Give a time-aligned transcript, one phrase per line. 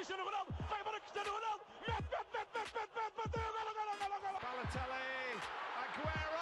[0.00, 3.92] Cristiano Ronaldo, vai embora Cristiano Ronaldo, mete, mete, mete, mete, mete, mete, bateu, golo, golo,
[4.00, 4.38] golo, golo.
[4.40, 5.36] Balotelli,
[5.76, 6.40] Aguero!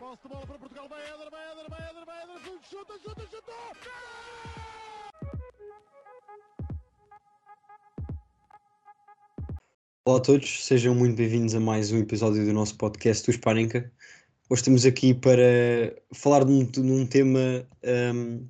[0.00, 3.22] Posse de bola para Portugal, vai Éder, vai Éder, vai Éder, vai Éder, chuta, chuta,
[3.30, 3.52] chuta!
[10.04, 13.92] Olá a todos, sejam muito bem-vindos a mais um episódio do nosso podcast, o Sparenka.
[14.50, 18.48] Hoje estamos aqui para falar de um, de um tema um,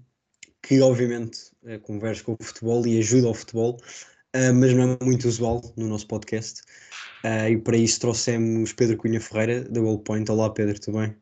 [0.63, 3.77] que, obviamente, é, conversa com o futebol e ajuda ao futebol,
[4.37, 6.63] uh, mas não é muito usual no nosso podcast.
[7.25, 10.31] Uh, e para isso trouxemos Pedro Cunha Ferreira, da Goalpoint.
[10.31, 11.17] Olá, Pedro, tudo bem?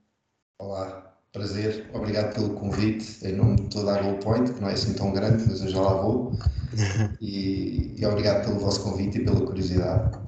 [0.61, 4.93] Olá, prazer, obrigado pelo convite em nome de toda a Goalpoint, que não é assim
[4.93, 6.39] tão grande, mas eu já lá vou.
[7.23, 10.19] e, e obrigado pelo vosso convite e pela curiosidade.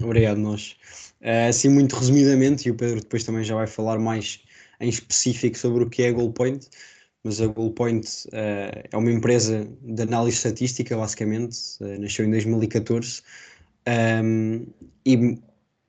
[0.00, 0.76] Obrigado, nós.
[1.46, 4.40] Assim, muito resumidamente, e o Pedro depois também já vai falar mais
[4.80, 6.68] em específico sobre o que é a Goalpoint,
[7.24, 13.22] mas a Goalpoint uh, é uma empresa de análise estatística, basicamente, uh, nasceu em 2014,
[14.22, 14.66] um,
[15.04, 15.40] e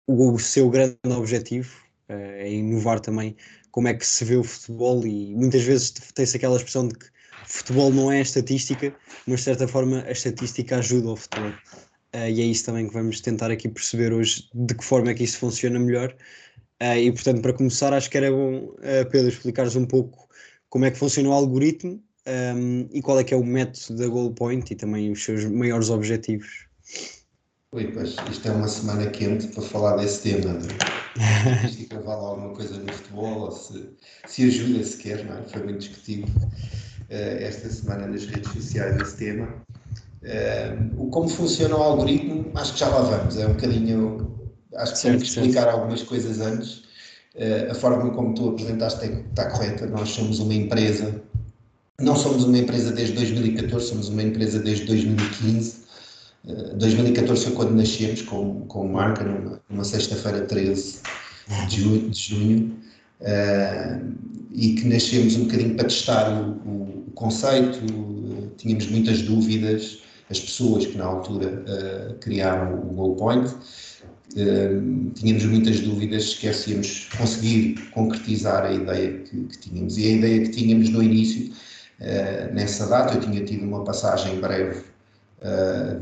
[0.07, 1.69] o, o, seu grande objetivo
[2.07, 3.35] é inovar também
[3.71, 7.05] como é que se vê o futebol, e muitas vezes tem-se aquela expressão de que
[7.45, 8.95] futebol não é estatística,
[9.27, 11.51] mas de certa forma a estatística ajuda ao futebol.
[12.15, 15.13] Uh, e é isso também que vamos tentar aqui perceber hoje de que forma é
[15.13, 16.15] que isso funciona melhor.
[16.81, 20.28] Uh, e portanto, para começar, acho que era bom, uh, Pedro, explicares um pouco
[20.69, 24.07] como é que funciona o algoritmo um, e qual é que é o método da
[24.07, 26.67] Goal Point e também os seus maiores objetivos.
[27.71, 30.59] Oi, pois, isto é uma semana quente para falar desse tema.
[31.69, 33.89] Se vale alguma coisa no futebol ou se,
[34.27, 35.43] se ajuda sequer, não é?
[35.43, 36.31] Foi muito discutido
[37.09, 39.47] esta semana nas redes sociais esse tema.
[40.21, 43.37] Uh, como funciona o algoritmo, acho que já lá vamos.
[43.37, 44.51] É um bocadinho.
[44.75, 46.83] Acho que tenho que explicar algumas coisas antes.
[47.35, 49.85] Uh, a forma como tu apresentaste está correta.
[49.85, 51.21] Nós somos uma empresa,
[51.99, 55.77] não somos uma empresa desde 2014, somos uma empresa desde 2015.
[56.45, 60.99] Uh, 2014 foi quando nascemos, com, com marca, numa, numa sexta-feira 13
[61.67, 62.09] de junho.
[62.09, 62.75] De junho
[63.21, 67.79] uh, e que nascemos um bocadinho para testar o, o, o conceito,
[68.57, 69.99] tínhamos muitas dúvidas,
[70.29, 73.47] as pessoas que na altura uh, criaram o GoPoint,
[74.33, 79.97] uh, tínhamos muitas dúvidas se queríamos conseguir concretizar a ideia que, que, tínhamos.
[79.97, 81.51] E a ideia que tínhamos no início,
[82.01, 84.89] uh, nessa data, eu tinha tido uma passagem breve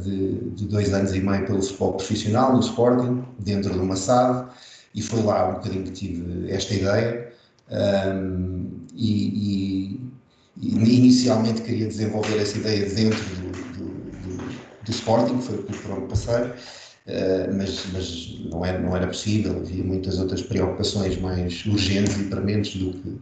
[0.04, 4.50] de, de, dois anos e meio pelo futebol profissional, no Sporting, dentro de uma SAD,
[4.96, 7.32] e foi lá um bocadinho que tive esta ideia.
[7.70, 10.10] Um, e, e,
[10.60, 13.48] inicialmente queria desenvolver essa ideia dentro do,
[14.84, 16.52] do Sporting, foi por onde passei,
[17.08, 22.24] uh, mas, mas não, era, não era possível, havia muitas outras preocupações mais urgentes e
[22.26, 23.18] prementes do que,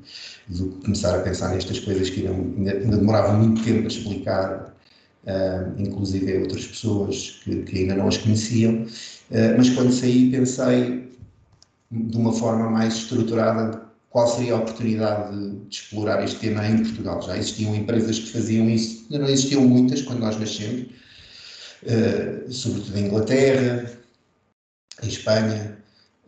[0.50, 4.76] do que começar a pensar nestas coisas que ainda, ainda demoravam muito tempo a explicar,
[5.26, 10.32] uh, inclusive a outras pessoas que, que, ainda não as conheciam, uh, mas quando saí
[10.32, 11.06] pensei
[11.92, 13.86] de uma forma mais estruturada
[14.16, 17.22] qual seria a oportunidade de, de, explorar este tema em Portugal.
[17.22, 20.86] Já existiam empresas que faziam isso, ainda não existiam muitas quando nós nascemos,
[21.84, 23.92] uh, sobretudo em Inglaterra,
[25.04, 25.78] em Espanha,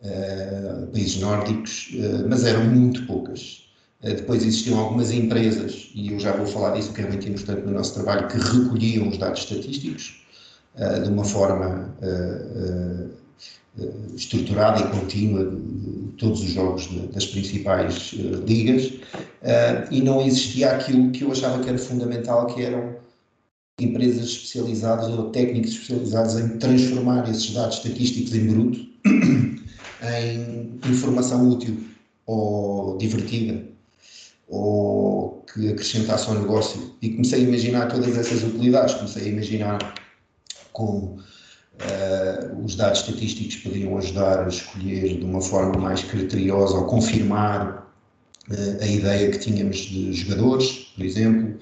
[0.02, 3.68] uh, países nórdicos, uh, mas eram muito poucas.
[4.02, 7.72] depois existiam algumas empresas, e eu já vou falar disso, que é muito importante no
[7.72, 10.24] nosso trabalho, que recolhiam os dados estatísticos
[11.02, 11.92] de uma forma
[14.14, 18.12] estruturada e contínua de, todos os jogos das principais
[18.46, 18.92] ligas,
[19.90, 22.94] e não existia aquilo que eu achava que era fundamental, que eram
[23.78, 31.76] empresas especializadas ou técnicos especializados em transformar esses dados estatísticos em bruto em informação útil
[32.26, 33.64] ou divertida
[34.48, 36.94] ou que acrescentasse ao negócio.
[37.02, 39.94] E comecei a imaginar todas essas utilidades, comecei a imaginar
[40.72, 41.18] como
[41.78, 47.92] uh, os dados estatísticos podiam ajudar a escolher de uma forma mais criteriosa ou confirmar
[48.50, 51.58] uh, a ideia que tínhamos de jogadores, por exemplo,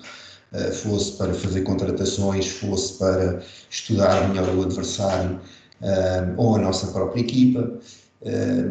[0.72, 5.40] fosse para fazer contratações, fosse para estudar melhor o adversário
[5.82, 7.78] eh, ou a nossa própria equipa,
[8.22, 8.64] eh,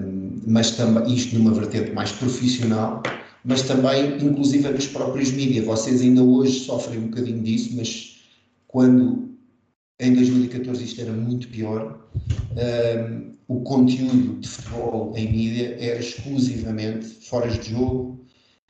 [0.47, 3.03] mas também isto numa vertente mais profissional,
[3.43, 5.65] mas também inclusive nos próprios mídias.
[5.65, 8.21] Vocês ainda hoje sofrem um bocadinho disso, mas
[8.67, 9.29] quando
[9.99, 11.99] em 2014 isto era muito pior,
[13.47, 18.24] o conteúdo de futebol em mídia era exclusivamente fora de jogo,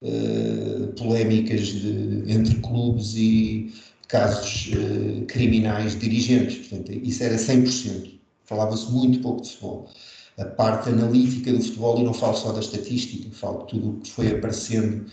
[0.06, 3.74] uh, polémicas de, entre clubes e
[4.08, 6.68] casos uh, criminais dirigentes.
[6.68, 8.12] Portanto, isso era 100%.
[8.46, 9.90] Falava-se muito pouco de futebol.
[10.38, 14.00] A parte analítica do futebol, e não falo só da estatística, falo de tudo o
[14.02, 15.06] que foi aparecendo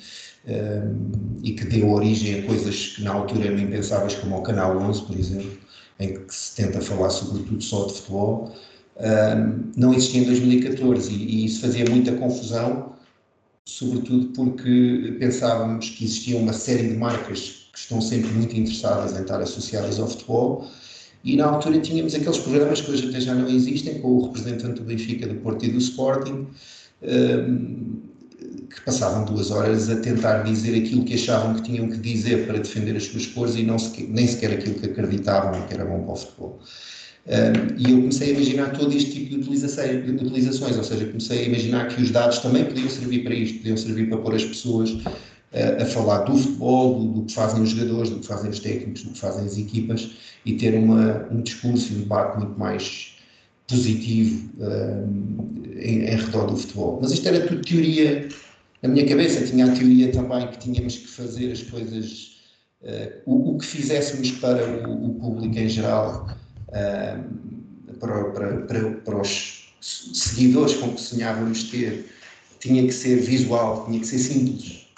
[0.46, 4.76] um, e que deu origem a coisas que na altura eram impensáveis, como o Canal
[4.78, 5.58] 11, por exemplo,
[6.00, 8.52] em que se tenta falar sobretudo só de futebol,
[8.96, 12.92] um, não existia em 2014 e, e isso fazia muita confusão,
[13.64, 19.22] sobretudo porque pensávamos que existia uma série de marcas que estão sempre muito interessadas em
[19.22, 20.68] estar associadas ao futebol
[21.24, 24.80] e na altura tínhamos aqueles programas que hoje até já não existem, com o representante
[24.80, 26.48] do Benfica, do Porto e do Sporting,
[27.00, 32.58] que passavam duas horas a tentar dizer aquilo que achavam que tinham que dizer para
[32.58, 36.02] defender as suas cores e não sequer, nem sequer aquilo que acreditavam que era bom
[36.02, 36.60] para o futebol.
[37.26, 41.40] E eu comecei a imaginar todo este tipo de, utilizações, de utilizações, ou seja, comecei
[41.40, 44.44] a imaginar que os dados também podiam servir para isto, podiam servir para pôr as
[44.44, 48.50] pessoas uh, a falar do futebol, do, do, que fazem os jogadores, do que fazem
[48.50, 50.10] os técnicos, do que fazem as equipas
[50.44, 53.16] e ter uma, um discurso e um debate muito mais
[53.68, 56.98] positivo um, em, em redor do futebol.
[57.00, 58.28] Mas isto era tudo teoria
[58.82, 62.32] na minha cabeça, tinha a teoria também que tínhamos que fazer as coisas,
[62.82, 66.26] uh, o, o, que fizéssemos para o, o público em geral
[68.00, 72.06] para, para, para, para, os seguidores com que sonhávamos ter,
[72.58, 74.88] tinha que ser visual, tinha que ser simples,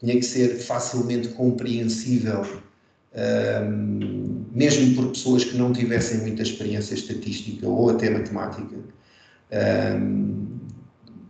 [0.00, 2.44] tinha que ser facilmente compreensível,
[4.52, 8.76] mesmo por pessoas que não tivessem muita experiência estatística ou até matemática.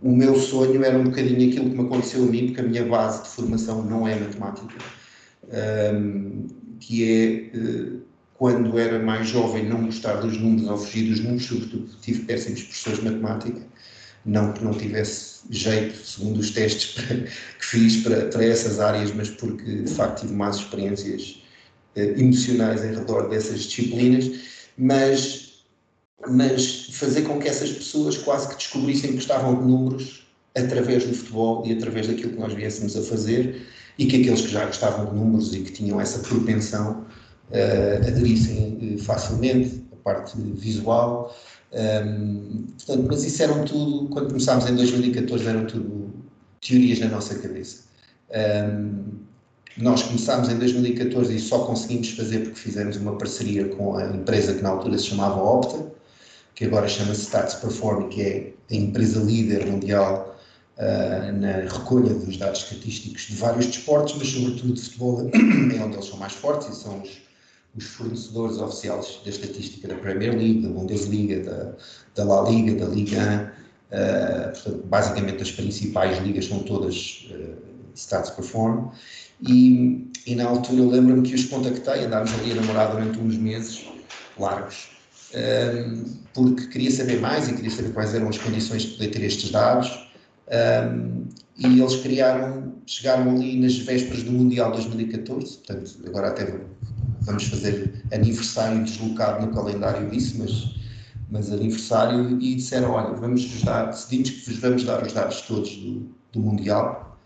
[0.03, 2.85] O meu sonho era um bocadinho aquilo que me aconteceu a mim, porque a minha
[2.85, 4.75] base de formação não é matemática,
[5.93, 6.47] um,
[6.79, 8.06] que é uh,
[8.39, 12.63] quando era mais jovem, não gostar dos números ou fugir dos números, sobretudo tive péssimos
[12.63, 13.61] professores de matemática,
[14.25, 19.13] não que não tivesse jeito, segundo os testes para, que fiz para, para essas áreas,
[19.15, 21.43] mas porque de facto tive más experiências
[21.95, 24.31] eh, emocionais em redor dessas disciplinas,
[24.77, 25.65] mas,
[26.29, 31.15] mas fazer com que essas pessoas quase que descobrissem que gostavam de números através do
[31.15, 33.67] futebol e através daquilo que nós viéssemos a fazer
[33.99, 37.06] e que aqueles que já gostavam de números e que tinham essa propensão
[37.51, 41.35] uh, aderissem facilmente, a parte visual.
[41.73, 46.15] Um, portanto, mas isso eram tudo, quando começámos em 2014, eram tudo
[46.61, 47.85] teorias na nossa cabeça.
[48.31, 49.27] Um,
[49.77, 54.55] nós começámos em 2014 e só conseguimos fazer porque fizemos uma parceria com a empresa
[54.55, 55.93] que na altura se chamava Opta,
[56.55, 60.35] que agora chama-se Stats Performing, que é a empresa líder mundial
[60.79, 65.97] uh, na recolha dos dados estatísticos de vários desportos, mas sobretudo de futebol é onde
[65.97, 67.11] eles são mais fortes e são os,
[67.77, 71.75] os fornecedores oficiais da estatística da Premier League, da Bundesliga, da,
[72.15, 73.67] da La Liga, da Liga 1.
[73.87, 77.57] Uh, portanto, basicamente as principais ligas são todas uh,
[77.95, 78.89] Stats Perform.
[79.47, 83.37] E, e na altura eu lembro-me que os contactei, andámos ali a namorar durante uns
[83.37, 83.85] meses
[84.39, 84.89] largos,
[85.35, 89.09] um, ehm, porque queria saber mais e queria saber quais eram as condições de poder
[89.09, 90.09] ter estes dados.
[90.49, 91.27] Um,
[91.59, 96.61] e eles criaram, chegaram ali nas vésperas do Mundial 2014, portanto, agora até
[97.23, 100.75] vamos fazer aniversário deslocado no calendário disso, mas,
[101.31, 105.41] mas aniversário, e disseram: olha, vamos vos dar, decidimos que vos vamos dar os dados
[105.43, 107.19] todos do, do Mundial,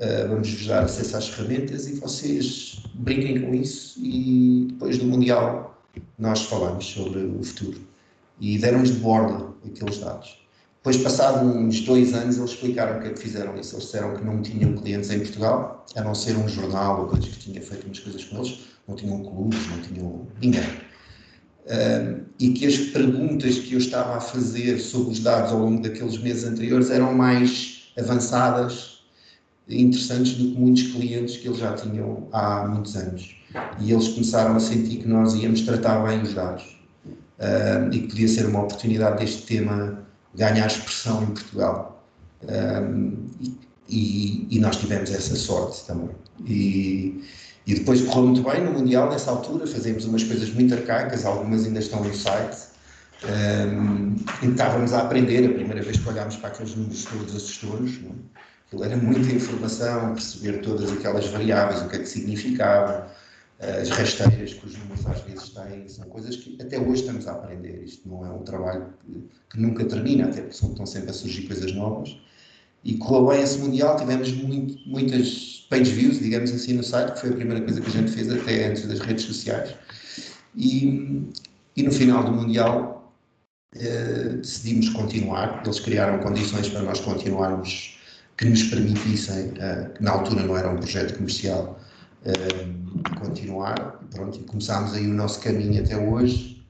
[0.00, 5.04] uh, vamos vos dar acesso às ferramentas e vocês brinquem com isso, e depois do
[5.04, 5.78] Mundial
[6.18, 7.78] nós falamos sobre o futuro.
[8.40, 10.41] E deram-nos de borda aqueles dados.
[10.84, 13.76] Depois, passado uns dois anos, eles explicaram o que é que fizeram isso.
[13.76, 17.28] Eles disseram que não tinham clientes em Portugal, a não ser um jornal ou coisas
[17.28, 18.58] que tinha feito umas coisas com eles,
[18.88, 20.64] não tinham clubes, não tinham ninguém.
[22.40, 26.18] E que as perguntas que eu estava a fazer sobre os dados ao longo daqueles
[26.18, 29.04] meses anteriores eram mais avançadas,
[29.68, 33.36] interessantes do que muitos clientes que eles já tinham há muitos anos.
[33.78, 36.76] E eles começaram a sentir que nós íamos tratar bem os dados
[37.92, 40.01] e que podia ser uma oportunidade deste tema
[40.34, 42.04] ganhar expressão em Portugal.
[42.42, 43.26] Um,
[43.88, 46.10] e, e, nós tivemos essa sorte também.
[46.46, 47.24] E,
[47.66, 51.64] e depois correu muito bem no Mundial, nessa altura, fazemos umas coisas muito arcaicas, algumas
[51.64, 52.72] ainda estão no site.
[53.24, 57.92] Um, e estávamos a aprender, a primeira vez que olhámos para aqueles números todos assustou-nos.
[57.92, 58.42] É?
[58.66, 63.06] Aquilo era muita informação, perceber todas aquelas variáveis, o que é que significava,
[63.62, 67.32] as rasteiras que os números às vezes têm, são coisas que até hoje estamos a
[67.32, 67.84] aprender.
[67.84, 68.92] Isto não é um trabalho
[69.50, 72.16] que, nunca termina, até porque estão sempre a surgir coisas novas.
[72.84, 77.20] E correu bem esse Mundial, tivemos muito, muitas page views, digamos assim, no site, que
[77.20, 79.74] foi a primeira coisa que a gente fez até antes das redes sociais.
[80.56, 81.22] E,
[81.76, 83.14] e no final do Mundial
[83.76, 87.98] eh, decidimos continuar, eles criaram condições para nós continuarmos
[88.36, 91.78] que nos permitissem, eh, que na altura não era um projeto comercial,
[93.18, 94.00] continuar.
[94.10, 96.62] Pronto, e começámos aí o nosso caminho até hoje,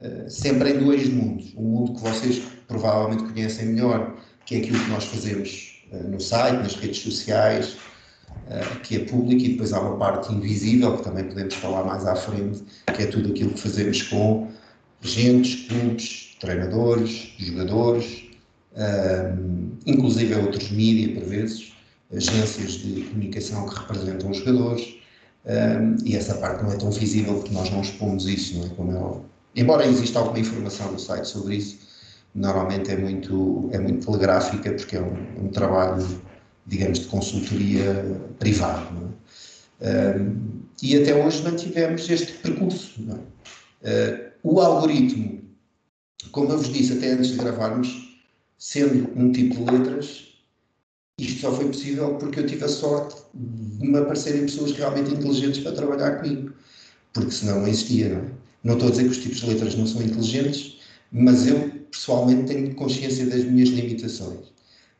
[0.00, 1.52] uh, sempre em dois mundos.
[1.56, 4.16] Um mundo que vocês provavelmente conhecem melhor,
[4.46, 7.76] que é aquilo que nós fazemos uh, no site, nas redes sociais,
[8.46, 12.06] uh, que é público, e depois há uma parte invisível, que também podemos falar mais
[12.06, 12.62] à frente,
[12.94, 14.48] que é tudo aquilo que fazemos com
[15.02, 18.24] agentes, clubes, treinadores, jogadores,
[18.76, 21.71] um, inclusive outros mídias, por vezes,
[22.14, 24.96] agências de comunicação que representam os jogadores,
[25.44, 28.68] um, e essa parte não é tão visível porque nós não expomos isso, não é?
[28.70, 31.78] Como é embora exista alguma informação no site sobre isso,
[32.34, 36.06] normalmente é muito, é muito telegráfica porque é um, um trabalho,
[36.66, 39.14] digamos, de consultoria privado.
[39.80, 40.16] É?
[40.16, 43.00] Um, e até hoje mantivemos este percurso.
[43.02, 45.42] Uh, o algoritmo,
[46.30, 48.20] como eu vos disse até antes de gravarmos,
[48.58, 50.31] sendo um tipo de letras,
[51.24, 55.60] isto só foi possível porque eu tive a sorte de me aparecerem pessoas realmente inteligentes
[55.60, 56.52] para trabalhar comigo,
[57.12, 58.42] porque senão não existia, não é?
[58.64, 60.78] Não estou a dizer que os tipos de letras não são inteligentes,
[61.10, 64.52] mas eu pessoalmente tenho consciência das minhas limitações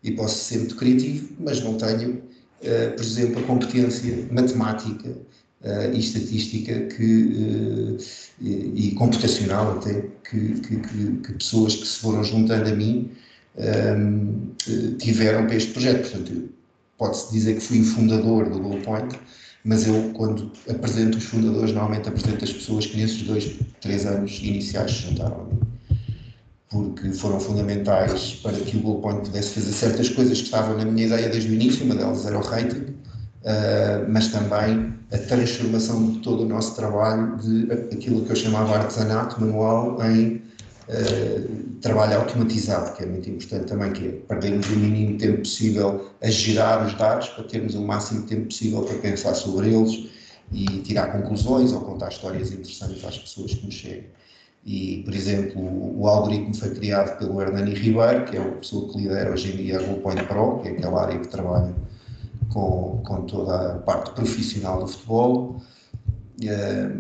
[0.03, 5.95] e posso ser muito criativo, mas não tenho, uh, por exemplo, a competência matemática uh,
[5.95, 7.99] e estatística que, uh,
[8.41, 10.77] e, e, computacional até que, que,
[11.19, 13.13] que, pessoas que se foram juntando a mim
[13.57, 14.51] um,
[14.99, 16.11] tiveram para este projeto.
[16.11, 16.49] Portanto,
[16.99, 19.19] pode-se dizer que fui o fundador do Low Point,
[19.65, 24.39] mas eu, quando apresento os fundadores, normalmente apresento as pessoas que nesses dois, três anos
[24.43, 25.49] iniciais se juntaram.
[26.69, 30.85] Porque foram fundamentais para que o Goal Point pudesse fazer certas coisas que estavam na
[30.85, 36.13] minha ideia desde o início, uma delas era o rating, uh, mas também a transformação
[36.13, 40.41] de todo o nosso trabalho de aquilo que eu chamava artesanato manual em
[40.89, 46.11] uh, trabalho automatizado, que é muito importante também, que é perdermos o mínimo tempo possível
[46.23, 50.11] a gerar os dados para termos o máximo tempo possível para pensar sobre eles
[50.53, 54.05] e tirar conclusões ou contar histórias interessantes às pessoas que nos chegam.
[54.65, 55.61] E, por exemplo,
[56.01, 59.57] o, algoritmo foi criado pelo Hernani Ribeiro, que é a pessoa que lidera hoje em
[59.57, 61.75] dia a GoPoint Pro, que é aquela área que trabalha
[62.53, 65.61] com, com toda a parte profissional do futebol.
[66.41, 66.91] Eh,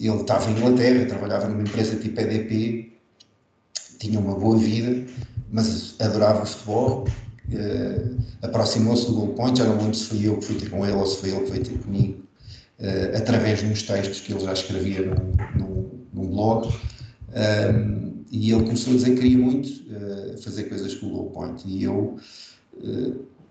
[0.00, 2.89] ele estava em Inglaterra, trabalhava numa empresa tipo EDP,
[4.00, 5.06] tinha uma boa vida,
[5.50, 7.06] mas adorava futebol.
[7.52, 10.84] Uh, Aproximou-se do Goal Point, já não lembro se foi eu que fui ter com
[10.84, 12.22] ele ou se foi ele que veio ter comigo,
[12.78, 16.68] uh, através de uns textos que ele já escrevia num, num, num blog.
[16.68, 16.72] Um,
[17.34, 21.30] ehm, e ele começou a dizer que queria muito uh, fazer coisas com o Goal
[21.30, 21.68] Point.
[21.68, 22.16] E eu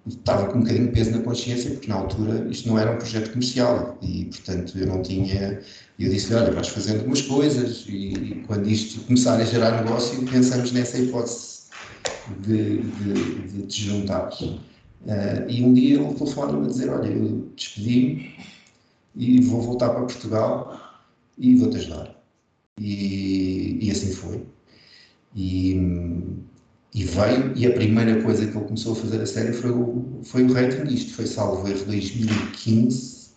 [0.09, 2.97] estava com um bocadinho de peso na consciência, porque na altura isto não era um
[2.97, 5.61] projeto comercial e, portanto, eu não tinha.
[5.97, 10.23] Eu disse: olha, vais fazendo umas coisas e, e quando isto começar a gerar negócio,
[10.25, 11.63] pensamos nessa hipótese
[12.41, 14.29] de, de, de te juntar.
[14.31, 18.35] Uh, e um dia ele telefona-me a dizer: olha, eu despedi-me
[19.15, 20.79] e vou voltar para Portugal
[21.37, 22.15] e vou-te ajudar.
[22.79, 24.45] E, e assim foi.
[25.35, 25.75] E,
[26.93, 30.21] e veio, e a primeira coisa que ele começou a fazer a série foi o,
[30.23, 30.91] foi o rating.
[30.91, 33.29] Isto foi salvo erro 2015,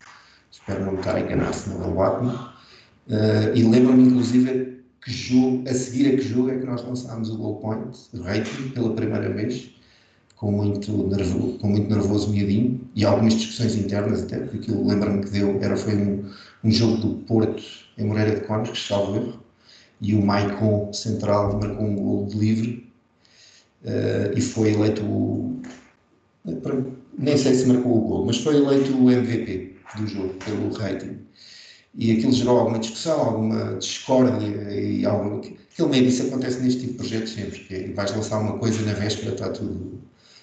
[0.50, 2.32] espero não estar a enganar, se não bate-me.
[2.32, 7.28] Uh, e lembro-me, inclusive, que jogo, a seguir a que jogo é que nós lançámos
[7.30, 9.70] o Goal Point, o rating, pela primeira vez,
[10.36, 15.24] com muito, nervo, com muito nervoso miadinho, e algumas discussões internas até, porque aquilo lembro-me
[15.24, 16.24] que deu, era, foi um,
[16.64, 17.62] um jogo do Porto
[17.98, 19.42] em Moreira de Cónicos, salvo erro,
[20.00, 22.81] e o Maicon central marcou um gol de livre
[23.84, 25.02] uh, e foi eleito
[27.18, 31.18] nem sei se marcou o gol, mas foi eleito o MVP do jogo pelo rating.
[31.94, 35.40] E aquilo gerou alguma discussão, alguma discórdia e alguma.
[35.40, 38.82] Aquilo meio disso acontece neste tipo de projetos sempre, que é, vais lançar uma coisa
[38.82, 40.00] na véspera está tudo,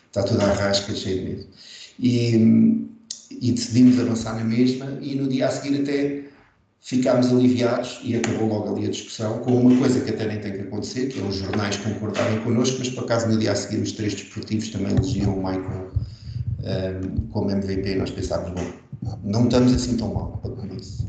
[0.08, 1.48] está tudo à rasca, cheio de medo.
[2.00, 2.88] E,
[3.42, 6.29] e decidimos avançar na mesma e no dia a seguir até
[6.82, 10.54] ficámos aliviados e acabou logo ali a discussão com uma coisa que até nem tem
[10.54, 13.82] que acontecer, que é os jornais concordarem connosco, mas por acaso no dia a seguir
[13.82, 15.92] os três desportivos também elegiam o Michael
[16.60, 21.08] um, como MVP nós pensámos, bom, não estamos assim tão mal para com isso.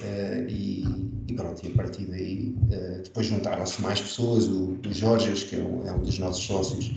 [0.00, 0.84] Uh, e,
[1.28, 5.56] e, pronto, e a partir daí uh, depois juntaram-se mais pessoas, o, o Jorge, que
[5.56, 6.90] é um, é um dos nossos sócios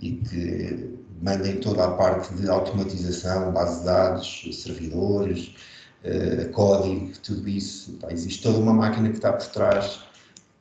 [0.00, 0.90] e que
[1.22, 5.54] manda em toda a parte de automatização, base de dados, servidores,
[6.04, 7.92] uh, código, tudo isso.
[8.00, 10.00] Pá, existe toda uma máquina que está por trás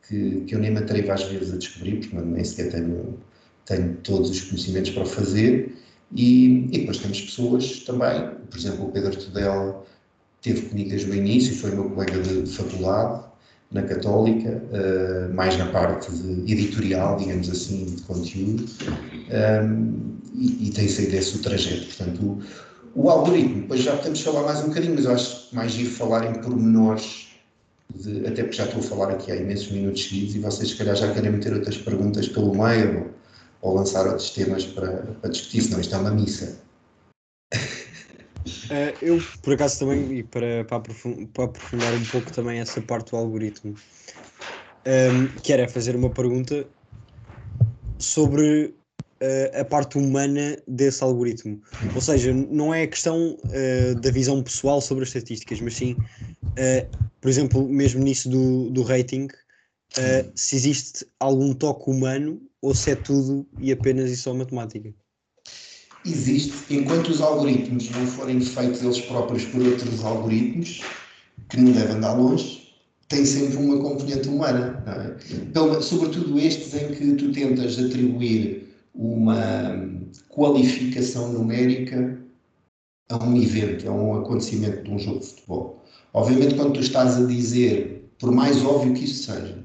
[0.07, 3.17] que, que eu nem me atrevo às vezes a descobrir, porque nem sequer tenho,
[3.65, 5.75] tenho todos os conhecimentos para fazer.
[6.15, 9.85] E, e depois temos pessoas também, por exemplo, o Pedro Tudela
[10.41, 13.23] teve comigo desde o início, foi meu colega de faculdade
[13.71, 16.09] na Católica, uh, mais na parte
[16.47, 19.93] editorial, digamos assim, de conteúdo, um, ehm,
[20.33, 21.85] e, e tem sido esse o trajeto.
[21.85, 22.41] Portanto, o,
[22.95, 26.29] o algoritmo, depois já podemos falar mais um bocadinho, mas eu acho mais giro falar
[26.29, 27.27] em pormenores,
[27.93, 30.75] de, até porque já estou a falar aqui há imensos minutos seguidos e vocês, se
[30.75, 33.11] calhar, já querem meter outras perguntas pelo meio
[33.61, 34.91] ou, ou lançar outros temas para,
[35.21, 36.59] para discutir, senão isto é uma missa.
[37.53, 43.17] Uh, eu, por acaso, também, e para, para, aprofundar um pouco também essa parte do
[43.17, 43.75] algoritmo,
[44.85, 46.65] um, quero é fazer uma pergunta
[47.97, 48.73] sobre
[49.59, 51.61] a parte humana desse algoritmo.
[51.93, 55.95] Ou seja, não é a questão uh, da visão pessoal sobre as estatísticas, mas sim,
[57.19, 59.27] por exemplo, mesmo nisso do, do rating,
[60.35, 64.93] se existe algum toque humano ou se é tudo e apenas e só matemática
[66.05, 70.81] existe enquanto os algoritmos não forem feitos eles próprios por outros algoritmos,
[71.49, 72.69] que não devem andar longe,
[73.07, 75.81] tem sempre uma componente humana, é?
[75.81, 78.68] sobretudo estes em que tu tentas atribuir
[78.99, 79.79] uma
[80.27, 82.19] qualificação numérica
[83.09, 85.85] a um evento, a um acontecimento de um jogo de futebol.
[86.13, 89.63] Obviamente, quando tu estás a dizer, por mais óbvio que isso seja,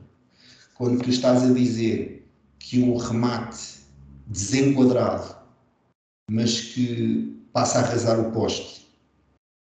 [0.77, 2.25] quando tu estás a dizer
[2.61, 3.81] que um remate
[4.29, 5.35] desenquadrado
[6.31, 8.89] mas que passa a arrasar o poste,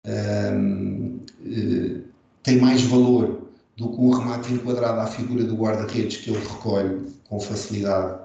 [0.07, 2.05] um, uh,
[2.43, 7.13] tem mais valor do que um remate enquadrado à figura do guarda-redes que ele recolhe
[7.25, 8.24] com facilidade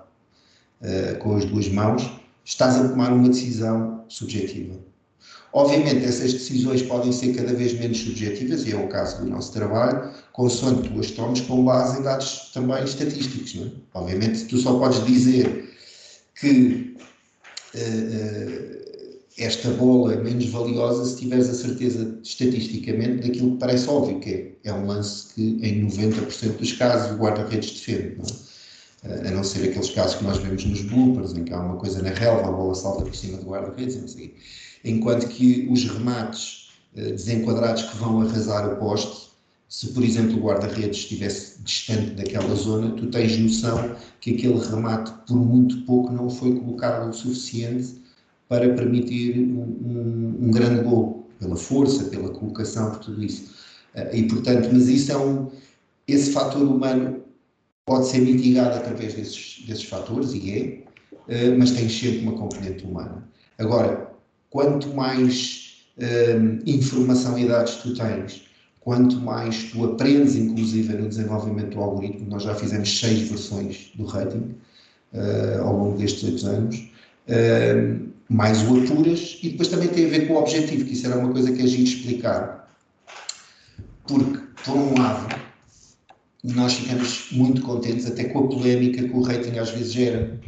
[0.82, 2.10] uh, com as duas mãos,
[2.46, 4.76] estás a tomar uma decisão subjetiva.
[5.52, 9.52] Obviamente, essas decisões podem ser cada vez menos subjetivas, e é o caso do nosso
[9.52, 13.56] trabalho, consoante tu as tomes com base em dados também estatísticos.
[13.56, 13.72] Não é?
[13.96, 15.74] Obviamente, tu só podes dizer
[16.40, 16.96] que
[17.76, 18.80] uh,
[19.40, 24.58] esta bola é menos valiosa se tiveres a certeza estatisticamente daquilo que parece óbvio, que
[24.64, 28.18] é, é um lance que em 90% dos casos o guarda-redes defende.
[28.18, 28.59] Não é?
[29.04, 32.02] A não ser aqueles casos que nós vemos nos bloopers, em que há uma coisa
[32.02, 34.18] na relva, a bola salta por cima do guarda-redes,
[34.84, 39.30] enquanto que os remates uh, desenquadrados que vão arrasar o poste,
[39.70, 45.12] se por exemplo o guarda-redes estivesse distante daquela zona, tu tens noção que aquele remate,
[45.28, 48.02] por muito pouco, não foi colocado o suficiente
[48.50, 53.54] para permitir um, um, um grande gol, pela força, pela colocação, por tudo isso.
[53.96, 55.50] Uh, e portanto, mas isso é um,
[56.08, 57.29] esse fator humano
[57.90, 60.86] pode ser mitigado através desses, desses fatores, e
[61.28, 63.28] é, uh, mas tem sempre uma componente humana.
[63.58, 64.12] Agora,
[64.52, 68.44] quanto mais uh, informação e dados tu tens,
[68.80, 74.06] quanto mais tu aprendes, inclusive no desenvolvimento do algoritmo, nós já fizemos seis versões do
[74.06, 74.56] rating
[75.14, 80.10] uh, ao longo destes oito anos, uh, mais o apuras e depois também tem a
[80.10, 82.72] ver com o objetivo, que isso era uma coisa que a gente explicar.
[84.08, 85.49] Porque, por um lado,
[86.44, 90.40] nós ficamos muito contentes até com a polémica que o rating às vezes gera.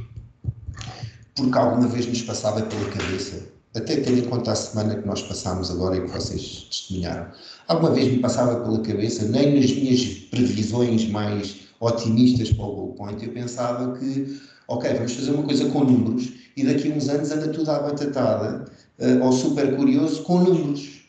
[1.35, 5.21] Porque alguma vez nos passava pela cabeça, até tendo em conta a semana que nós
[5.21, 7.31] passámos agora e que vocês testemunharam,
[7.71, 12.93] Alguma vez me passava pela cabeça, nem nas minhas previsões mais otimistas para o Goal
[12.95, 17.07] Point, eu pensava que, ok, vamos fazer uma coisa com números e daqui a uns
[17.07, 18.65] anos anda tudo à batatada,
[18.99, 21.00] uh, ou super curioso, com números.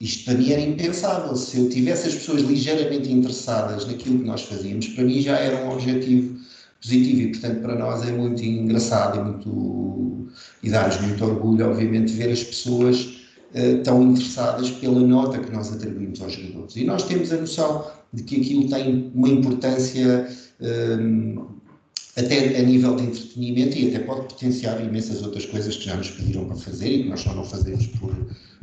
[0.00, 1.34] Isto para mim era impensável.
[1.36, 5.64] Se eu tivesse as pessoas ligeiramente interessadas naquilo que nós fazíamos, para mim já era
[5.64, 6.38] um objetivo
[6.80, 10.28] positivo e, portanto, para nós é muito engraçado e, muito,
[10.62, 13.00] e dá-nos muito orgulho, obviamente, ver as pessoas
[13.54, 16.76] uh, tão interessadas pela nota que nós atribuímos aos jogadores.
[16.76, 20.28] E nós temos a noção de que aquilo tem uma importância
[20.60, 21.56] um,
[22.16, 25.96] eh, até a nível de entretenimento e até pode potenciar imensas outras coisas que já
[25.96, 28.14] nos pediram para fazer e que nós só não fazemos por,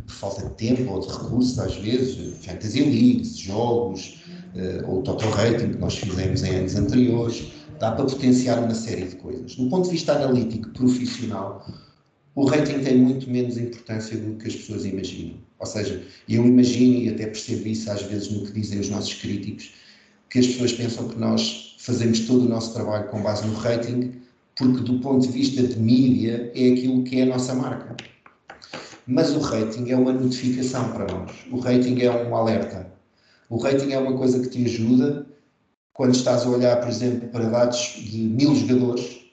[0.05, 4.23] por falta de tempo ou de recursos, às vezes, fantasy leagues, jogos,
[4.55, 9.05] uh, ou total rating que nós fizemos em anos anteriores, dá para potenciar uma série
[9.05, 9.55] de coisas.
[9.55, 11.65] Do ponto de vista analítico, profissional,
[12.35, 15.35] o rating tem muito menos importância do que as pessoas imaginam.
[15.59, 19.13] Ou seja, eu imagino e até percebo isso às vezes no que dizem os nossos
[19.13, 19.71] críticos,
[20.29, 24.13] que as pessoas pensam que nós fazemos todo o nosso trabalho com base no rating,
[24.55, 27.95] porque do ponto de vista de mídia é aquilo que é a nossa marca.
[29.05, 31.31] Mas o rating é uma notificação para nós.
[31.51, 32.91] O rating é um alerta.
[33.49, 35.25] O rating é uma coisa que te ajuda
[35.93, 39.23] quando estás a olhar, por exemplo, para dados de mil jogadores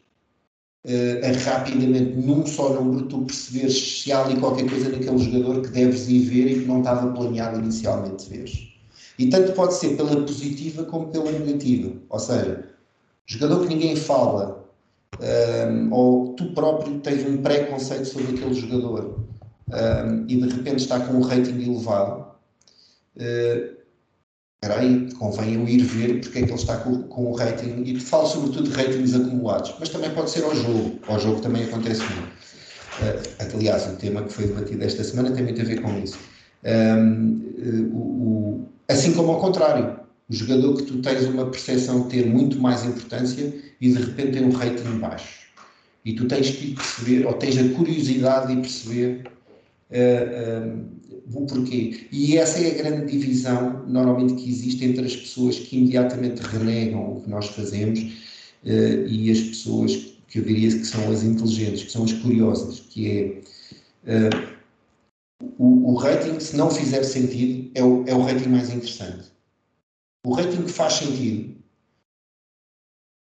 [0.85, 5.63] uh, a rapidamente, num só número, tu perceberes se há ali qualquer coisa naquele jogador
[5.63, 8.51] que deves ir ver e que não estava planeado inicialmente ver.
[9.19, 11.93] E tanto pode ser pela positiva como pela negativa.
[12.09, 12.69] Ou seja,
[13.25, 14.67] jogador que ninguém fala,
[15.19, 19.30] um, ehm, ou tu próprio tens um preconceito sobre aquele jogador
[19.73, 22.27] um, e de repente está com um rating elevado,
[23.17, 23.81] uh,
[24.63, 27.99] espera aí, convém eu ir ver porque é que ele está com, o rating, e
[27.99, 32.03] falo sobretudo de ratings acumulados, mas também pode ser ao jogo, ao jogo também acontece
[32.03, 32.41] muito.
[33.01, 36.19] Uh, aliás, o tema que foi debatido esta semana tem muito a ver com isso.
[36.65, 42.03] Um, uh, o, o, assim como ao contrário, o jogador que tu tens uma percepção
[42.03, 45.41] de ter muito mais importância e de repente tem um rating baixo.
[46.05, 49.25] E tu tens que perceber, ou tens a curiosidade de perceber
[49.91, 51.01] Uh, uh,
[51.33, 52.09] o porquê.
[52.11, 57.17] E essa é a grande divisão, normalmente, que existe entre as pessoas que imediatamente renegam
[57.17, 59.97] o que nós fazemos uh, e as pessoas
[60.29, 63.43] que eu diria que são as inteligentes, que são as curiosas, que
[64.07, 64.31] é
[65.59, 69.29] o, o, rating, se não fizer sentido, é o, é o rating mais interessante.
[70.25, 71.61] O rating que faz sentido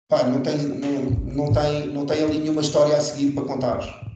[0.10, 4.09] pá, não, tem, não, não, tem, não tem ali nenhuma história a seguir para contar.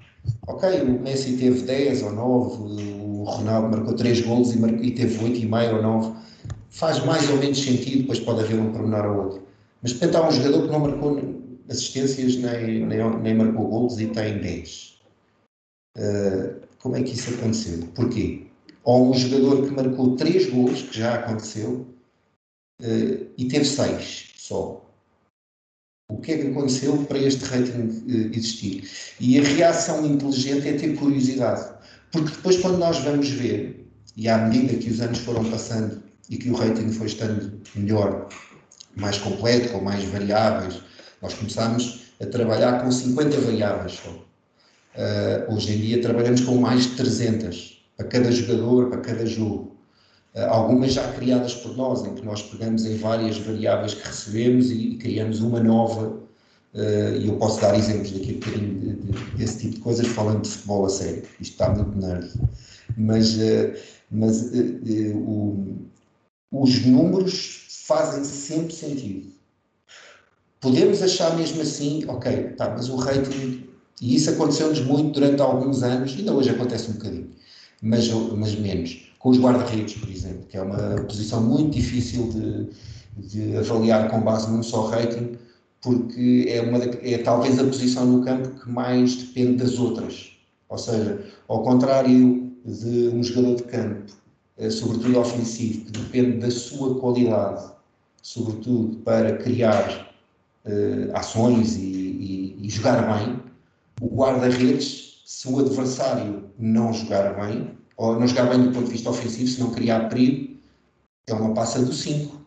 [0.45, 5.17] Ok, o Messi teve 10 ou 9, o Ronaldo marcou 3 golos e, e teve
[5.23, 6.19] 8,5 ou 9.
[6.69, 9.47] Faz mais ou menos sentido, depois pode haver um pormenor ou outro.
[9.81, 11.21] Mas repente há um jogador que não marcou
[11.69, 15.01] assistências nem, nem, nem marcou golos e tem 10.
[15.95, 17.87] Uh, ah, como é que isso aconteceu?
[17.95, 18.47] Porquê?
[18.83, 21.87] Ou um jogador que marcou 3 golos, que já aconteceu,
[22.81, 24.82] uh, e teve 6 só
[26.13, 28.89] o que é que aconteceu para este rating uh, existir.
[29.19, 31.73] E a reação inteligente é ter curiosidade.
[32.11, 36.37] Porque depois, quando nós vamos ver, e à medida que os anos foram passando e
[36.37, 38.29] que o rating foi estando melhor,
[38.95, 40.79] mais completo, com mais variáveis,
[41.21, 44.11] nós começámos a trabalhar com 50 variáveis só.
[44.11, 49.72] Uh, hoje em dia trabalhamos com mais de 300 para cada jogador, para cada jogo.
[50.35, 54.71] Eh, algumas já criadas por nós, em que nós pegamos em várias variáveis que recebemos
[54.71, 56.19] e, criamos uma nova,
[56.73, 60.07] eh, e eu posso dar exemplos daqui a bocadinho de, de, desse tipo de coisas,
[60.07, 62.31] falando de futebol a sério, isto está muito nerd,
[62.97, 64.51] mas, eh, mas
[65.15, 65.77] o,
[66.51, 69.31] os números fazem sempre sentido.
[70.59, 73.67] Podemos achar mesmo assim, ok, tá, mas o rating,
[74.01, 77.29] e isso aconteceu-nos muito durante alguns anos, ainda hoje acontece um bocadinho,
[77.81, 82.69] mas, mas menos com os guarda-redes, por exemplo, que é uma posição muito difícil de,
[83.29, 85.37] de avaliar com base num só rating,
[85.81, 90.33] porque é, uma, é talvez a posição no campo que mais depende das outras.
[90.67, 94.11] Ou seja, ao contrário de um jogador de campo,
[94.57, 97.63] eh, sobretudo ofensivo, que depende da sua qualidade,
[98.21, 100.13] sobretudo para criar
[100.65, 103.39] uh, ações e, e, e jogar bem,
[104.01, 108.91] o guarda-redes, se o adversário não jogar bem, ou não jogar bem do ponto de
[108.91, 110.55] vista ofensivo, se não criar perigo,
[111.27, 112.41] é uma passa do 5.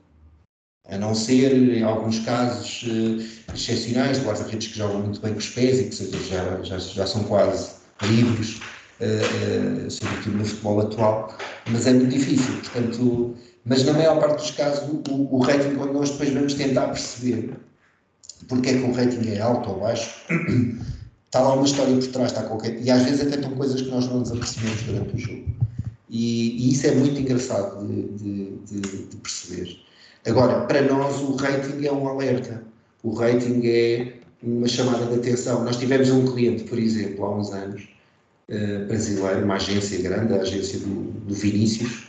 [0.89, 5.39] A não ser, em alguns casos uh, excepcionais, de guarda-redes que jogam muito bem com
[5.39, 8.61] os pés e que já, já, já são quase livres,
[9.01, 11.37] uh, uh, sobretudo no futebol atual,
[11.71, 12.55] mas é muito difícil.
[12.61, 16.87] Portanto, mas na maior parte dos casos, o, o rating, quando nós depois vamos tentar
[16.89, 17.57] perceber
[18.49, 20.11] porque é que o rating é alto ou baixo,
[21.37, 22.81] está lá uma história por trás, está qualquer.
[22.83, 25.44] E às vezes até estão coisas que nós não nos apercebemos durante o jogo.
[26.09, 29.79] E, e isso é muito engraçado de, de, de, de, perceber.
[30.27, 32.62] Agora, para nós, o rating é um alerta.
[33.03, 35.64] O rating é uma chamada de atenção.
[35.64, 37.83] Nós tivemos um cliente, por exemplo, há uns anos,
[38.49, 42.09] uh, brasileiro, uma agência grande, a agência do, do Vinícius.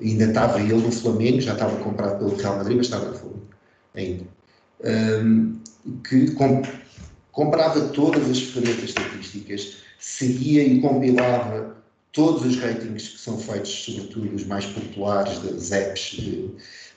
[0.00, 3.46] Ainda estava ele no Flamengo, já estava comprado pelo Real Madrid, mas estava no Flamengo
[3.94, 4.24] ainda.
[4.84, 5.58] Um,
[6.08, 6.62] que com,
[7.34, 11.74] comprava todas as ferramentas estatísticas, seguia e compilava
[12.12, 16.50] todos os ratings que são feitos, sobretudo os mais populares das apps de,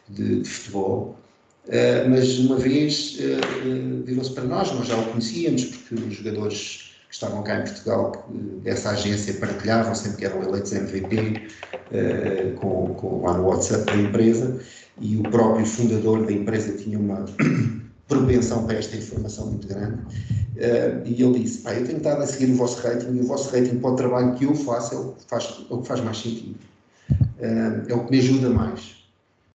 [0.09, 1.17] de, de futebol.
[1.65, 6.93] Uh, mas uma vez uh, virou-se para nós, nós já o conhecíamos, porque os jogadores
[7.09, 11.47] que estavam cá em Portugal, que, essa agência partilhavam sempre que eram eleitos MVP
[11.91, 14.61] uh, com, com, lá no WhatsApp da empresa,
[15.01, 17.25] e o próprio fundador da empresa tinha uma
[18.07, 20.01] propensão para esta informação muito grande.
[20.55, 23.27] Uh, e ele disse: Pá, eu tenho estado a seguir o vosso rating e o
[23.27, 25.87] vosso rating para o trabalho que eu faço é o que faz, é o que
[25.87, 26.55] faz mais sentido.
[27.11, 28.97] Uh, é o que me ajuda mais.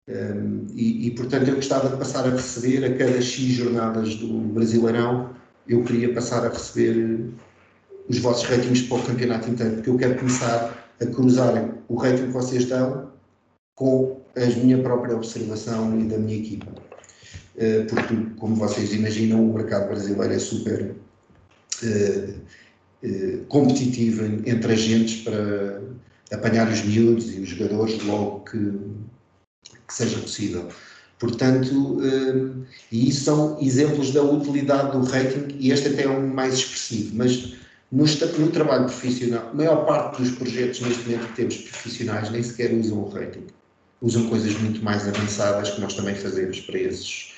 [0.08, 4.40] Uh, e, e, portanto, eu gostava de passar a receber a cada X jornadas do
[4.54, 5.30] Brasileirão,
[5.68, 7.32] eu queria passar a receber
[8.10, 12.26] os vossos ratings para o campeonato inteiro, porque eu quero começar a cruzar o rating
[12.26, 13.10] que vocês dão
[13.76, 16.72] com a minha própria observação e da minha equipa.
[17.62, 20.95] Eh, porque, como vocês imaginam, o mercado brasileiro é super
[21.84, 22.34] uh,
[23.04, 25.80] uh, competitivo entre agentes para
[26.34, 28.58] apanhar os miúdos e os jogadores logo que,
[29.88, 30.69] que seja possível.
[31.19, 32.00] Portanto,
[32.91, 37.15] e isso são exemplos da utilidade do rating, e este até é um mais expressivo,
[37.15, 37.54] mas
[37.91, 38.06] no,
[38.39, 42.74] no, trabalho profissional, a maior parte dos projetos neste momento que temos profissionais nem sequer
[42.74, 43.45] usam o rating.
[44.02, 47.31] Usam coisas muito mais avançadas que nós também fazemos para esses,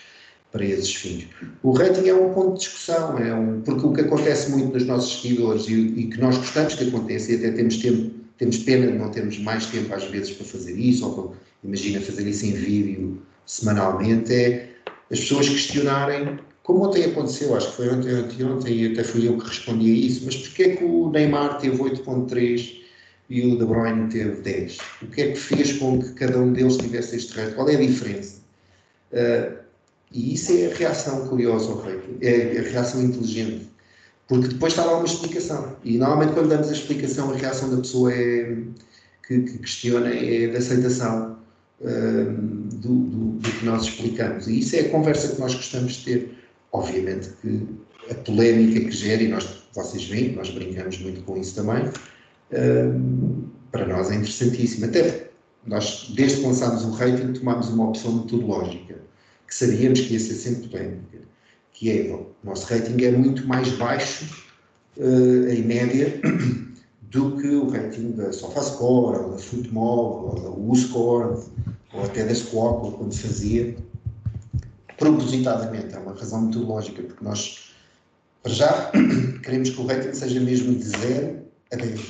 [0.53, 1.27] para esses fins.
[1.63, 4.85] O rating é um ponto de discussão, é um, porque o que acontece muito nos
[4.85, 8.91] nossos seguidores e, e, que nós gostamos que aconteça e até temos tempo, temos pena
[8.91, 12.51] de não termos mais tempo às vezes para fazer isso, ou imagina fazer isso em
[12.51, 14.69] vídeo semanalmente, é
[15.11, 19.27] as pessoas questionarem como ontem aconteceu, acho que foi ontem, ontem, ontem e até fui
[19.27, 22.79] eu que respondi a isso, mas porquê é que o Neymar teve 8.3
[23.29, 24.77] e o De Bruyne teve 10?
[25.01, 27.55] O que é que fez com que cada um deles tivesse este rating?
[27.55, 28.37] Qual é a diferença?
[29.11, 29.62] Uh,
[30.13, 33.67] e isso é a reação curiosa ao rating, é a reação inteligente.
[34.27, 35.75] Porque depois está lá uma explicação.
[35.83, 38.57] E normalmente quando damos a explicação, a reação da pessoa é,
[39.27, 41.37] que, que questiona é de aceitação
[41.81, 44.47] um, do, do, do, que nós explicamos.
[44.47, 46.37] E isso é a conversa que nós gostamos de ter.
[46.71, 47.67] Obviamente que
[48.09, 51.83] a polémica que gera, e nós, vocês veem, nós brincamos muito com isso também,
[52.51, 54.85] um, para nós é interessantíssimo.
[54.85, 55.29] Até
[55.65, 58.95] nós, desde que lançámos o rating, tomámos uma opção metodológica,
[59.53, 61.19] que sabíamos que ia ser sempre polémica,
[61.73, 64.25] que é, o nosso rating é muito mais baixo,
[64.97, 66.19] uh, em média,
[67.03, 71.45] do que o rating da SofaScore, ou da Footmob, ou da WhoScore,
[71.93, 73.75] ou até da Squawk, quando se fazia,
[74.97, 77.73] propositadamente, é uma razão metodológica, porque nós,
[78.41, 78.91] para já,
[79.43, 82.01] queremos que o rating seja mesmo de 0 a 10.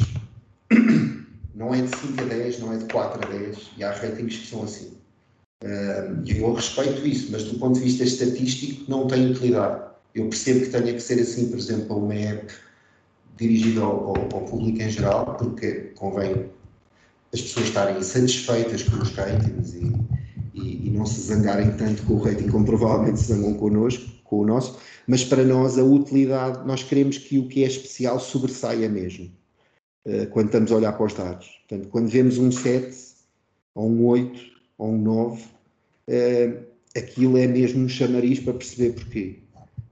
[1.54, 4.38] Não é de 5 a 10, não é de 4 a 10, e há ratings
[4.38, 5.03] que são assim.
[6.28, 9.82] Eu respeito isso, mas do ponto de vista estatístico não tem utilidade.
[10.13, 12.54] Eu percebo que tenha que ser assim, por exemplo, para uma app
[13.38, 16.49] dirigida ao, ao, ao, público em geral, porque convém
[17.34, 19.91] as pessoas estarem satisfeitas com os ratings e,
[20.54, 24.41] e, e, não se zangarem tanto com o rating como provavelmente se zangam connosco, com
[24.41, 28.88] o nosso, mas para nós a utilidade, nós queremos que o que é especial sobressaia
[28.88, 29.32] mesmo,
[30.06, 31.62] uh, quando estamos a olhar para os dados.
[31.67, 32.95] Portanto, quando vemos um 7,
[33.73, 34.39] ou um 8,
[34.78, 35.43] ou um 9,
[36.08, 36.54] uh, eh,
[36.96, 39.39] aquilo é mesmo um chamariz para perceber porquê.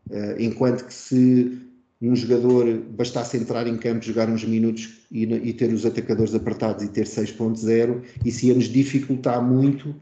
[0.09, 1.61] Uh, enquanto que se
[2.01, 6.83] um jogador bastasse entrar em campo, jogar uns minutos e, e ter os atacadores apertados
[6.83, 9.95] e ter 6.0, isso ia nos dificultar muito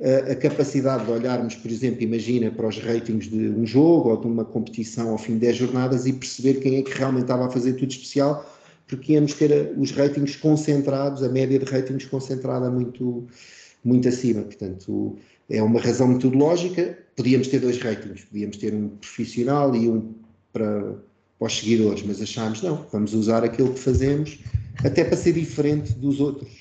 [0.00, 4.16] a, a capacidade de olharmos, por exemplo, imagina para os ratings de um jogo ou
[4.16, 7.46] de uma competição ao fim de 10 jornadas e perceber quem é que realmente estava
[7.46, 8.48] a fazer tudo especial,
[8.86, 13.26] porque íamos ter os ratings concentrados, a média de ratings concentrada muito,
[13.84, 14.42] muito acima.
[14.42, 15.18] Portanto,
[15.50, 16.98] é uma razão metodológica.
[17.16, 20.14] Podíamos ter dois ratings, podíamos ter um profissional e um
[20.52, 20.96] para
[21.40, 24.38] para os seguidores, mas achámos, não, vamos usar aquilo que fazemos
[24.84, 26.52] até para ser diferente dos outros,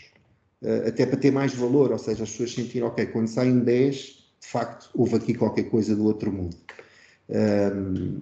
[0.61, 3.95] uh, até para ter mais valor, ou seja, as pessoas sentirem, ok, quando saem 10,
[4.39, 6.55] de facto, houve aqui qualquer coisa do outro mundo.
[7.29, 8.17] Um,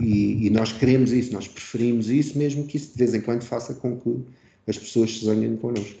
[0.00, 3.42] e, e, nós queremos isso, nós preferimos isso, mesmo que isso de vez em quando
[3.42, 4.20] faça com que
[4.68, 5.98] as pessoas se zanguem connosco.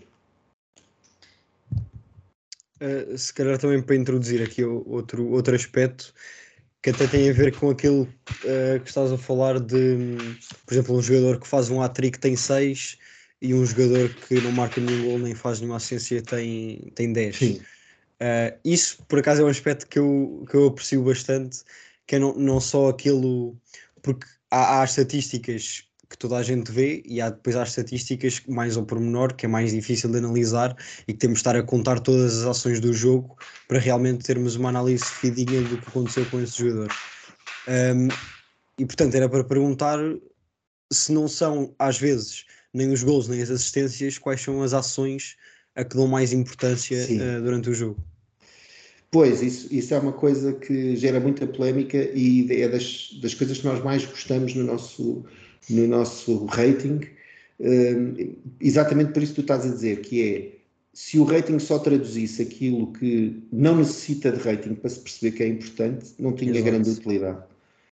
[2.82, 6.12] Uh, se calhar também para introduzir aqui outro, outro aspecto,
[6.82, 10.96] que até tem a ver com aquilo uh, que estás a falar de, por exemplo,
[10.96, 12.98] um jogador que faz um hat-trick tem 6
[13.40, 17.40] e um jogador que não marca nenhum gol nem faz nenhuma assistência tem, tem 10.
[17.40, 17.62] Uh,
[18.20, 21.60] eh, isso, por acaso, é um aspecto que eu, que eu aprecio bastante,
[22.06, 23.56] que é não, não só aquilo,
[24.02, 28.76] porque há, há estatísticas que toda a gente vê e há depois há estatísticas mais
[28.76, 30.76] ao pormenor que é mais difícil de analisar
[31.08, 33.34] e que temos de estar a contar todas as ações do jogo
[33.66, 36.92] para realmente termos uma análise fidedigna do que aconteceu com esse jogador.
[37.66, 38.08] Um,
[38.78, 39.98] e portanto era para perguntar
[40.92, 42.44] se não são às vezes
[42.74, 45.36] nem os gols nem as assistências, quais são as ações
[45.74, 48.04] a que dão mais importância uh, durante o jogo.
[49.10, 53.58] Pois, isso, isso é uma coisa que gera muita polémica e é das, das coisas
[53.58, 55.22] que nós mais gostamos no nosso,
[55.70, 57.00] no nosso rating,
[57.60, 61.78] hum, exatamente por isso que tu estás a dizer, que é se o rating só
[61.78, 66.50] traduzisse aquilo que não necessita de rating para se perceber que é importante, não tinha
[66.50, 66.64] Exato.
[66.64, 67.38] grande utilidade.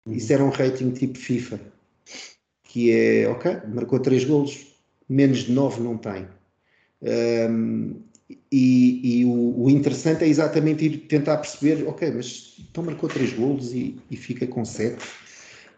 [0.06, 0.14] Uhum.
[0.14, 1.60] Isso era um rating tipo FIFA,
[2.64, 4.66] que é, ok, marcou 3 golos,
[5.08, 6.26] menos de 9 não tem.
[7.02, 7.94] Um,
[8.50, 13.34] e, e o, o, interessante é exatamente ir tentar perceber, ok, mas então marcou 3
[13.34, 14.96] golos e, e fica com 7.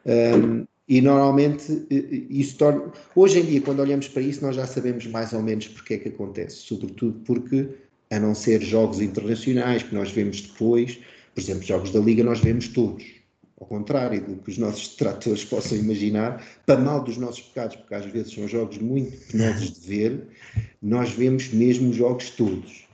[0.07, 1.87] Um, e normalmente
[2.31, 2.91] isso torna.
[3.15, 5.99] Hoje em dia, quando olhamos para isso, nós já sabemos mais ou menos porque é
[5.99, 6.57] que acontece.
[6.57, 7.69] Sobretudo porque,
[8.11, 10.99] a não ser jogos internacionais que nós vemos depois,
[11.35, 13.05] por exemplo, jogos da Liga, nós vemos todos.
[13.61, 17.95] Ao contrário do que os nossos detratores possam imaginar, para mal dos nossos pecados, porque
[17.95, 20.23] às vezes são jogos muito penosos de ver,
[20.81, 22.89] nós vemos mesmo os jogos todos.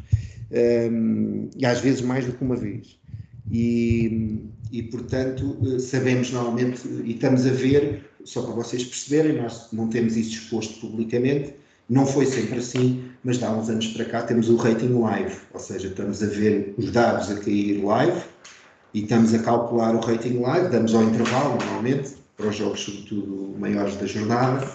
[0.51, 2.99] Um, e às vezes mais do que uma vez.
[3.51, 4.41] E,
[4.73, 9.89] e, portanto, eh, sabemos normalmente, e estamos a ver, só para vocês perceberem, nós não
[9.89, 11.55] temos isso exposto publicamente,
[11.89, 15.61] não foi sempre assim, mas há uns anos para cá temos o rating live, ou
[15.61, 18.23] seja, estamos a ver os dados a cair live
[18.95, 23.55] e estamos a calcular o rating live, damos ao intervalo, normalmente, para os jogos, sobretudo
[23.59, 24.67] maiores da jornada,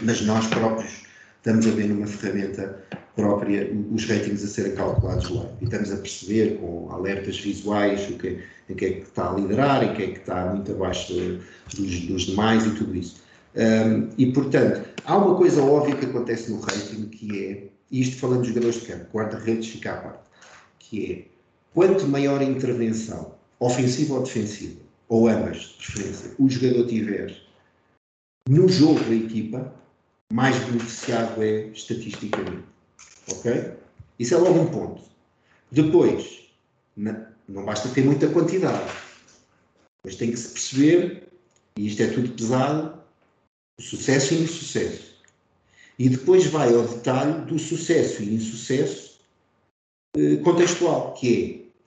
[0.00, 1.03] mas nós próprios
[1.44, 2.82] estamos a ver numa ferramenta
[3.14, 5.46] própria os ratings a serem calculados lá.
[5.60, 9.34] E estamos a perceber com alertas visuais o que, o que é que está a
[9.34, 13.22] liderar e o que é que está muito abaixo dos, dos demais e tudo isso.
[13.54, 18.16] Um, e, portanto, há uma coisa óbvia que acontece no rating que é, e isto
[18.16, 20.24] falando dos jogadores de campo, guarda-redes fica à parte,
[20.78, 21.24] que é,
[21.74, 27.36] quanto maior a intervenção, ofensiva ou defensiva, ou ambas, de preferência, o jogador tiver
[28.48, 29.83] no jogo da equipa,
[30.32, 32.64] mais beneficiado é estatisticamente.
[33.30, 33.74] Ok?
[34.18, 35.02] Isso é logo um ponto.
[35.70, 36.48] Depois,
[36.96, 38.90] não basta ter muita quantidade,
[40.04, 41.28] mas tem que se perceber,
[41.76, 43.02] e isto é tudo pesado,
[43.78, 45.14] o sucesso e o insucesso.
[45.98, 49.20] E depois vai ao detalhe do sucesso e insucesso
[50.16, 51.80] eh, contextual, que é,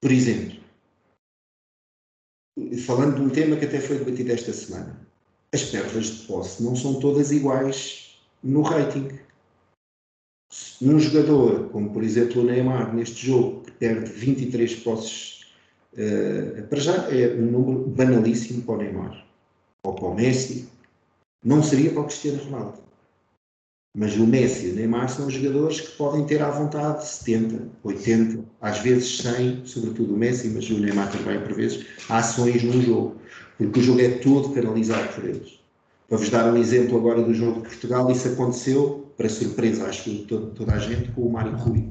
[0.00, 0.60] por exemplo,
[2.86, 5.06] falando de um tema que até foi debatido esta semana,
[5.54, 9.08] as perdas de posse não são todas iguais no rating.
[10.82, 15.46] Um jogador, como por exemplo o Neymar, neste jogo, que perde 23 posses,
[15.92, 19.26] uh, para já é um número banalíssimo para o Neymar,
[19.84, 20.68] ou para o Messi,
[21.44, 22.84] não seria para o Cristiano Ronaldo.
[23.96, 28.44] Mas o Messi e o Neymar são jogadores que podem ter à vontade 70, 80,
[28.60, 33.20] às vezes 100, sobretudo o Messi, mas o Neymar também por vezes, ações num jogo,
[33.58, 35.60] porque o jogo é todo canalizado por eles.
[36.08, 40.10] Para vos dar um exemplo agora do jogo de Portugal, isso aconteceu, para surpresa acho
[40.10, 41.88] de toda, toda a gente, com o Mário Rui.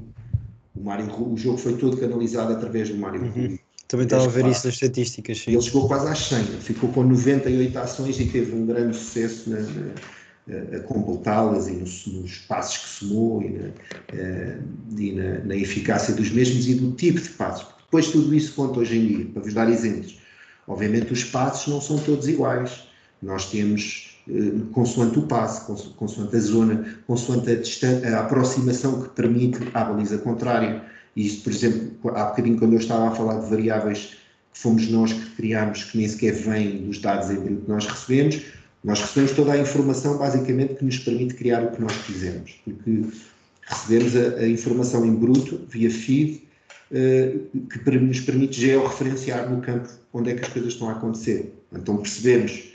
[0.76, 3.30] O, Mário Rui, o jogo foi todo canalizado através do Mário uhum.
[3.30, 3.60] Rui.
[3.88, 5.40] Também estava a ver isso nas estatísticas.
[5.40, 5.52] Sim.
[5.52, 9.60] Ele chegou quase às 100, ficou com 98 ações e teve um grande sucesso na,
[9.60, 13.70] na, a completá-las e nos, nos, passos que somou e, na,
[14.14, 14.58] eh,
[14.98, 17.68] e na, na, eficácia dos mesmos e do tipo de passos.
[17.84, 20.18] Depois tudo isso conta hoje em dia, para vos dar exemplos.
[20.68, 22.84] Obviamente os passos não são todos iguais.
[23.22, 29.60] Nós temos, eh, consoante o passo, consoante a zona, consoante a, a aproximação que permite
[29.74, 30.84] à baliza contrária,
[31.16, 34.16] e isto, por exemplo, há bocadinho quando eu estava a falar de variáveis
[34.52, 37.86] que fomos nós que criámos, que nem sequer vêm dos dados em bruto que nós
[37.86, 38.42] recebemos,
[38.84, 43.06] nós recebemos toda a informação basicamente que nos permite criar o que nós quisermos, porque
[43.62, 46.44] recebemos a, a informação em bruto, via feed,
[46.90, 51.54] que nos permite georreferenciar no campo onde é que as coisas estão a acontecer.
[51.72, 52.72] Então percebemos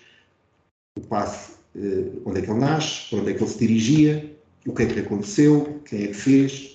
[0.97, 4.37] o passo, uh, onde é que ele nasce, para onde é que ele se dirigia,
[4.66, 6.75] o que é que aconteceu, quem é que fez,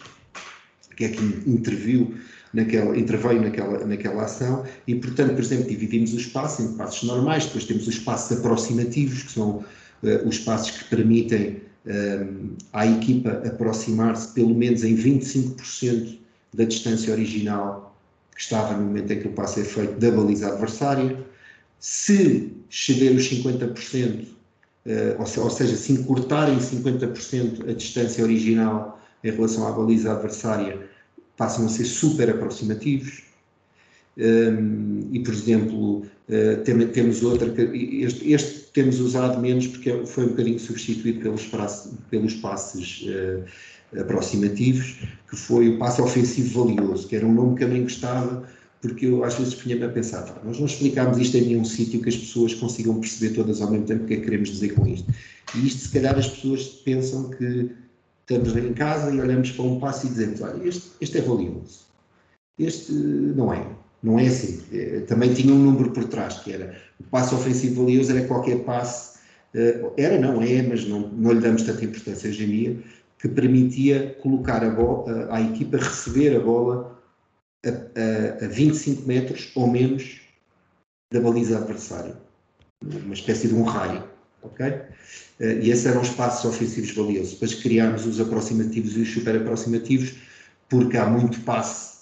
[0.95, 2.15] que é que interviu
[2.53, 7.45] naquela, interveio naquela, naquela ação e, portanto, por exemplo, dividimos o espaço em passos normais,
[7.45, 9.57] depois temos os passos aproximativos, que são
[10.03, 16.22] uh, os passos que permitem uh, à equipa aproximar-se pelo menos em 25%
[16.53, 17.93] da distância original
[18.35, 21.17] que estava no momento em que o passo é feito da baliza adversária.
[21.79, 29.67] Se exceder os 50%, uh, ou, seja, se encurtarem 50% a distância original em relação
[29.67, 30.87] à baliza adversária
[31.37, 33.23] passam a ser super aproximativos.
[34.15, 40.25] Um, e, por exemplo, uh, tem, temos outra, este, este, temos usado menos porque foi
[40.25, 41.49] um bocadinho substituído pelos,
[42.11, 43.43] pelos passes uh,
[43.99, 48.43] aproximativos, que foi o passo ofensivo valioso, que era um nome que eu nem gostava,
[48.81, 52.09] porque eu às vezes punha-me a pensar, nós não explicámos isto em nenhum sítio que
[52.09, 54.85] as pessoas consigam perceber todas ao mesmo tempo o que é que queremos dizer com
[54.85, 55.11] isto.
[55.55, 57.71] E isto, se calhar, as pessoas pensam que
[58.21, 61.85] estamos em casa e olhamos para um passo e dizemos, olha, este, este é valioso.
[62.57, 63.65] Este não é.
[64.01, 64.61] Não é assim.
[64.73, 68.59] É, também tinha um número por trás, que era o passo ofensivo valioso era qualquer
[68.63, 69.13] passe,
[69.53, 72.77] eh, era, não é, mas não, não lhe damos tanta importância hoje em dia,
[73.23, 76.99] que permitia colocar a, bola, a, a equipa receber a bola
[77.65, 80.19] a, a, a 25 metros ou menos
[81.09, 82.17] da baliza adversária.
[82.83, 84.03] Uma espécie de um raio.
[84.41, 84.65] ok?
[85.39, 87.35] Eh, e esses eram os passos ofensivos valiosos.
[87.35, 90.15] Depois criámos os aproximativos e os super aproximativos,
[90.67, 91.93] porque há muito passe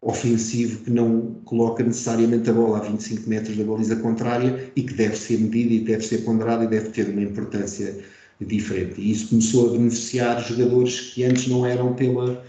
[0.00, 4.94] ofensivo que não coloca necessariamente a bola a 25 metros da baliza contrária e que
[4.94, 8.04] deve ser medido e deve ser ponderado e deve ter uma importância
[8.40, 9.00] diferente.
[9.00, 12.44] E isso começou a beneficiar jogadores que antes não eram pela,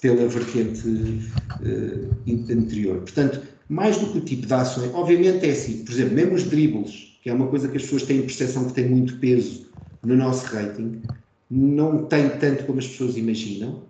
[0.00, 2.98] pela vertente uh, anterior.
[3.00, 6.44] Portanto, mais do que o tipo de ações, obviamente é assim, por exemplo, mesmo os
[6.44, 9.66] dribbles, que é uma coisa que as pessoas têm percepção que tem muito peso
[10.02, 11.00] no nosso rating,
[11.50, 13.82] não tem tanto como as pessoas imaginam,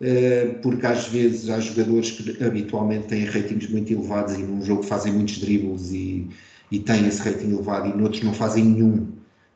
[0.00, 4.82] eh, porque às vezes há jogadores que habitualmente têm ratings muito elevados e num jogo
[4.82, 6.26] fazem muitos dribbles e,
[6.72, 9.06] e têm esse rating elevado e noutros não fazem nenhum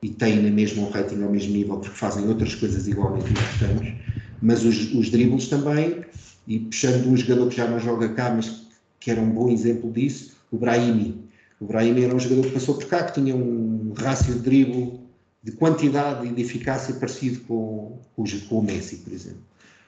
[0.05, 3.95] e têm na mesma um rating ao mesmo nível porque fazem outras coisas igualmente importantes,
[4.43, 6.05] mas os, os dribbles também,
[6.47, 8.67] e puxando um jogador que já não joga cá, mas
[9.01, 11.25] que era um bom exemplo disso, o Brahimi.
[11.59, 15.01] O Brahim era um jogador que passou por cá, que tinha um rácio de drible
[15.43, 19.41] de quantidade e de eficácia parecido com, com, com o Messi, por exemplo.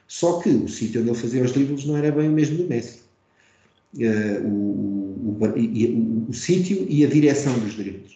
[0.09, 2.67] Só que o sítio onde ele fazia os dribles não era bem o mesmo do
[2.67, 3.01] Messi.
[3.95, 8.16] Uh, o, o, o, o sítio e a direção dos dribles.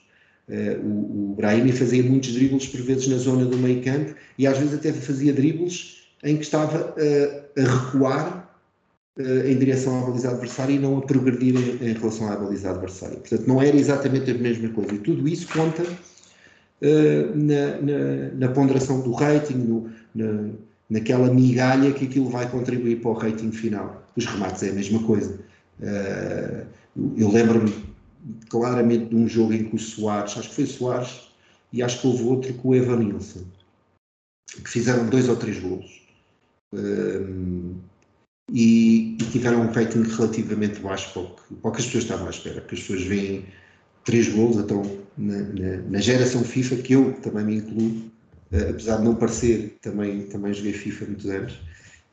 [0.50, 4.48] Uh, o, o Brahimi fazia muitos dribles por vezes na zona do meio campo e
[4.48, 8.52] às vezes até fazia dribles em que estava uh, a recuar
[9.16, 12.68] uh, em direção à baliza adversária e não a progredir em, em, relação à baliza
[12.68, 13.16] adversária.
[13.18, 14.92] Portanto, não era exatamente a mesma coisa.
[14.92, 15.84] E tudo isso conta
[17.34, 20.48] na, na, na, ponderação do rating, no, na,
[20.88, 24.02] naquela migalha que aquilo vai contribuir para o rating final.
[24.16, 25.38] Os remates é a mesma coisa.
[27.16, 27.89] eu lembro-me
[28.48, 31.30] claramente de um jogo em que o Soares, acho que foi Soares,
[31.72, 33.44] e acho que houve outro com o Evan Nilsson,
[34.52, 36.00] que fizeram dois ou três golos.
[36.72, 37.76] Um,
[38.52, 42.04] e, e, tiveram um rating relativamente baixo para o, que, para o que as pessoas
[42.04, 43.44] estavam à espera, porque as pessoas veem
[44.04, 44.82] três golos, então
[45.16, 48.10] na, na, na, geração FIFA, que eu também me incluo,
[48.52, 51.60] uh, apesar de não parecer, também, também joguei FIFA muitos anos,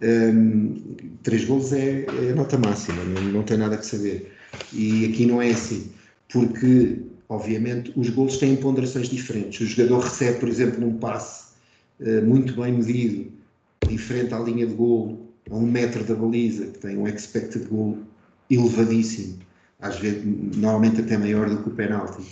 [0.02, 4.37] um, três golos é, é nota máxima, não, não tem nada que saber.
[4.74, 5.92] E aqui não é assim
[6.32, 7.00] porque,
[7.30, 9.60] obviamente, os golos têm ponderações diferentes.
[9.62, 11.54] O jogador recebe, por exemplo, num passe
[12.00, 13.32] uh, muito bem medido,
[13.88, 17.98] diferente à linha de golo, a um metro da baliza, que tem um expected goal
[18.50, 19.40] elevadíssimo,
[19.80, 20.24] às vezes,
[20.58, 22.24] normalmente até maior do que o penalti,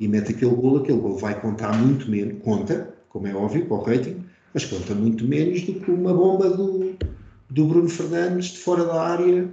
[0.00, 3.76] e mete aquele golo, aquele golo vai contar muito menos, conta, como é óbvio, para
[3.76, 6.94] o rating, mas conta muito menos do que uma bomba do,
[7.50, 9.48] do Bruno Fernandes de fora da área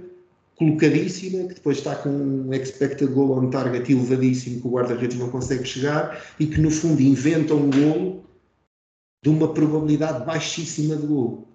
[0.56, 5.28] colocadíssima, que depois está com um expected goal on target elevadíssimo que o guarda-redes não
[5.28, 8.24] consegue chegar e que no fundo inventa um golo
[9.22, 11.46] de uma probabilidade baixíssima de golo.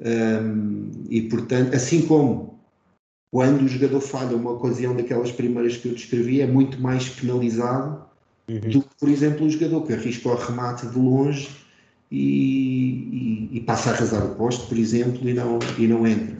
[0.00, 2.56] Um, e portanto, assim como
[3.30, 8.02] quando o jogador falha uma ocasião daquelas primeiras que eu descrevi, é muito mais penalizado
[8.48, 8.60] uhum.
[8.60, 11.48] do que, por exemplo, o jogador que arrisca o remate de longe
[12.10, 16.36] e, e, e passa a arrasar o poste, por exemplo, e não, e não entra.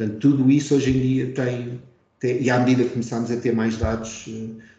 [0.00, 1.78] Portanto, tudo isso hoje em dia tem,
[2.18, 4.24] tem, e à medida que começamos a ter mais dados,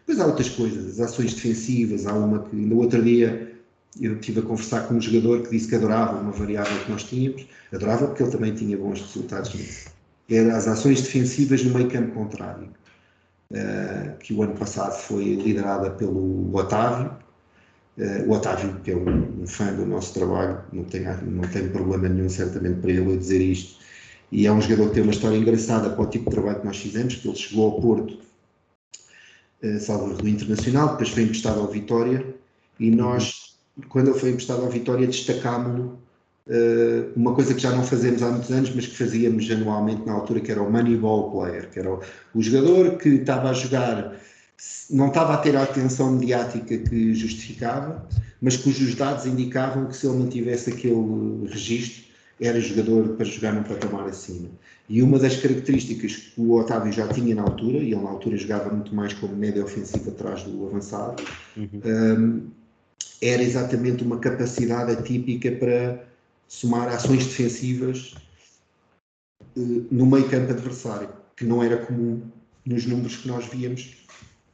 [0.00, 3.52] depois eh, há outras coisas, as ações defensivas, há uma que no outro dia
[4.00, 7.04] eu estive a conversar com um jogador que disse que adorava uma variável que nós
[7.04, 9.90] tínhamos, adorava porque ele também tinha bons resultados nisso,
[10.28, 12.68] era as ações defensivas no meio campo contrário,
[13.52, 17.12] uh, que o ano passado foi liderada pelo Otávio,
[17.96, 21.68] uh, o Otávio que é um, um, fã do nosso trabalho, não tem, não tem
[21.68, 23.81] problema nenhum certamente para ele dizer isto,
[24.32, 26.66] e é um jogador que tem uma história engraçada para o tipo de trabalho que
[26.66, 28.18] nós fizemos, que ele chegou ao Porto,
[29.62, 32.34] uh, salvo do Internacional, depois foi emprestado ao Vitória,
[32.80, 33.56] e nós,
[33.90, 35.98] quando ele foi emprestado ao Vitória, destacámos-lo
[36.46, 40.14] uh, uma coisa que já não fazemos há muitos anos, mas que fazíamos anualmente na
[40.14, 42.00] altura, que era o Moneyball Player, que era o,
[42.34, 44.16] o jogador que estava a jogar,
[44.88, 48.08] não estava a ter a atenção mediática que justificava,
[48.40, 53.62] mas cujos dados indicavam que se ele mantivesse aquele registro, era jogador para jogar num
[53.62, 54.48] patamar acima.
[54.88, 58.36] E uma das características que o Otávio já tinha na altura, e ele na altura
[58.36, 61.22] jogava muito mais como média ofensiva atrás do avançado,
[61.56, 61.68] uhum.
[61.84, 62.50] um,
[63.20, 66.04] era exatamente uma capacidade atípica para
[66.48, 68.14] somar ações defensivas
[69.56, 72.20] uh, no meio campo adversário, que não era comum
[72.66, 73.94] nos números que nós víamos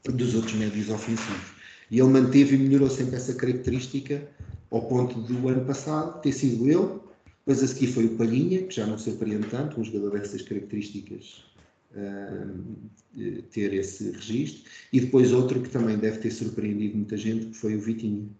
[0.04, 1.58] dos outros médios ofensivos.
[1.90, 4.22] E ele manteve e melhorou sempre essa característica
[4.70, 7.07] ao ponto do ano passado ter sido ele
[7.48, 11.46] depois a seguir foi o Palhinha, que já não surpreende tanto, um jogador dessas características
[11.92, 14.70] uh, ter esse registro.
[14.92, 18.36] E depois outro que também deve ter surpreendido muita gente, que foi o Vitinho.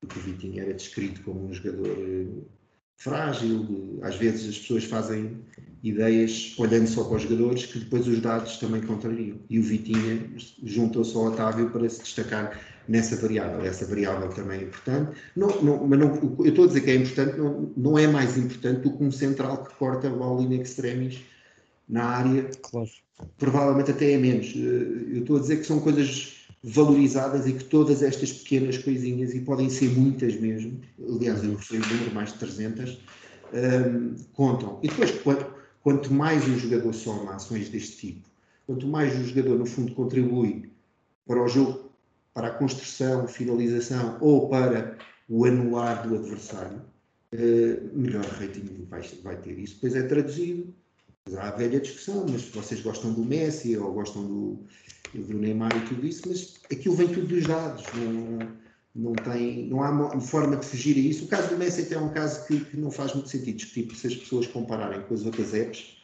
[0.00, 2.44] Porque o Vitinho era descrito como um jogador uh,
[2.96, 5.40] frágil, às vezes as pessoas fazem
[5.82, 9.36] ideias olhando só para os jogadores que depois os dados também contrariam.
[9.50, 10.30] E o Vitinha
[10.62, 13.64] juntou-se ao Otávio para se destacar nessa variável.
[13.64, 15.16] Essa variável também é importante.
[15.36, 18.36] Não, não, mas não, eu estou a dizer que é importante, não, não é mais
[18.36, 21.20] importante do que um central que corta a bola in extremis
[21.88, 22.50] na área.
[22.62, 22.88] Claro.
[23.38, 24.52] Provavelmente até é menos.
[24.54, 29.34] Eh, eu estou a dizer que são coisas valorizadas e que todas estas pequenas coisinhas,
[29.34, 32.98] e podem ser muitas mesmo, aliás, eu referi o número, mais de 300, um,
[33.56, 34.78] ehm, contam.
[34.82, 35.46] E depois, quanto,
[35.82, 38.26] quanto mais um jogador soma ações deste tipo,
[38.66, 40.70] quanto mais o jogador, no fundo, contribui
[41.26, 41.90] para o jogo
[42.34, 46.82] para a construção, finalização ou para o anular do adversário,
[47.32, 49.58] eh, melhor rating vai, vai ter.
[49.58, 50.74] Isso depois é traduzido.
[51.36, 54.58] Há a velha discussão, mas vocês gostam do Messi ou gostam do,
[55.14, 57.84] do Neymar e tudo isso, mas aquilo vem tudo dos dados.
[57.94, 58.64] Não,
[58.94, 61.24] não, tem, não há forma de fugir a isso.
[61.24, 63.96] O caso do Messi até é um caso que, que não faz muito sentido discutir,
[63.96, 65.96] se as pessoas compararem com as outras apps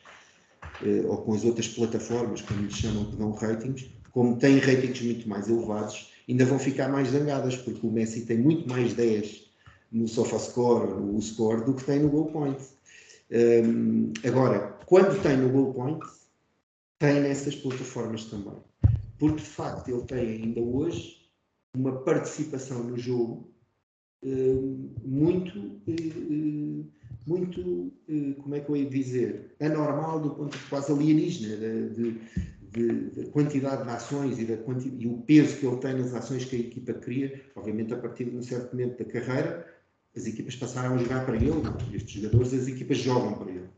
[0.83, 5.03] eh, ou com as outras plataformas, como lhes chamam, que dão ratings, como têm ratings
[5.03, 9.51] muito mais elevados, ainda vão ficar mais zangadas, porque o Messi tem muito mais 10
[9.91, 12.61] no SofaScore no Score do que tem no Goal Point.
[13.33, 16.07] Um, agora, quando tem no Goal Point,
[16.99, 18.57] tem nessas plataformas também.
[19.19, 21.29] Porque de facto ele tem ainda hoje
[21.75, 23.51] uma participação no jogo
[25.05, 26.87] muito, uh,
[27.27, 31.91] muito, uh, como é que eu ia dizer, anormal do ponto de quase alienígena, de,
[31.91, 32.21] de,
[32.73, 36.57] de quantidade de ações e, da e o peso que ele tem nas ações que
[36.57, 39.67] a equipa cria, obviamente a partir de um certo momento da carreira,
[40.17, 41.63] as equipas passaram a jogar para ele,
[41.95, 43.69] estes jogadores, as equipas jogam para ele,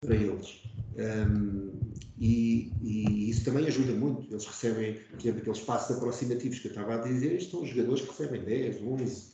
[0.00, 0.62] para eles.
[0.96, 1.70] Um,
[2.18, 4.30] e, e, isso também ajuda muito.
[4.30, 8.02] Eles recebem, por exemplo, aqueles passos aproximativos que eu estava a dizer, estes são jogadores
[8.02, 9.32] que recebem 10, 11,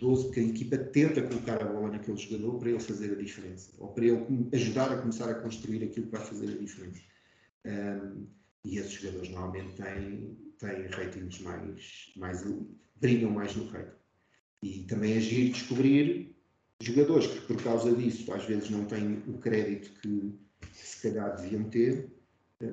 [0.00, 3.70] 12, porque a equipa tenta colocar a bola naquele jogador para ele fazer a diferença,
[3.78, 7.00] ou para ele ajudar a começar a construir aquilo que vai fazer a diferença.
[7.66, 8.26] Um,
[8.64, 12.44] e esses jogadores normalmente têm, têm ratings mais, mais
[13.00, 13.96] brilham mais no rating.
[14.62, 16.36] E também agir descobrir
[16.80, 21.36] jogadores que por causa disso às vezes não têm o crédito que, que se calhar
[21.36, 22.10] deviam ter.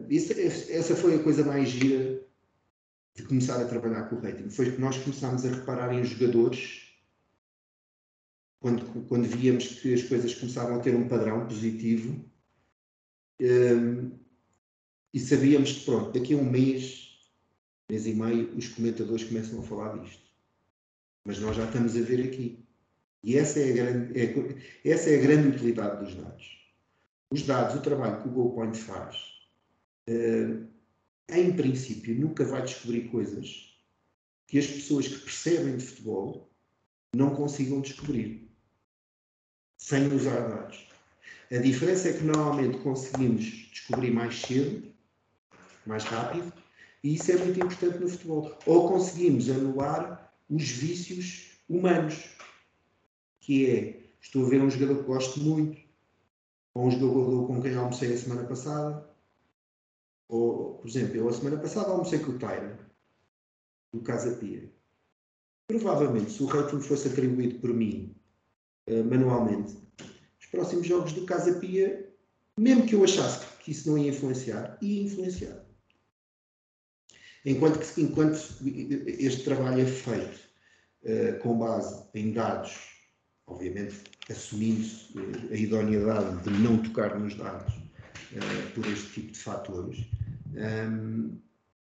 [0.09, 2.21] Essa foi a coisa mais gira
[3.15, 4.49] de começar a trabalhar com o rating.
[4.49, 6.87] Foi que nós começámos a reparar em jogadores
[8.59, 12.25] quando, quando víamos que as coisas começavam a ter um padrão positivo
[13.41, 14.11] um,
[15.17, 17.17] e sabíamos que pronto, daqui a um mês,
[17.89, 20.21] mês e meio, os comentadores começam a falar disto.
[21.25, 22.63] Mas nós já estamos a ver aqui.
[23.23, 26.71] E essa é a grande, é, essa é a grande utilidade dos dados.
[27.31, 29.15] Os dados, o trabalho que o GoPoint faz,
[30.07, 30.67] uh,
[31.29, 33.75] em princípio, nunca vai descobrir coisas
[34.45, 36.47] que as pessoas que percebem de futebol
[37.15, 38.51] não consigam descobrir
[39.79, 40.87] sem usar dados.
[41.51, 44.95] A diferença é que normalmente conseguimos descobrir mais cedo,
[45.87, 46.51] mais rápido,
[47.03, 48.57] e isso é muito importante no futebol.
[48.65, 52.35] Ou conseguimos anular os vícios humanos,
[53.39, 55.77] que é, estou a ver um jogador que gosto muito,
[56.73, 59.07] ou um jogador com quem almocei a semana passada,
[60.27, 62.77] ou, por exemplo, eu a semana passada almocei com o Tyra,
[63.93, 64.69] do Casa Pia.
[65.67, 68.15] Provavelmente, se o rating fosse atribuído por mim
[68.89, 69.77] uh, manualmente,
[70.39, 72.13] os próximos jogos do Casa Pia,
[72.57, 75.66] mesmo que eu achasse que isso não ia influenciar, ia influenciar.
[77.47, 78.35] Enquanto, enquanto
[79.07, 80.37] este trabalho é feito
[81.03, 82.77] uh, com base em dados,
[83.47, 83.95] obviamente
[84.29, 90.05] assumindo-se uh, a idoneidade de não tocar nos dados uh, por este tipo de fatores,
[90.91, 91.39] um,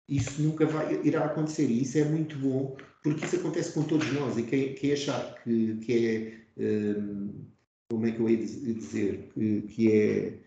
[0.09, 1.67] isso nunca vai, irá acontecer.
[1.67, 4.39] E isso é muito bom porque isso acontece com todos nós.
[4.39, 7.45] E quem, quem achar que, que é um,
[7.91, 10.39] como é que eu ia dizer que, que é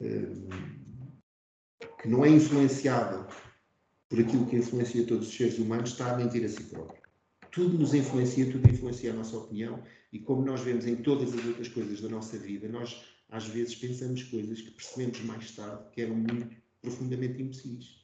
[0.00, 0.48] um,
[2.00, 3.26] que não é influenciável
[4.12, 7.02] por aquilo que influencia todos os seres humanos está a mentir a si próprio
[7.52, 9.80] tudo nos influencia, tudo influencia a nossa opinião
[10.12, 13.74] e como nós vemos em todas as outras coisas da nossa vida, nós às vezes
[13.76, 18.02] pensamos coisas que percebemos mais tarde que eram muito profundamente imbecis.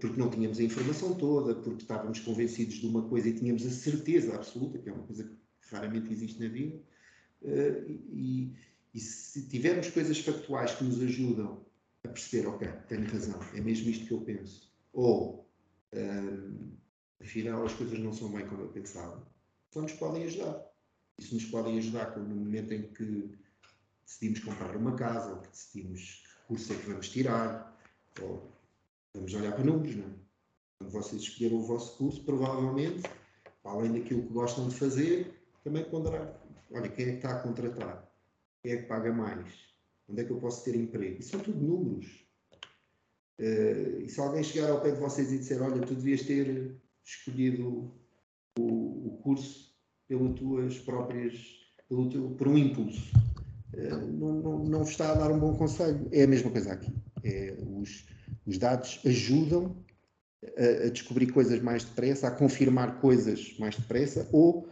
[0.00, 3.70] Porque não tínhamos a informação toda, porque estávamos convencidos de uma coisa e tínhamos a
[3.70, 6.80] certeza absoluta, que é uma coisa que raramente existe na vida.
[7.42, 8.52] Eh, e,
[8.94, 11.66] e se tivermos coisas factuais que nos ajudam
[12.04, 15.46] a perceber, ok, tenho razão, é mesmo isto que eu penso, ou
[15.92, 16.78] um, ehm,
[17.20, 19.26] afinal as coisas não são bem como eu pensava,
[19.72, 20.72] só nos podem ajudar.
[21.18, 23.36] Isso nos podem ajudar no momento em que
[24.04, 27.78] decidimos comprar uma casa, ou que decidimos que curso é que vamos tirar,
[28.20, 28.50] ou
[29.14, 30.14] vamos olhar para números, não é?
[30.78, 33.02] Quando vocês escolheram o vosso curso, provavelmente,
[33.64, 36.40] além daquilo que gostam de fazer, também ponderar.
[36.72, 38.12] Olha, quem é que está a contratar?
[38.62, 39.74] Quem é que paga mais?
[40.08, 41.20] Onde é que eu posso ter emprego?
[41.20, 42.24] Isso são tudo números.
[43.38, 46.80] Uh, e se alguém chegar ao pé de vocês e disser, olha, tu devias ter
[47.04, 47.92] escolhido
[48.58, 49.74] o, o curso
[50.08, 51.34] pelas tuas próprias,
[51.88, 53.12] pelo teu, por um impulso,
[53.74, 56.08] uh, não, não, não vos está a dar um bom conselho.
[56.12, 56.94] É a mesma coisa aqui.
[57.24, 58.06] É, os,
[58.46, 59.76] os dados ajudam
[60.56, 64.68] a, a, descobrir coisas mais depressa, a confirmar coisas mais depressa ou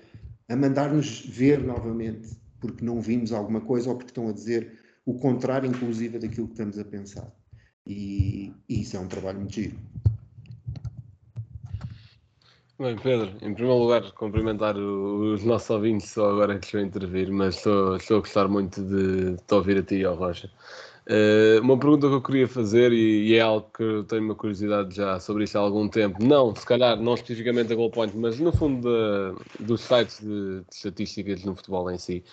[0.49, 5.15] a mandar-nos ver novamente porque não vimos alguma coisa ou porque estão a dizer o
[5.15, 7.41] contrário, inclusive, daquilo que estamos a pensar.
[7.87, 9.76] E, e isso é um trabalho muito giro.
[12.78, 17.30] Bem, Pedro, em primeiro lugar, cumprimentar os nossos ouvintes só agora que estou a intervir,
[17.30, 20.51] mas estou, estou a gostar muito de te ouvir a ti e ao Rocha.
[21.07, 24.35] Uh, uma pergunta que eu queria fazer, e, e, é algo que eu tenho uma
[24.35, 28.39] curiosidade já sobre isto há algum tempo, não, se calhar, não especificamente a Goalpoint, mas
[28.39, 32.24] no fundo de, dos sites de, de, estatísticas no futebol em si,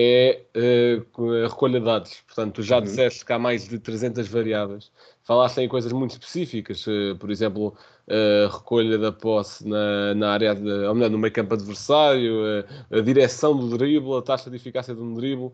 [0.00, 2.22] é uh, a recolha de dados.
[2.26, 2.84] Portanto, tu já uhum.
[2.84, 4.90] disseste que há mais de 300 variáveis,
[5.24, 7.74] falaste em coisas muito específicas, uh, por exemplo,
[8.08, 12.96] a recolha da posse na, na área, de, ou melhor, no meio campo adversário, a,
[12.96, 15.52] a direção do drible, a taxa de eficácia de um drible.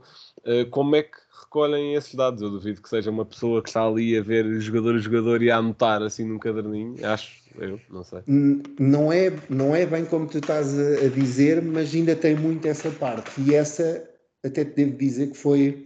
[0.71, 1.17] Como é que
[1.55, 2.43] recolhem esses dados?
[2.43, 5.51] Eu duvido que seja uma pessoa que está ali a ver jogador a jogador e
[5.51, 6.95] a anotar assim num caderninho.
[7.07, 8.21] Acho, eu, não sei.
[8.79, 12.67] Não é, não é bem como tu estás a, a dizer, mas ainda tem muito
[12.67, 13.41] essa parte.
[13.41, 14.03] E essa,
[14.45, 15.85] até te devo dizer que foi,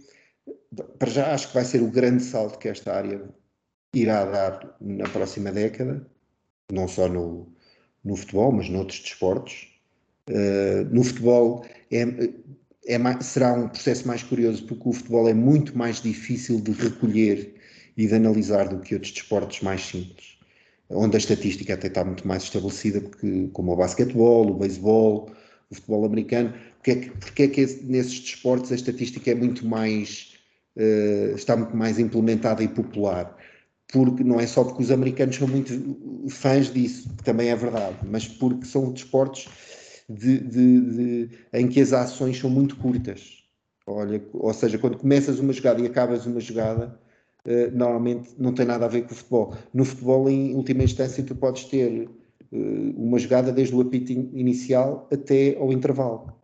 [0.97, 3.21] para já acho que vai ser o grande salto que esta área
[3.93, 6.05] irá dar na próxima década,
[6.71, 7.51] não só no,
[8.03, 9.67] no futebol, mas noutros desportos.
[10.29, 12.03] Uh, no futebol é,
[12.85, 17.55] é será um processo mais curioso porque o futebol é muito mais difícil de recolher
[17.97, 20.37] e de analisar do que outros desportos mais simples,
[20.89, 25.31] onde a estatística até está muito mais estabelecida, porque, como o basquetebol, o beisebol,
[25.69, 29.67] o futebol americano, porque é que, porque é que nesses desportos a estatística é muito
[29.67, 30.33] mais,
[30.75, 33.37] uh, está muito mais implementada e popular?
[33.91, 35.73] porque não é só porque os americanos são muito
[36.29, 39.47] fãs disso, que também é verdade, mas porque são desportos
[40.07, 43.39] de, de, de, em que as ações são muito curtas.
[43.87, 46.99] Olha, ou seja, quando começas uma jogada e acabas uma jogada,
[47.45, 49.55] uh, normalmente não tem nada a ver com o futebol.
[49.73, 52.07] No futebol, em última instância, tu podes ter
[52.51, 56.38] uh, uma jogada desde o apito inicial até ao intervalo.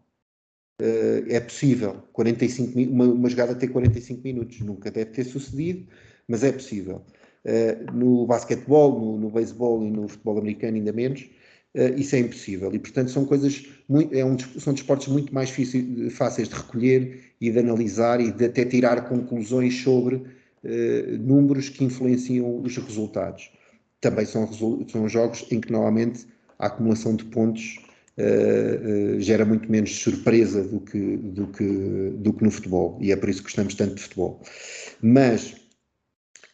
[0.81, 4.59] Uh, é possível 45, uma, uma jogada ter 45 minutos.
[4.59, 5.87] Nunca deve ter sucedido,
[6.27, 7.01] mas é possível.
[7.45, 11.29] Uh, no basquetebol, no, no beisebol e no futebol americano ainda menos,
[11.75, 12.73] uh, isso é impossível.
[12.73, 15.49] E, portanto, são coisas, muito, é um, são desportos muito mais
[16.11, 21.85] fáceis de recolher e de analisar e de até tirar conclusões sobre uh, números que
[21.85, 23.49] influenciam os resultados.
[24.01, 24.51] Também são,
[24.87, 26.27] são jogos em que, normalmente,
[26.59, 27.77] a acumulação de pontos
[29.19, 32.97] gera muito menos surpresa do que, do, que, do que no futebol.
[33.01, 34.41] E é por isso que gostamos tanto de futebol.
[35.01, 35.55] Mas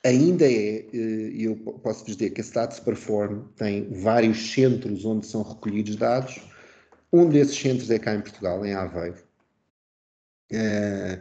[0.03, 5.43] ainda é, eh, eu posso dizer que a Stats Perform tem vários centros onde são
[5.43, 6.39] recolhidos dados.
[7.14, 9.24] Um desses centros é cá em Portugal, em Aveiro.
[10.51, 11.20] Eh,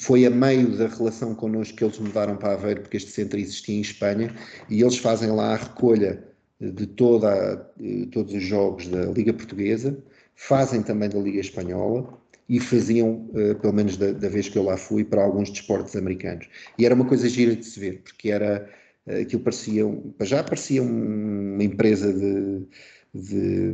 [0.00, 3.76] foi a meio da relação connosco que eles mudaram para Aveiro, porque este centro existia
[3.76, 4.34] em Espanha,
[4.68, 6.29] e eles fazem lá a recolha
[6.60, 9.96] de toda, eh, todos os jogos da Liga Portuguesa,
[10.34, 14.64] fazem também da Liga Espanhola, e faziam, uh, pelo menos da, da, vez que eu
[14.64, 16.48] lá fui, para alguns desportos americanos.
[16.76, 18.68] E era uma coisa gira de se ver, porque era
[19.06, 19.84] uh, aquilo parecia,
[20.22, 22.66] já parecia uma empresa de,
[23.14, 23.72] de,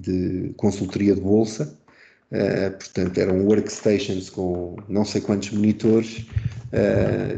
[0.00, 1.78] de consultoria de bolsa,
[2.32, 6.26] uh, portanto eram workstations com não sei quantos monitores,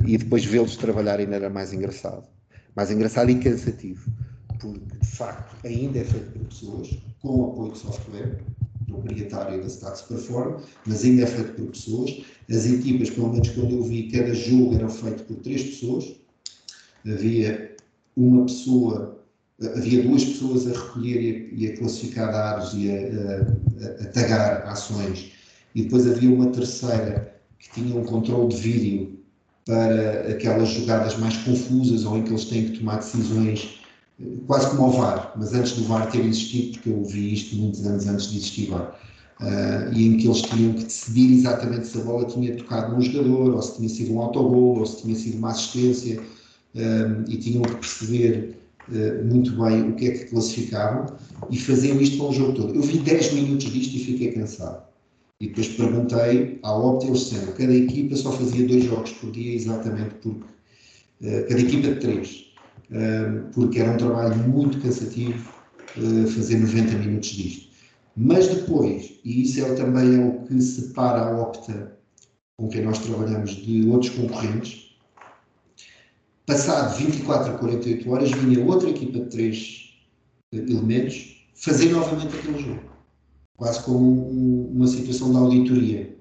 [0.07, 2.29] e depois vê-los trabalhar ainda era mais engraçado.
[2.77, 4.09] Mais engraçado e cansativo,
[4.63, 6.91] porque de facto ainda é feito por pessoas,
[7.21, 8.39] com apoio de software,
[8.87, 12.23] proprietário da Stats Perform, mas ainda é feito por pessoas.
[12.49, 16.15] As equipas, pelo menos quando eu vi, cada jogo era feito por três pessoas.
[17.05, 17.77] Havia
[18.17, 19.21] uma pessoa,
[19.61, 24.67] havia duas pessoas a recolher a, e a classificar dados e a, a, a, tagar
[24.69, 25.33] ações,
[25.75, 29.19] e depois havia uma terceira que tinha um controle de vídeo
[29.65, 33.82] para aquelas jogadas mais confusas ou em que eles têm que tomar decisões
[34.47, 37.85] quase como ao VAR, mas antes do VAR ter existido, porque eu vi isto muitos
[37.87, 38.99] anos antes de existir VAR,
[39.41, 43.01] uh, e em que eles tinham que decidir exatamente se a bola tinha tocado num
[43.01, 47.37] jogador, ou se tinha sido um autogol, ou se tinha sido uma assistência, uh, e
[47.37, 48.57] tinham que perceber
[48.89, 51.07] uh, muito bem o que é que classificavam,
[51.51, 52.75] e faziam isto para o jogo todo.
[52.75, 54.83] Eu vi 10 minutos disto e fiquei cansado.
[55.41, 60.15] E depois perguntei à Opta, disseram cada equipa só fazia dois jogos por dia, exatamente
[60.23, 60.45] porque
[61.21, 62.52] cada equipa de três
[63.53, 65.53] porque era um trabalho muito cansativo
[65.97, 67.73] eh, fazer 90 minutos disto.
[68.17, 71.99] Mas depois, e isso é, também é o que separa a Opta
[72.59, 74.97] com quem nós trabalhamos de outros concorrentes,
[76.47, 79.95] passado 24 a 48 horas vinha outra equipa de três
[80.55, 82.93] eh, elementos fazer novamente aquele jogo.
[83.57, 86.17] Quase como um, uma situação de auditoria.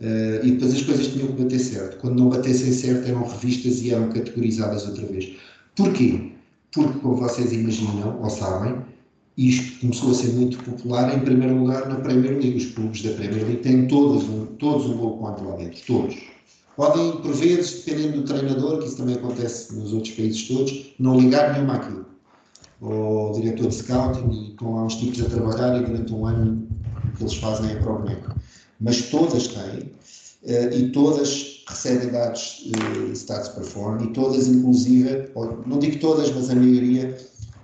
[0.00, 1.98] Uh, e depois as coisas tinham que bater certo.
[1.98, 5.36] Quando não batessem certo, eram revistas e eram categorizadas outra vez.
[5.76, 6.32] Porquê?
[6.72, 8.82] Porque, como vocês imaginam ou sabem,
[9.36, 12.56] isto começou a ser muito popular, em primeiro lugar, na Premier League.
[12.56, 16.16] Os clubes da Premier League têm todos um, todos um gol contra lá dentro, todos.
[16.76, 21.18] Podem, por vezes, dependendo do treinador, que isso também acontece nos outros países todos, não
[21.18, 22.06] ligar nenhuma àquilo.
[22.80, 26.66] Ou diretor de scouting, e estão uns tipos a trabalhar e durante um ano
[27.04, 28.34] o que eles fazem é para o boneco.
[28.80, 29.92] Mas todas têm,
[30.42, 36.30] uh, e todas recebem dados uh, Stats Perform, e todas, inclusive, ou, não digo todas,
[36.30, 37.16] mas a maioria,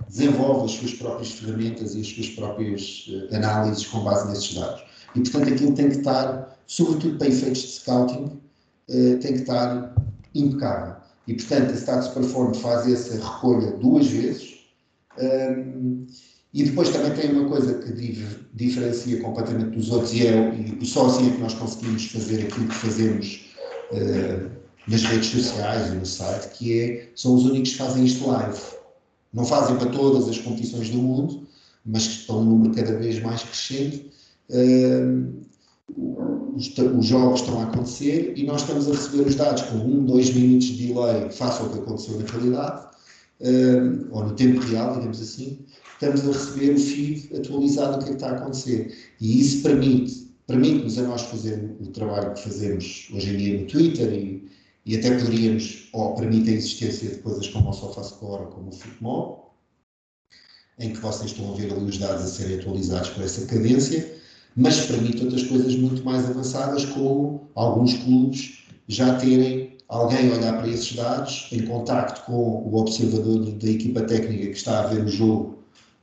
[0.08, 4.82] desenvolve as suas próprias ferramentas e as suas próprias uh, análises com base nesses dados.
[5.14, 9.94] E, portanto, aquilo tem que estar, sobretudo para efeitos de scouting, uh, tem que estar
[10.34, 10.96] impecável.
[11.26, 14.58] E, portanto, a Status Perform faz essa recolha duas vezes.
[15.18, 16.06] Um,
[16.54, 17.92] e depois também tem uma coisa que
[18.54, 22.66] diferencia completamente dos outros, e, é, e só assim é que nós conseguimos fazer aquilo
[22.68, 23.47] que fazemos
[23.92, 24.50] uh,
[24.86, 28.58] nas redes sociais e no site, que é, são os únicos que fazem isto live.
[29.32, 31.46] Não fazem para todas as competições do mundo,
[31.84, 34.10] mas que estão um número cada vez mais crescente.
[34.50, 35.46] Uh,
[36.54, 40.04] os, os, jogos estão a acontecer e nós estamos a receber os dados com um,
[40.04, 42.86] dois minutos de delay face ao que aconteceu na realidade,
[43.40, 45.58] uh, ou no tempo real, digamos assim,
[45.92, 48.94] estamos a receber o feed atualizado do que, é que está a acontecer.
[49.20, 53.66] E isso permite, permite-nos a nós fazer o trabalho que fazemos hoje em dia no
[53.66, 54.50] Twitter e,
[54.86, 58.72] e até poderíamos, ou permite a existência de coisas como o SofaScore ou como o
[58.72, 59.54] Futebol,
[60.78, 64.16] em que vocês estão a ver ali os dados a serem atualizados com essa cadência,
[64.56, 70.68] mas permite outras coisas muito mais avançadas, como alguns clubes já terem alguém olhar para
[70.68, 75.08] esses dados em contacto com o observador da equipa técnica que está a ver o
[75.08, 75.58] jogo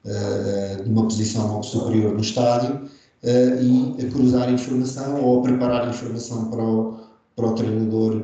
[0.06, 2.90] uh, numa posição superior no estádio
[3.26, 7.00] uh, e a cruzar informação ou a preparar informação para o,
[7.36, 8.22] para o treinador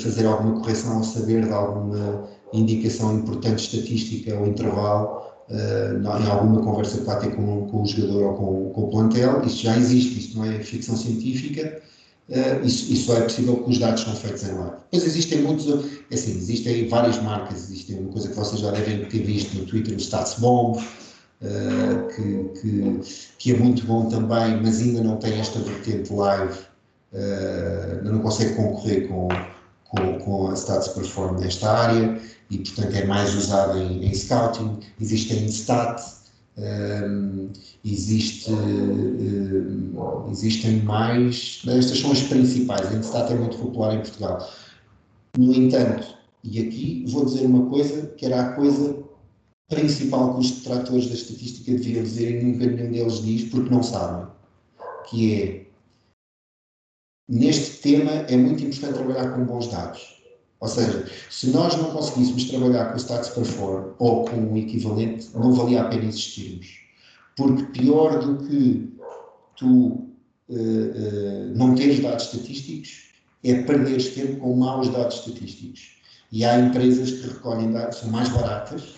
[0.00, 6.62] fazer alguma correção ao saber de alguma indicação importante estatística ou intervalo uh, em alguma
[6.62, 9.42] conversa que vai ter com, com o jogador ou com, com, o plantel.
[9.44, 11.82] Isso já existe, isso não é ficção científica.
[12.28, 14.76] Uh, isso, isso é possível porque os dados são feitos em live.
[14.90, 15.68] Depois existem muitos,
[16.10, 19.64] é assim, existem várias marcas, existem uma coisa que vocês já devem ter visto no
[19.66, 20.82] Twitter, o StatsBomb,
[21.42, 23.00] uh, que, que,
[23.38, 26.58] que, é muito bom também, mas ainda não tem esta vertente live,
[27.12, 29.28] uh, não consegue concorrer com,
[29.84, 32.20] com, com a Stats Perform nesta área
[32.50, 34.80] e, portanto, é mais usado em, em scouting.
[35.00, 36.02] Existe a Instat,
[36.58, 37.50] um,
[37.84, 41.62] existe, um, existem mais.
[41.66, 42.86] Estas são as principais.
[42.92, 44.48] A Instat é muito popular em Portugal.
[45.36, 49.05] No entanto, e aqui vou dizer uma coisa que era a coisa
[49.68, 53.82] principal que os detratores da estatística deviam dizer e nunca nenhum deles diz porque não
[53.82, 54.26] sabem,
[55.08, 55.66] que é
[57.28, 60.16] neste tema é muito importante trabalhar com bons dados.
[60.60, 65.28] Ou seja, se nós não conseguíssemos trabalhar com o Stats Perform ou com o equivalente,
[65.34, 66.80] não valia a pena existirmos.
[67.36, 68.96] Porque pior do que
[69.56, 70.06] tu uh,
[70.48, 73.10] uh, não teres dados estatísticos
[73.44, 75.96] é perderes tempo com maus dados estatísticos.
[76.32, 78.94] E há empresas que recolhem dados, são mais baratas,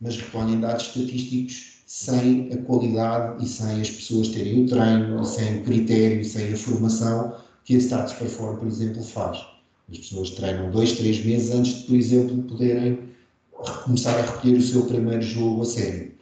[0.00, 5.58] mas recolhem dados estatísticos sem a qualidade e sem as pessoas terem o treino, sem
[5.58, 7.34] o critério, sem a formação
[7.64, 9.44] que a Stats Perform, por exemplo, faz.
[9.90, 13.10] As pessoas treinam dois, três meses antes de, por exemplo, poderem
[13.84, 16.12] começar a recolher o seu primeiro jogo a sério.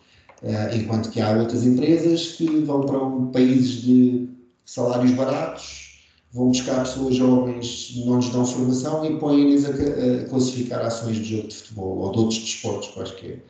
[0.42, 4.28] Uh, enquanto que há outras empresas que vão para um, países de
[4.64, 6.02] salários baratos,
[6.32, 11.36] vão buscar pessoas jovens, não lhes dão formação e põem-lhes a, a, classificar ações de
[11.36, 13.44] jogo de futebol ou de outros desportos quaisquer.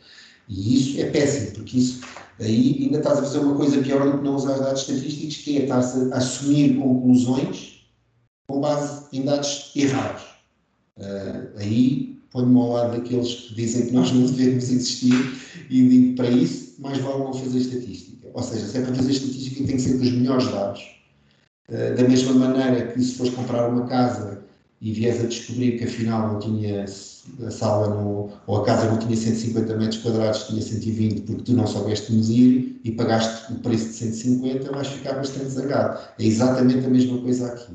[0.48, 2.00] E isso é péssimo, porque isso
[2.40, 5.58] aí ainda estás a fazer uma coisa pior do que não usar dados estatísticos, que
[5.58, 7.86] é estar a assumir conclusões
[8.48, 10.22] com base em dados errados.
[10.96, 15.12] Uh, aí ponho-me ao lado daqueles que dizem que nós não devemos existir
[15.70, 18.28] e digo para isso, mais vale não fazer estatística.
[18.32, 20.82] Ou seja, se é para fazer estatística, tem que ser com os melhores dados.
[21.68, 24.47] Uh, da mesma maneira que se fores comprar uma casa
[24.80, 28.98] e vies a descobrir que afinal não tinha a sala no, ou a casa não
[28.98, 33.88] tinha 150 metros quadrados, tinha 120 porque tu não soubeste medir e pagaste o preço
[33.88, 35.98] de 150, vais ficar bastante zangado.
[36.18, 37.72] É exatamente a mesma coisa aqui.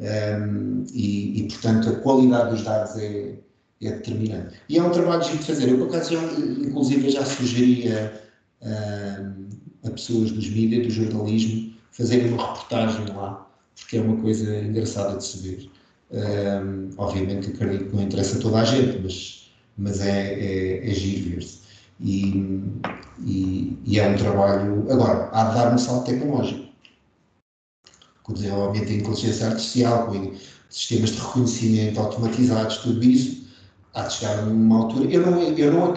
[0.00, 3.34] Um, e, e, portanto, a qualidade dos dados é,
[3.82, 4.54] é determinante.
[4.68, 5.68] E é um trabalho de fazer.
[5.68, 8.22] Eu, por acaso, já, inclusive, já sugeria
[8.62, 9.48] um,
[9.84, 15.16] a pessoas dos mídias, do jornalismo, fazerem uma reportagem lá, porque é uma coisa engraçada
[15.16, 15.70] de se ver.
[16.10, 20.94] Um, obviamente, acredito que não interessa a toda a gente, mas, mas é, é, é
[20.94, 21.58] giro ver-se.
[22.00, 22.62] E,
[23.20, 24.90] e, e, é um trabalho.
[24.90, 26.68] Agora, há de dar um salto tecnológico
[28.22, 30.34] com o desenvolvimento da inteligência artificial, com
[30.68, 33.48] sistemas de reconhecimento automatizados, tudo isso,
[33.94, 35.10] há de chegar a uma altura.
[35.10, 35.94] Eu não, eu não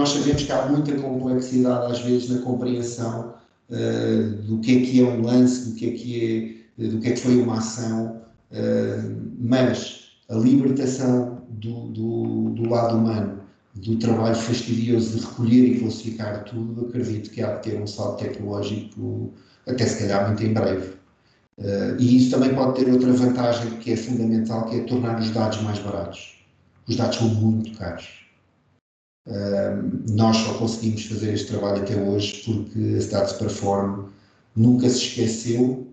[0.00, 3.34] Nós sabemos que há muita complexidade, às vezes, na compreensão
[3.68, 7.08] uh, do que é que é um lance, do que é que, é, do que,
[7.08, 13.40] é que foi uma ação, uh, mas a libertação do, do, do lado humano
[13.74, 18.24] do trabalho fastidioso de recolher e classificar tudo, acredito que há de ter um salto
[18.24, 19.34] tecnológico
[19.68, 20.94] até se calhar muito em breve.
[21.58, 25.28] Uh, e isso também pode ter outra vantagem que é fundamental, que é tornar os
[25.28, 26.42] dados mais baratos.
[26.88, 28.19] Os dados são muito caros.
[30.10, 34.08] Nós só conseguimos fazer este trabalho até hoje porque a Stats Perform
[34.56, 35.86] nunca se esqueceu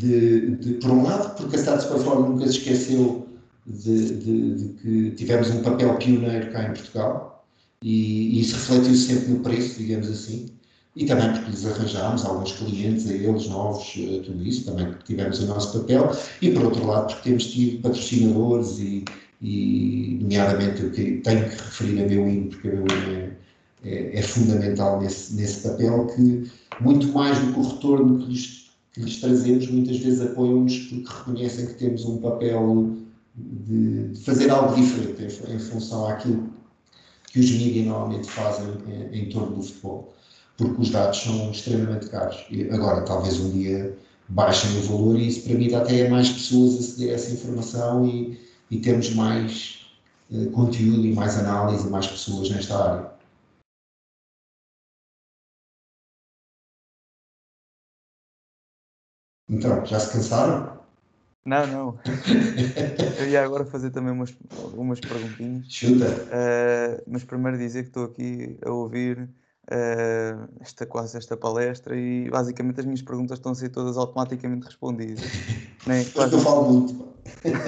[0.00, 3.26] de, de, por um lado, porque a Stats Perform nunca se esqueceu
[3.66, 7.44] de, de, de, que tivemos um papel pioneiro cá em Portugal
[7.82, 10.50] e, e isso refletiu sempre no preço, digamos assim,
[10.96, 15.40] e também porque lhes arranjámos alguns clientes a eles novos, eh, tudo isso, também tivemos
[15.40, 16.10] o nosso papel,
[16.42, 19.04] e por outro lado porque temos tido patrocinadores e,
[19.40, 23.30] e nomeadamente eu que tenho que referir a meu IN, porque a meu IN é,
[23.84, 28.70] é, é, fundamental nesse, nesse papel, que muito mais do que o retorno que lhes,
[28.92, 32.96] que lhes trazemos, muitas vezes apoiam-nos porque reconhecem que temos um papel
[33.34, 36.50] de, de fazer algo diferente em, em, função àquilo
[37.32, 40.14] que os mídias normalmente fazem em, em torno do futebol
[40.60, 42.36] porque os dados são extremamente caros.
[42.70, 43.96] Agora, talvez um dia
[44.28, 48.38] baixem o valor e isso permita até mais pessoas aceder a essa informação e,
[48.70, 49.86] e termos mais
[50.30, 53.10] uh, conteúdo e mais análise e mais pessoas nesta área.
[59.48, 60.78] Então, já se cansaram?
[61.44, 61.98] Não, não.
[63.18, 65.66] Eu ia agora fazer também umas, algumas perguntinhas.
[65.68, 66.06] Chuta.
[66.06, 69.28] Uh, mas primeiro dizer que estou aqui a ouvir
[69.70, 74.66] uh, esta, quase esta palestra e basicamente as minhas perguntas estão a ser todas automaticamente
[74.66, 75.24] respondidas.
[75.86, 76.34] Nem, quase...
[76.34, 77.08] Eu falo muito.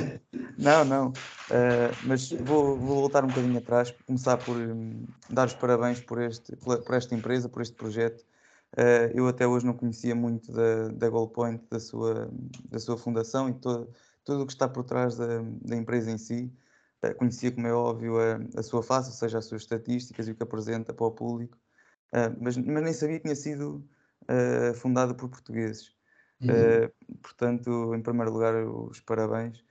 [0.58, 1.08] não, não.
[1.08, 6.20] Uh, mas vou, vou, voltar um bocadinho atrás, começar por um, dar os parabéns por,
[6.20, 8.24] este, por esta empresa, por este projeto.
[8.76, 12.30] Uh, eu até hoje não conhecia muito da, da Goalpoint, da sua,
[12.70, 13.88] da sua fundação e todo,
[14.24, 16.52] tudo o que está por trás da, da empresa em si.
[17.04, 20.30] Uh, conhecia, como é óbvio, a, a, sua face, ou seja, as suas estatísticas e
[20.30, 21.58] o que apresenta para o público.
[22.12, 23.82] Uh, mas, mas, nem sabia que tinha sido
[24.24, 25.94] uh, fundada por portugueses.
[26.42, 26.50] Uhum.
[26.50, 29.64] Uh, portanto, em primeiro lugar, os parabéns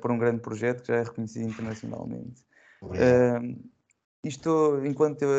[0.00, 2.44] por um grande projeto que já é reconhecido internacionalmente.
[4.22, 5.30] isto, enquanto, eu,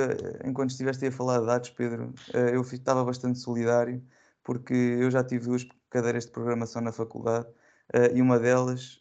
[0.43, 2.13] enquanto estiveste a falar de dados, Pedro,
[2.51, 4.03] eu estava bastante solidário,
[4.43, 7.47] porque eu já tive duas cadeiras de programação na faculdade
[8.13, 8.99] e uma delas,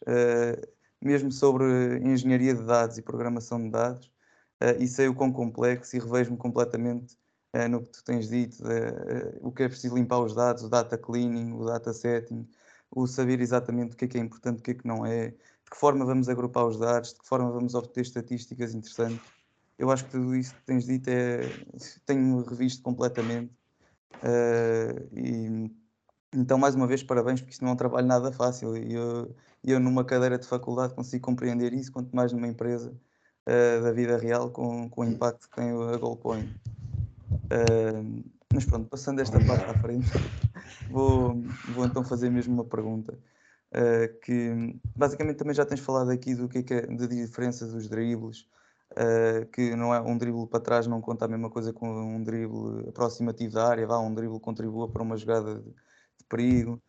[1.01, 4.09] mesmo sobre engenharia de dados e programação de dados,
[4.79, 7.17] e sei o quão complexo e revejo-me completamente
[7.53, 10.69] uh, no que tu tens dito, uh, o que é preciso limpar os dados, o
[10.69, 12.47] data cleaning, o data setting,
[12.91, 15.29] o saber exatamente o que é que é importante, o que é que não é,
[15.29, 19.21] de que forma vamos agrupar os dados, de que forma vamos obter estatísticas interessantes.
[19.77, 21.41] Eu acho que tudo isso que tens dito é,
[22.05, 23.51] tenho revisto completamente.
[24.17, 25.71] Uh, e
[26.35, 28.75] então, mais uma vez, parabéns, porque isto não é um trabalho nada fácil.
[28.75, 32.91] E eu, eu, numa cadeira de faculdade, consigo compreender isso, quanto mais numa empresa
[33.47, 36.49] uh, da vida real, com, com o impacto que tem a Goalpoint.
[37.45, 38.23] Uh,
[38.53, 40.07] mas pronto, passando esta parte à frente,
[40.89, 41.35] vou,
[41.73, 43.17] vou então fazer mesmo uma pergunta.
[43.75, 47.65] Uh, que basicamente também já tens falado aqui do que é, que é de diferença
[47.65, 48.41] dos dribles,
[48.91, 52.23] uh, que não é um drible para trás não conta a mesma coisa com um
[52.23, 56.79] drible aproximativo da área, vá, um drible contribua para uma jogada de, de perigo.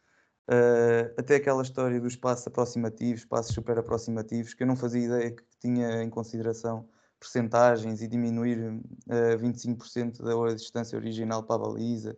[0.46, 5.30] Uh, até aquela história dos passos aproximativos, passos super aproximativos, que eu não fazia ideia
[5.30, 6.86] que tinha em consideração
[7.24, 12.16] percentagens e diminuir uh, 25% da distância original para a baliza.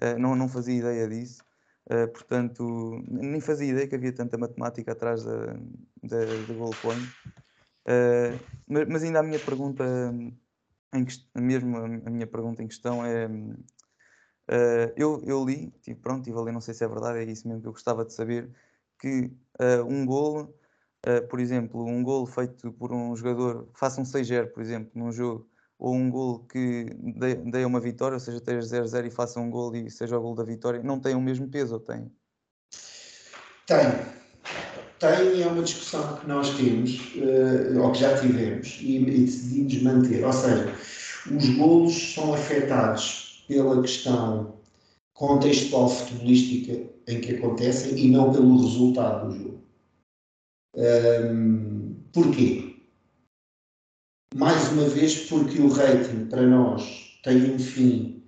[0.00, 1.42] Uh, não, não fazia ideia disso.
[1.90, 5.46] Uh, portanto, nem fazia ideia que havia tanta matemática atrás da,
[6.02, 7.04] da, da goal point.
[7.86, 8.38] Uh,
[8.68, 9.84] mas, mas, ainda a minha pergunta,
[10.94, 13.28] em mesmo a minha pergunta em questão é.
[14.96, 17.48] Eu, eu li, tive, pronto, estive a ler, não sei se é verdade, é isso
[17.48, 18.50] mesmo que eu gostava de saber,
[19.00, 19.32] que
[19.88, 20.54] um golo
[21.06, 25.12] uh, por exemplo, um gol feito por um jogador, faça um 6-0, por exemplo, num
[25.12, 25.46] jogo,
[25.78, 26.86] ou um gol que
[27.16, 30.22] dê, dê uma vitória, ou seja, esteja 0-0 e faça um gol e seja o
[30.22, 32.10] gol da vitória, não tem o mesmo peso ou tem?
[33.66, 34.14] Tem.
[34.98, 39.82] Tem é uma discussão que nós temos, uh, ou que já tivemos, e, e decidimos
[39.82, 40.24] manter.
[40.24, 40.72] Ou seja,
[41.30, 44.54] os golos são afetados pela questão
[45.12, 49.63] contextual futebolística em que acontecem e não pelo resultado do jogo.
[50.76, 52.74] Um, porquê?
[54.34, 58.22] Mais uma vez, porque o rating para nós tem um fim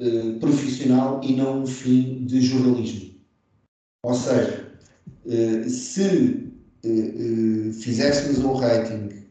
[0.00, 3.14] uh, profissional e não um fim de jornalismo.
[4.04, 4.72] Ou seja,
[5.24, 6.52] uh, se
[6.84, 9.24] uh, fizéssemos um rating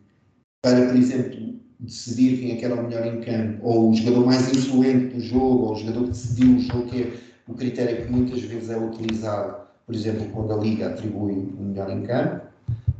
[0.62, 4.26] para, por exemplo, decidir quem é que era o melhor em campo, ou o jogador
[4.26, 7.14] mais influente do jogo, ou o jogador que decidiu o jogo, que é
[7.48, 11.90] o critério que muitas vezes é utilizado por exemplo, quando a Liga atribui o melhor
[11.90, 12.46] em campo,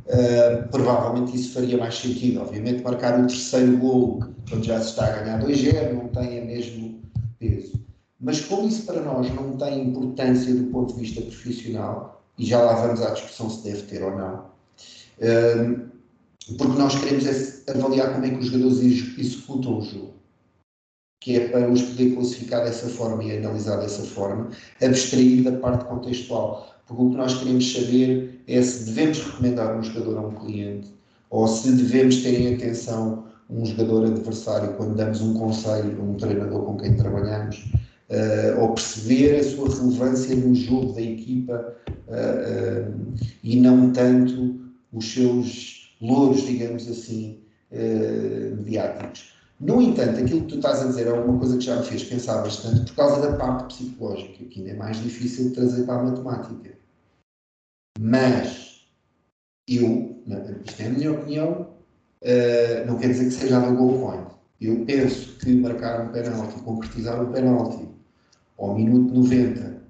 [0.06, 2.40] uh, provavelmente isso faria mais sentido.
[2.42, 6.46] Obviamente, marcar o terceiro gol quando já se está a ganhar 2-0 não tem o
[6.46, 7.00] mesmo
[7.38, 7.72] peso.
[8.20, 12.60] Mas como isso para nós não tem importância do ponto de vista profissional, e já
[12.60, 14.46] lá vamos à discussão se deve ter ou não,
[15.18, 15.94] uh,
[16.58, 20.14] porque nós queremos é avaliar como é que os jogadores ex- executam o jogo,
[21.20, 24.50] que é para os poder classificar dessa forma e analisar dessa forma,
[24.82, 26.73] abstrair da parte contextual.
[26.86, 30.92] Porque o que nós queremos saber é se devemos recomendar um jogador a um cliente
[31.30, 36.14] ou se devemos ter em atenção um jogador adversário quando damos um conselho a um
[36.14, 37.64] treinador com quem trabalhamos,
[38.08, 41.74] eh, ou perceber a sua relevância no jogo da equipa
[42.08, 42.12] eh,
[42.46, 42.92] eh,
[43.42, 44.60] e não tanto
[44.92, 47.40] os seus louros, digamos assim,
[48.56, 49.32] mediáticos.
[49.58, 52.04] No entanto, aquilo que tu estás a dizer é uma coisa que já me fez
[52.04, 56.00] pensar bastante por causa da parte psicológica, que ainda é mais difícil de trazer para
[56.00, 56.73] a matemática.
[57.98, 58.86] Mas
[59.68, 60.22] eu,
[60.66, 61.74] isto é a minha opinião,
[62.22, 64.34] eh, não quer dizer que seja a goal point.
[64.60, 67.88] Eu penso que marcar um penalti, concretizar um penalti
[68.58, 69.82] ao minuto 90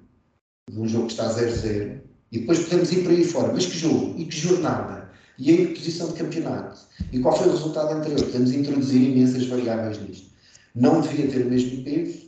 [0.69, 2.01] de um jogo que está 0-0
[2.31, 3.53] e depois podemos ir por aí fora.
[3.53, 4.19] Mas que jogo?
[4.19, 5.09] E que jornada?
[5.37, 6.79] E em que posição de campeonato?
[7.11, 8.23] E qual foi o resultado anterior?
[8.25, 10.31] Podemos introduzir imensas variáveis nisto.
[10.73, 12.25] Não devia ter o mesmo peso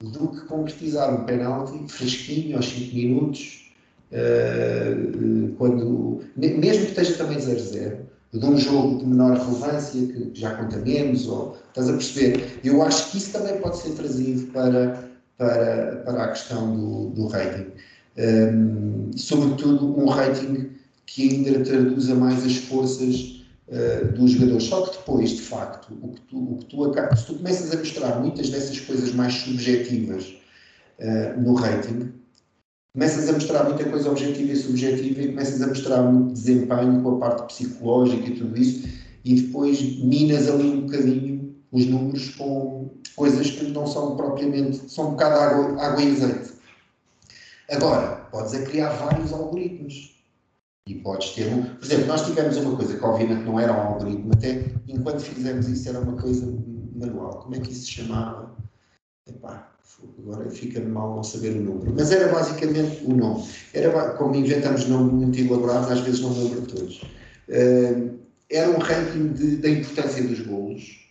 [0.00, 3.63] do que concretizar um penalti fresquinho aos 5 minutos,
[4.12, 4.94] eh,
[5.58, 7.96] quando, me- mesmo que esteja também 0-0,
[8.32, 12.60] de um jogo de menor relevância, que já conta menos, ou, estás a perceber?
[12.64, 17.26] Eu acho que isso também pode ser trazido para, para, para a questão do, do
[17.28, 17.70] rating.
[18.16, 20.70] Um, sobretudo um rating
[21.06, 24.64] que ainda traduza mais as forças uh, dos jogadores.
[24.64, 27.76] Só que depois, de facto, o que tu, o que tu se tu começas a
[27.78, 30.34] mostrar muitas dessas coisas mais subjetivas
[30.98, 32.12] uh, no rating,
[32.94, 37.16] começas a mostrar muita coisa objetiva e subjetiva e começas a mostrar muito desempenho com
[37.16, 38.88] a parte psicológica e tudo isso,
[39.24, 45.08] e depois minas ali um bocadinho os números com coisas que não são propriamente, são
[45.08, 46.52] um bocado água, água e azeite.
[47.68, 50.14] Agora, podes a criar vários algoritmos.
[50.86, 51.62] E podes ter um.
[51.62, 55.66] Por exemplo, nós tivemos uma coisa que obviamente não era um algoritmo, até enquanto fizemos
[55.66, 56.46] isso era uma coisa
[56.94, 57.40] manual.
[57.40, 58.54] Como é que isso se chamava?
[59.26, 59.73] Epá,
[60.18, 61.94] agora fica mal não saber o número.
[61.96, 63.44] Mas era basicamente o nome.
[63.72, 67.02] Era, como inventamos nomes muito elaborados, às vezes não lembro todos.
[67.48, 68.14] Uh,
[68.50, 71.04] era um ranking de, da importância dos golos.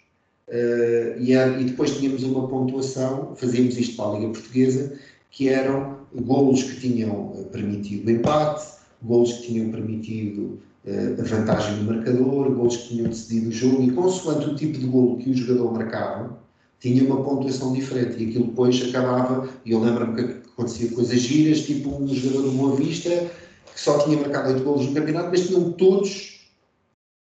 [0.47, 4.93] Uh, e, era, e depois tínhamos uma pontuação, fazíamos isto para a Liga Portuguesa,
[5.31, 8.67] que eram golos que tinham permitido o empate,
[9.01, 13.83] golos que tinham permitido uh, a vantagem no marcador, golos que tinham decidido o jogo,
[13.83, 16.37] e consoante o tipo de golo que o jogador marcava,
[16.83, 21.61] tinha uma pontuação diferente, e aquilo depois acabava, e eu lembro-me que acontecia coisas giras,
[21.61, 25.47] tipo um jogador do Boa Vista, que só tinha marcado 8 golos no campeonato, mas
[25.47, 26.41] tinham todos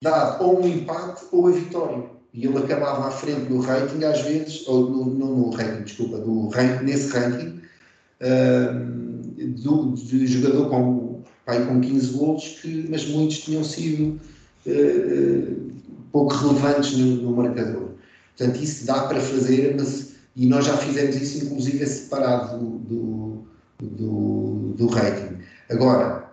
[0.02, 2.06] dado ou um empate ou a vitória.
[2.34, 6.20] E ele acabava à frente no rating, às vezes, ou no, no, no rating, desculpa,
[6.20, 7.60] do ranking, nesse ranking,
[8.22, 8.94] uh,
[9.62, 14.22] do jogador com, pai, com 15 golos, que, mas muitos tinham sido
[14.68, 15.72] uh,
[16.14, 17.93] pouco relevantes no, no, marcador.
[18.38, 23.48] Portanto, isso dá para fazer, mas, e nós já fizemos isso, inclusive, separado do, do,
[23.82, 25.38] do, do rating.
[25.70, 26.32] Agora,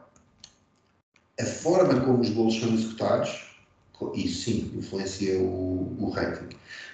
[1.39, 3.51] a forma como os golos são executados,
[4.15, 6.49] isso sim influencia o, o rating.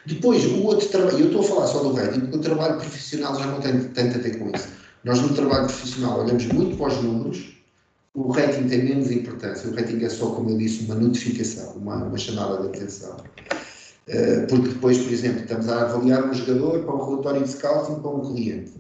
[0.07, 3.39] Depois, o outro trabalho, eu estou a falar só do rating, porque o trabalho profissional
[3.39, 4.69] já não tem tanto a ver com isso.
[5.05, 7.57] Nós no trabalho profissional olhamos muito para os números,
[8.15, 11.97] o rating tem menos importância, o rating é só, como eu disse, uma notificação, uma,
[11.97, 13.17] uma chamada de atenção.
[14.09, 18.01] Uh, porque depois, por exemplo, estamos a avaliar um jogador para um relatório de scouting
[18.01, 18.73] para um cliente.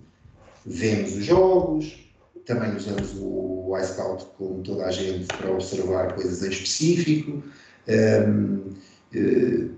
[0.64, 2.10] Vemos os jogos,
[2.44, 7.42] também usamos o iScout como toda a gente para observar coisas em específico.
[7.88, 8.72] Um,
[9.14, 9.76] uh,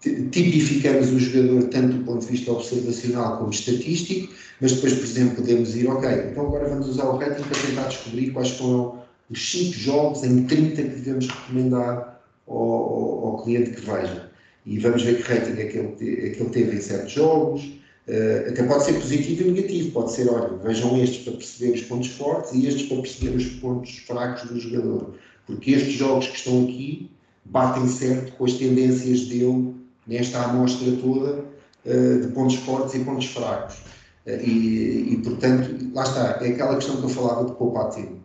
[0.00, 5.36] tipificamos o jogador tanto do ponto de vista observacional como estatístico, mas depois, por exemplo,
[5.36, 8.98] podemos ir, ok, então agora vamos usar o rating para tentar descobrir quais foram
[9.28, 14.29] os 5 jogos em 30 que devemos recomendar ao, ao, ao, cliente que veja.
[14.66, 17.62] E vamos ver que rating é que ele, é que ele teve em certos jogos.
[18.08, 21.82] Uh, até pode ser positivo e negativo, pode ser, olha, vejam estes para perceber os
[21.82, 25.14] pontos fortes e estes para perceber os pontos fracos do jogador.
[25.46, 27.10] Porque estes jogos que estão aqui
[27.44, 29.74] batem certo com as tendências dele
[30.06, 31.44] nesta amostra toda
[31.84, 33.76] uh, de pontos fortes e pontos fracos.
[34.26, 38.20] Uh, e, e, portanto, lá está, é aquela questão que eu falava de poupar tempo.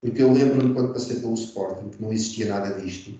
[0.00, 3.12] Porque eu lembro-me quando passei pelo Sporting, que não existia nada disto,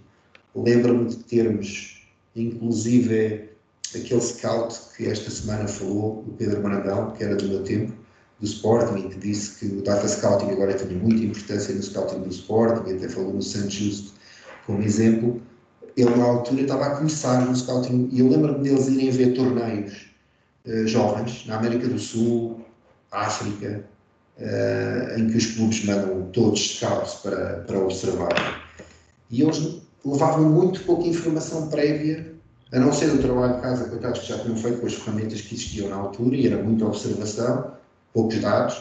[0.55, 2.00] lembro-me de termos,
[2.37, 3.51] inclusive,
[3.95, 7.93] aquele scout que esta semana falou, o Pedro Brandão, que era do meu tempo,
[8.39, 12.29] do Sporting, que disse que o data scouting agora tinha muita importância no scouting do
[12.31, 14.21] Sporting, até falou no Santos Justo
[14.67, 15.43] como exemplo,
[15.97, 20.07] ele na altura estava a começar no scouting e eu lembro-me deles irem ver torneios
[20.67, 22.65] uh, jovens na América do Sul,
[23.11, 23.85] África,
[24.39, 28.63] uh, em que os clubes mandam todos scouts para, para observar.
[29.31, 32.35] E eles levavam muito pouca informação prévia,
[32.73, 35.55] a não ser o trabalho de casa, que já tinham feito com as ferramentas que
[35.55, 37.73] existiam na altura, e era muita observação,
[38.13, 38.81] poucos dados,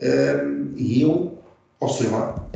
[0.00, 1.38] um, e iam
[1.80, 2.48] observar.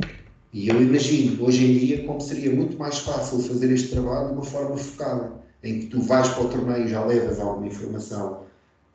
[0.53, 4.33] E eu imagino, hoje em dia, como seria muito mais fácil fazer este trabalho de
[4.33, 5.31] uma forma focada,
[5.63, 8.41] em que tu vais para o torneio e já levas alguma informação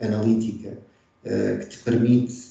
[0.00, 0.76] analítica
[1.24, 2.45] uh, que te permite.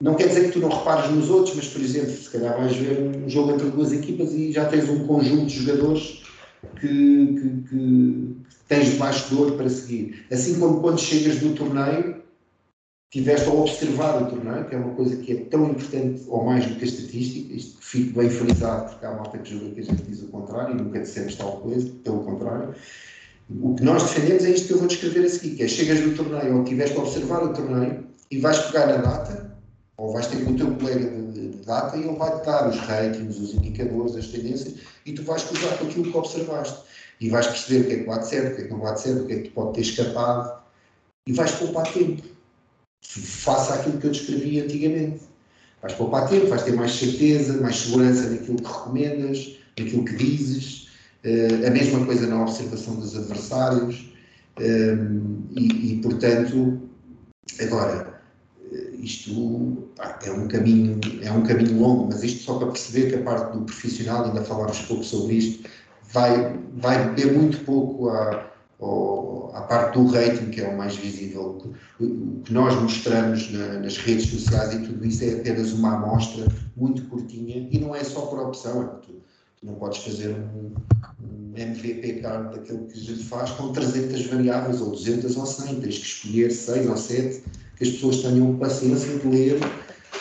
[0.00, 2.76] Não quer dizer que tu não repares nos outros, mas, por exemplo, se calhar vais
[2.76, 6.22] ver um jogo entre duas equipas e já tens um conjunto de jogadores
[6.80, 8.36] que, que, que
[8.68, 10.24] tens debaixo do olho para seguir.
[10.30, 12.22] Assim como quando chegas do torneio,
[13.10, 16.64] tiveste a observar o torneio, que é uma coisa que é tão importante ou mais
[16.66, 19.84] do que a estatística, isto fico bem frisado porque há malta que julga que a
[19.84, 22.74] gente diz o contrário e nunca dissemos tal coisa, pelo contrário.
[23.62, 26.00] O que nós defendemos é isto que eu vou descrever a seguir, que é chegas
[26.00, 29.57] do torneio ou tiveste a observar o torneio e vais pegar na data,
[29.98, 32.78] ou vais ter com o teu colega de, de data e ele vai-te dar os
[32.78, 34.74] ratings, os indicadores, as tendências
[35.04, 36.78] e tu vais cruzar com aquilo que observaste
[37.20, 39.00] e vais perceber o que é que bate certo, o que é que não bate
[39.02, 40.62] certo, o que é que pode ter escapado
[41.26, 42.22] e vais poupar tempo.
[43.02, 45.20] Faça aquilo que eu descrevi antigamente.
[45.82, 50.88] Vais poupar tempo, vais ter mais certeza, mais segurança naquilo que recomendas, naquilo que dizes,
[51.24, 54.12] uh, a mesma coisa na observação dos adversários
[54.58, 56.80] um, ehm, e, e, portanto,
[57.60, 58.17] agora,
[58.98, 63.16] isto pá, é um caminho é um caminho longo, mas isto só para perceber que
[63.16, 65.68] a parte do profissional, ainda falámos pouco sobre isto,
[66.12, 68.50] vai, vai beber muito pouco à,
[69.54, 71.58] à parte do rating, que é o mais visível.
[72.00, 76.46] O que nós mostramos na, nas redes sociais e tudo isso é apenas uma amostra
[76.76, 78.82] muito curtinha e não é só por opção.
[78.82, 79.12] É tu,
[79.60, 80.74] tu não podes fazer um,
[81.22, 85.80] um MVP card daquele que a gente faz com 300 variáveis, ou 200 ou 100.
[85.80, 87.42] Tens que escolher 6 ou 7
[87.78, 89.60] que as pessoas tenham paciência de ler,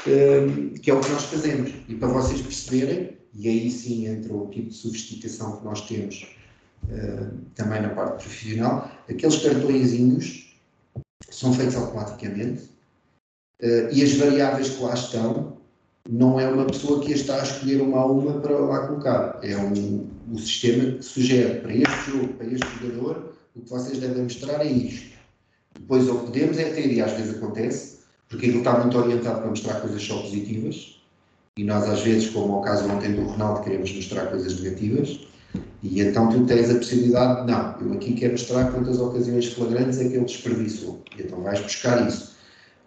[0.07, 1.73] um, que é o que nós fazemos.
[1.89, 6.27] E para vocês perceberem, e aí sim entra o tipo de sofisticação que nós temos
[6.83, 8.91] uh, também na parte profissional.
[9.09, 10.55] Aqueles cartõezinhos
[11.29, 12.63] são feitos automaticamente
[13.63, 15.57] uh, e as variáveis que lá estão
[16.07, 19.39] não é uma pessoa que está a escolher uma a uma para lá colocar.
[19.41, 23.97] É um, o sistema que sugere para este jogo, para este jogador, o que vocês
[23.97, 25.16] devem mostrar é isto.
[25.87, 29.39] Depois o que podemos é ter, e às vezes acontece, porque ele está muito orientado
[29.39, 30.99] para mostrar coisas só positivas,
[31.57, 35.21] e nós às vezes, como o caso ontem do Ronaldo, queremos mostrar coisas negativas,
[35.81, 39.97] e então tu tens a possibilidade de, não, eu aqui quero mostrar quantas ocasiões flagrantes
[39.99, 42.35] é que ele desperdiçou, e então vais buscar isso.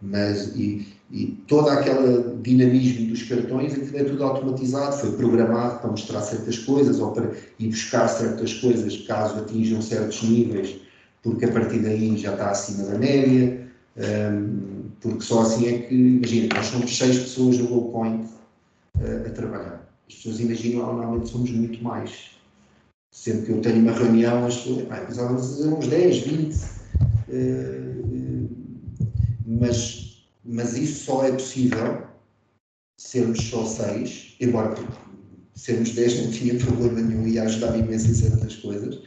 [0.03, 5.91] Mas, e, e todo aquele dinamismo dos cartões, aquilo é tudo automatizado, foi programado para
[5.91, 10.90] mostrar certas coisas, ou para ir buscar certas coisas caso atinjam certos níveis,
[11.23, 15.95] porque a partir daí já está acima da média, um, porque só assim é que,
[15.95, 18.29] imagina, nós somos seis pessoas no Goal Point,
[18.99, 19.91] a, a trabalhar.
[20.09, 22.31] As pessoas imaginam, normalmente somos muito mais.
[23.13, 26.55] Sempre que eu tenho uma reunião, as pessoas, ah, uns 10, 20,
[27.29, 28.49] uh,
[29.45, 32.11] mas, mas isso só é possível
[32.99, 34.75] sermos só 6, embora
[35.55, 39.03] sermos 10 não tinha problema nenhum e ajudava imenso em certas coisas,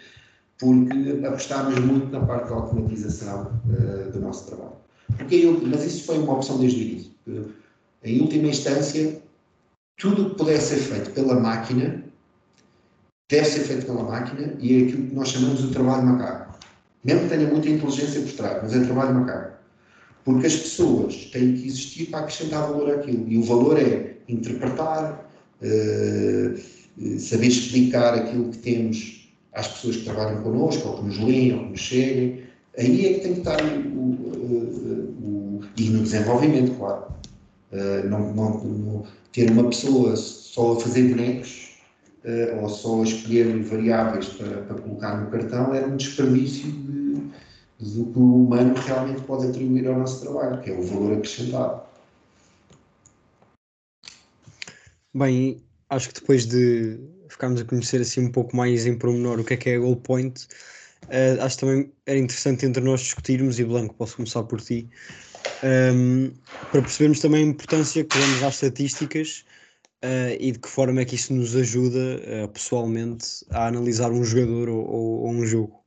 [0.63, 4.77] porque apostámos muito na parte da automatização uh, do nosso trabalho.
[5.17, 7.11] Porque mas isso foi uma opção desde o início.
[8.03, 9.21] Em última instância,
[9.97, 12.03] tudo o que puder ser feito pela máquina
[13.29, 16.59] deve ser feito pela máquina e é aquilo que nós chamamos de trabalho macaco.
[17.03, 19.57] Mesmo que tenha muita inteligência por trás, mas é trabalho macaco.
[20.23, 23.27] Porque as pessoas têm que existir para acrescentar valor àquilo.
[23.27, 25.29] E o valor é interpretar,
[25.61, 29.22] uh, saber explicar aquilo que temos
[29.53, 32.43] às pessoas que trabalham connosco, ou que nos leem, ou que nos seguem.
[32.77, 33.99] Aí é que tem que estar o.
[33.99, 37.05] o, o e no desenvolvimento, claro.
[37.71, 41.71] Uh, não, não, não ter uma pessoa só a fazer bonecos
[42.23, 47.15] uh, ou só a escolher variáveis para, para, colocar no cartão era um desperdício de,
[47.79, 51.13] de, do que o humano realmente pode atribuir ao nosso trabalho, que é o valor
[51.13, 51.81] acrescentado.
[55.15, 56.99] Bem, acho que depois de
[57.33, 59.79] ficarmos a conhecer assim um pouco mais em pormenor o que é que é a
[59.79, 60.47] Goal Point,
[61.05, 64.89] uh, acho também era interessante entre nós discutirmos, e Blanco, posso começar por ti,
[65.63, 66.31] um,
[66.71, 69.45] para percebermos também a importância que damos às estatísticas
[70.03, 74.23] uh, e de que forma é que isso nos ajuda uh, pessoalmente a analisar um
[74.23, 75.82] jogador ou, ou, ou um jogo.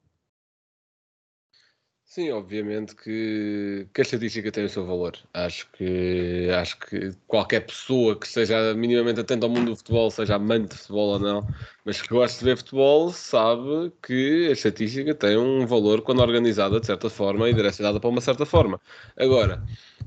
[2.17, 5.19] Sim, obviamente que, que a estatística tem o seu valor.
[5.35, 10.37] Acho que, acho que qualquer pessoa que esteja minimamente atenta ao mundo do futebol, seja
[10.37, 11.47] amante de futebol ou não,
[11.87, 16.81] mas que goste de ver futebol, sabe que a estatística tem um valor quando organizada
[16.81, 18.81] de certa forma e direcionada para uma certa forma.
[19.17, 19.63] Agora,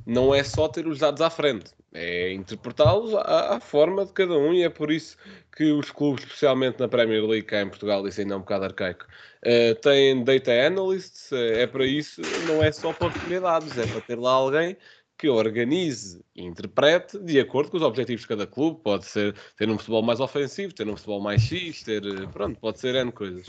[0.06, 4.34] não é só ter os dados à frente, é interpretá-los à, à, forma de cada
[4.34, 5.16] um, e é por isso
[5.56, 8.66] que os clubes, especialmente na Premier League, cá em Portugal, isso ainda é um bocado
[8.66, 9.06] arcaico,
[9.46, 13.88] uh, têm data analysts, uh, é para isso, não é só para recolher dados, é
[13.88, 14.76] para ter lá alguém
[15.20, 18.80] que organize e interprete de acordo com os objetivos de cada clube.
[18.82, 22.02] Pode ser ter um futebol mais ofensivo, ter um futebol mais X, ter.
[22.30, 23.46] Pronto, pode ser N coisas.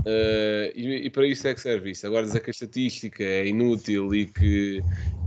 [0.00, 2.06] Uh, e, e, para isso é que serve isso.
[2.06, 4.82] Agora dizer que a estatística é inútil e que,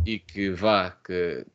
[0.06, 1.46] e que vá, que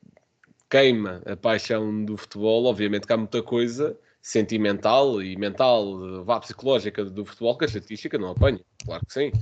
[0.71, 7.05] queima a paixão do futebol, obviamente que há muita coisa sentimental e mental, vá psicológica
[7.05, 8.61] do futebol que a estatística não apanha.
[8.85, 9.33] Claro que sim.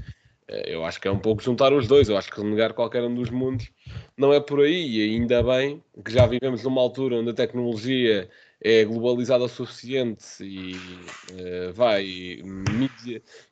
[0.48, 2.08] Eh, eu acho que é um pouco juntar os dois.
[2.08, 3.70] Eu acho que renegar qualquer um dos mundos
[4.16, 4.98] não é por aí.
[4.98, 8.28] E ainda bem que já vivemos numa altura onde a tecnologia
[8.60, 12.42] é globalizada o suficiente e uh, vai,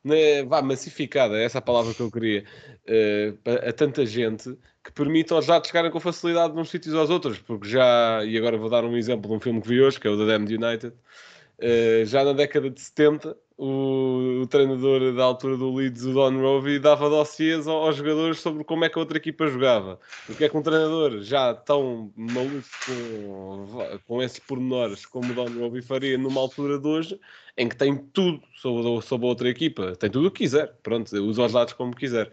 [0.02, 2.44] né, vai massificada, é essa a palavra que eu queria,
[2.88, 7.10] uh, a tanta gente que permite aos dados chegarem com facilidade de uns sítios aos
[7.10, 10.00] outros, porque já, e agora vou dar um exemplo de um filme que vi hoje,
[10.00, 15.14] que é o The Damned United, uh, já na década de 70 o, o, treinador
[15.14, 18.98] da altura do Leeds, o Don Rovey, dava dossiês aos, jogadores sobre como é que
[18.98, 20.00] a outra equipa jogava.
[20.28, 25.34] O que é que um treinador já tão maluco com, com esses pormenores como o
[25.34, 27.20] Don Rovey faria numa altura de hoje,
[27.56, 31.14] em que tem tudo sobre, sobre a outra equipa, tem tudo o que quiser, pronto,
[31.16, 32.32] usa os dados como quiser.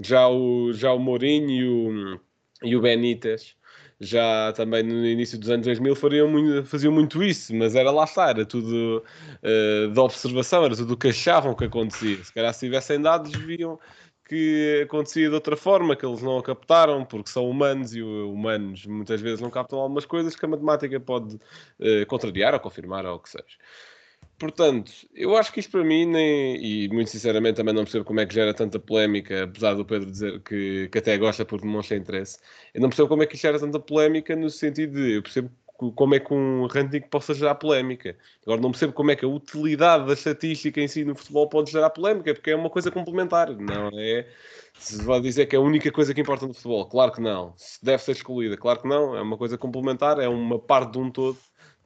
[0.00, 2.20] Já o, já o Mourinho e o,
[2.62, 3.57] e o Benítez
[4.00, 8.04] já também no início dos anos 2000 faziam muito, faziam muito isso, mas era lá
[8.04, 9.04] estar, era tudo
[9.42, 12.22] uh, de observação, era tudo o que achavam que acontecia.
[12.22, 13.78] Se calhar se tivessem dados, viam
[14.28, 18.84] que acontecia de outra forma, que eles não a captaram, porque são humanos e humanos
[18.86, 23.16] muitas vezes não captam algumas coisas que a matemática pode uh, contrariar ou confirmar ou
[23.16, 23.56] o que seja.
[24.38, 28.20] Portanto, eu acho que isto para mim, nem, e muito sinceramente também não percebo como
[28.20, 31.96] é que gera tanta polémica, apesar do Pedro dizer que, que até gosta porque demonstra
[31.96, 32.38] interesse.
[32.72, 35.50] Eu não percebo como é que isto gera tanta polémica no sentido de, eu percebo
[35.94, 38.16] como é que um ranking possa gerar polémica.
[38.44, 41.70] Agora não percebo como é que a utilidade da estatística em si no futebol pode
[41.72, 44.26] gerar polémica, porque é uma coisa complementar, não é?
[44.78, 47.54] Se vai dizer que é a única coisa que importa no futebol, claro que não.
[47.56, 49.16] Se deve ser excluída, claro que não.
[49.16, 51.38] É uma coisa complementar, é uma parte de um todo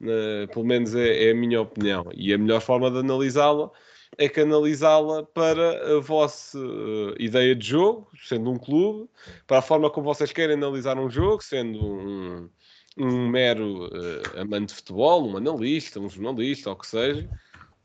[0.03, 2.05] Uh, pelo menos é, é, a minha opinião.
[2.13, 3.71] E a melhor forma de analisá-la
[4.17, 9.09] é canalizá-la para a vossa uh, ideia de jogo, sendo um clube,
[9.47, 12.49] para a forma como vocês querem analisar um jogo, sendo um,
[12.97, 17.29] um mero uh, amante de futebol, um analista, um jornalista, ou o que seja.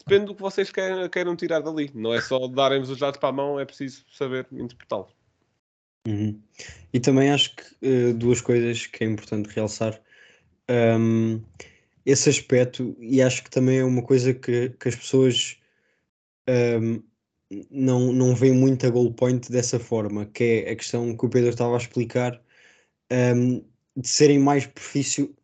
[0.04, 1.88] Depende do que vocês queiram, queiram tirar dali.
[1.94, 5.12] Não é só darem-vos os dados para a mão, é preciso saber interpretá-los.
[6.08, 6.40] Uhum.
[6.92, 10.00] E também acho que duas coisas que é importante realçar.
[10.70, 11.42] Um,
[12.04, 15.58] esse aspecto, e acho que também é uma coisa que, que as pessoas
[16.80, 17.02] um,
[17.70, 21.28] não, não veem muito a goal point dessa forma, que é a questão que o
[21.28, 22.40] Pedro estava a explicar
[23.12, 23.64] um,
[23.96, 25.34] de serem mais profissionais,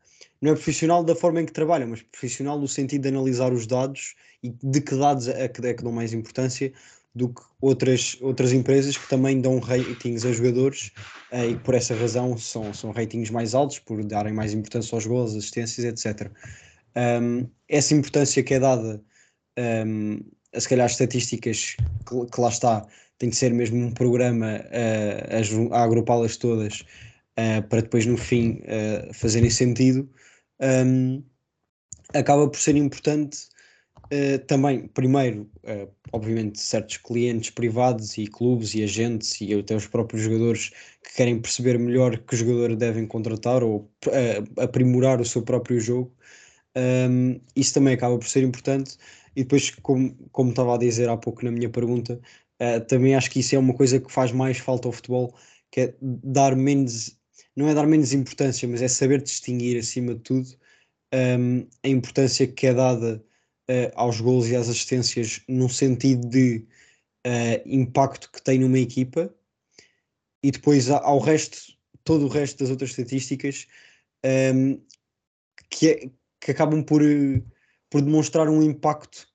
[0.40, 3.66] não é profissional da forma em que trabalham, mas profissional no sentido de analisar os
[3.66, 6.72] dados e de que dados é que, é que dão mais importância
[7.14, 10.90] do que outras, outras empresas que também dão ratings a jogadores
[11.32, 15.06] uh, e por essa razão são, são ratings mais altos, por darem mais importância aos
[15.06, 16.30] gols, assistências, etc.
[16.96, 19.02] Um, essa importância que é dada
[19.86, 20.20] um,
[20.54, 21.76] a se calhar estatísticas
[22.08, 22.86] que, que, lá está,
[23.18, 26.84] tem que ser mesmo um programa uh, a, a agrupá-las todas
[27.38, 30.08] uh, para depois no fim uh, fazerem sentido,
[30.60, 31.22] um,
[32.12, 33.48] acaba por ser importante
[34.12, 39.86] Uh, também, primeiro, uh, obviamente, certos clientes privados e clubes e agentes e até os
[39.86, 40.70] próprios jogadores
[41.02, 46.14] que querem perceber melhor que jogador devem contratar ou uh, aprimorar o seu próprio jogo.
[46.76, 48.96] Um, isso também acaba por ser importante.
[49.34, 52.20] E depois, como, como estava a dizer há pouco na minha pergunta,
[52.88, 55.34] também acho que isso é uma coisa que faz mais falta ao futebol,
[55.72, 57.18] que é dar menos,
[57.56, 60.48] não é dar menos importância, mas é saber distinguir acima de tudo
[61.12, 63.24] um, a importância que é dada
[63.70, 66.66] uh, aos gols e às assistências num sentido de
[67.26, 69.32] uh, impacto que tem numa equipa
[70.42, 71.58] e depois ao resto,
[72.04, 73.66] todo o resto das outras estatísticas
[74.24, 74.80] um, ehm,
[75.70, 76.10] que, é,
[76.40, 77.00] que acabam por,
[77.88, 79.26] por demonstrar um impacto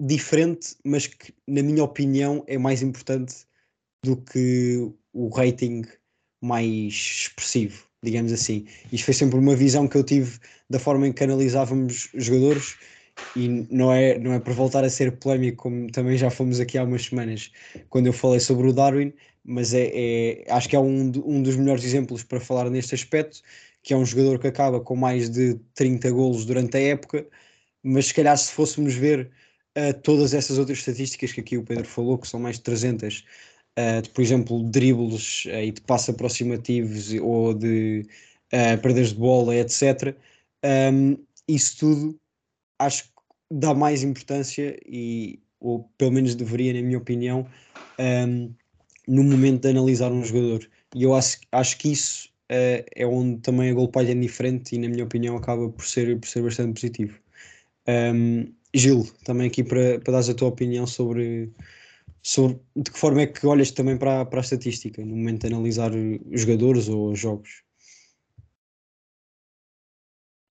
[0.00, 3.46] diferente, mas que, na minha opinião, é mais importante
[4.04, 5.82] do que o rating
[6.42, 8.66] mais expressivo, digamos assim.
[8.92, 10.38] Isto foi sempre uma visão que eu tive
[10.70, 12.76] da forma em que analisávamos jogadores
[13.36, 16.78] e não é, não é por voltar a ser polémico, como também já fomos aqui
[16.78, 17.50] há umas semanas,
[17.88, 19.12] quando eu falei sobre o Darwin,
[19.44, 23.40] mas é, é acho que é um, um dos melhores exemplos para falar neste aspecto,
[23.82, 27.26] que é um jogador que acaba com mais de 30 golos durante a época,
[27.82, 29.30] mas se calhar se fôssemos ver
[29.76, 33.24] uh, todas essas outras estatísticas que aqui o Pedro falou, que são mais de 300,
[33.78, 38.06] uh, de, por exemplo, dribles uh, e de passos aproximativos ou de
[38.82, 40.16] perdas de bola, etc.
[40.64, 42.20] Um, isso tudo
[42.78, 43.10] acho que
[43.50, 47.46] dá mais importância e, ou pelo menos deveria, na minha opinião,
[47.98, 48.52] um,
[49.06, 50.68] no momento de analisar um jogador.
[50.94, 54.78] E eu acho, acho que isso uh, é onde também a Golpalha é diferente e,
[54.78, 57.18] na minha opinião, acaba por ser, por ser bastante positivo.
[57.88, 61.50] Um, Gil, também aqui para, para a tua opinião sobre,
[62.22, 65.54] sobre de que forma é que olhas também para, para a estatística no momento de
[65.54, 65.90] analisar
[66.32, 67.62] jogadores ou jogos.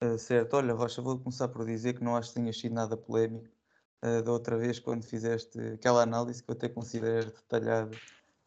[0.03, 2.99] Uh, certo, olha, Rocha, vou começar por dizer que não acho que tenhas sido nada
[2.99, 3.49] polémico
[4.05, 7.91] uh, da outra vez quando fizeste aquela análise que eu até considero detalhada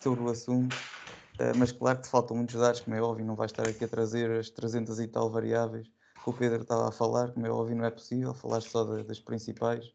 [0.01, 3.35] sobre o assunto, uh, mas claro que te faltam muitos dados, como é óbvio, não
[3.35, 6.91] vais estar aqui a trazer as 300 e tal variáveis que o Pedro estava a
[6.91, 9.91] falar, como é óbvio, não é possível, falar só de, das principais.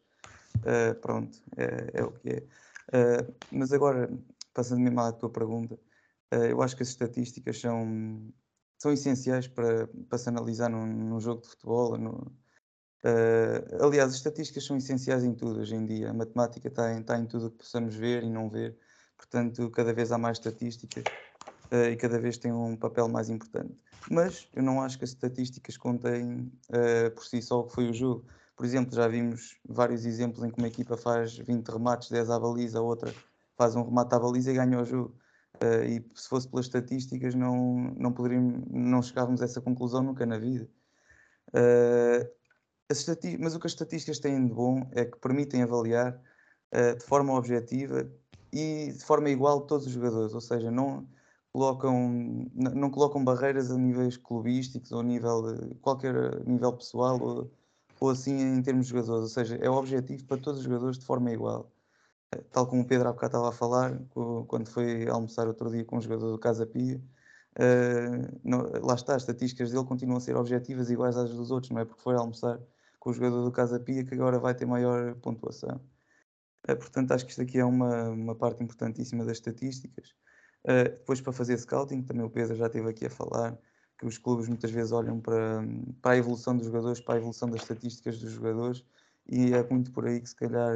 [1.01, 2.47] Pronto, é, é, o que é.
[3.51, 4.11] Mas agora,
[4.51, 5.79] passando mesmo à tua pergunta,
[6.31, 8.33] eu acho que as estatísticas são,
[8.77, 11.97] são essenciais para, para se analisar num, num jogo de futebol.
[11.97, 12.31] No,
[13.81, 16.09] aliás, as estatísticas são essenciais em tudo hoje em dia.
[16.09, 18.77] A matemática está em, está em tudo o que possamos ver e não ver.
[19.17, 21.03] Portanto, cada vez há mais estatísticas
[21.91, 23.75] e cada vez tem um papel mais importante
[24.09, 27.89] mas eu não acho que as estatísticas contêm uh, por si só o que foi
[27.89, 28.25] o jogo.
[28.55, 32.39] Por exemplo, já vimos vários exemplos em que uma equipa faz 20 remates, 10 à
[32.39, 33.13] baliza, a outra
[33.57, 35.15] faz um remate à baliza e ganha o jogo.
[35.63, 40.25] Uh, e se fosse pelas estatísticas, não, não, poderíamos, não chegávamos a essa conclusão nunca
[40.25, 40.69] na vida.
[41.49, 42.27] Uh,
[43.39, 46.21] mas o que as estatísticas têm de bom é que permitem avaliar
[46.99, 48.11] de forma objetiva
[48.51, 51.07] e de forma igual todos os jogadores, ou seja, não,
[51.55, 57.51] colocam, não colocam barreiras a níveis clubísticos ou a nível qualquer nível pessoal ou,
[57.99, 61.05] ou assim em termos de jogadores, ou seja, é objetivo para todos os jogadores de
[61.05, 61.71] forma igual.
[62.33, 63.99] Eh, tal como o Pedro há bocado estava a falar,
[64.47, 67.01] quando foi almoçar outro dia com um jogador do Casa Pia,
[67.59, 71.71] uh, não, lá está, as estatísticas dele continuam a ser objetivas iguais às dos outros,
[71.71, 72.59] não é porque foi almoçar
[72.99, 75.79] com o jogador do Casa Pia que agora vai ter maior pontuação.
[76.69, 80.09] Uh, portanto, acho que isto aqui é uma, uma parte importantíssima das estatísticas.
[80.63, 83.57] Uh, depois, para fazer scouting, também o Pedro já esteve aqui a falar
[83.97, 85.63] que os clubes muitas vezes olham para,
[86.01, 88.83] para a evolução dos jogadores, para a evolução das estatísticas dos jogadores,
[89.27, 90.75] e é muito por aí que, se calhar,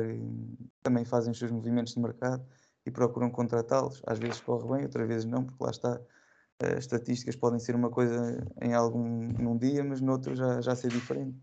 [0.82, 2.46] também fazem os seus movimentos de mercado
[2.86, 4.02] e procuram contratá-los.
[4.06, 6.02] Às vezes corre bem, outras vezes não, porque lá está.
[6.62, 10.90] As estatísticas podem ser uma coisa em algum num dia, mas noutro já, já ser
[10.90, 11.38] diferente.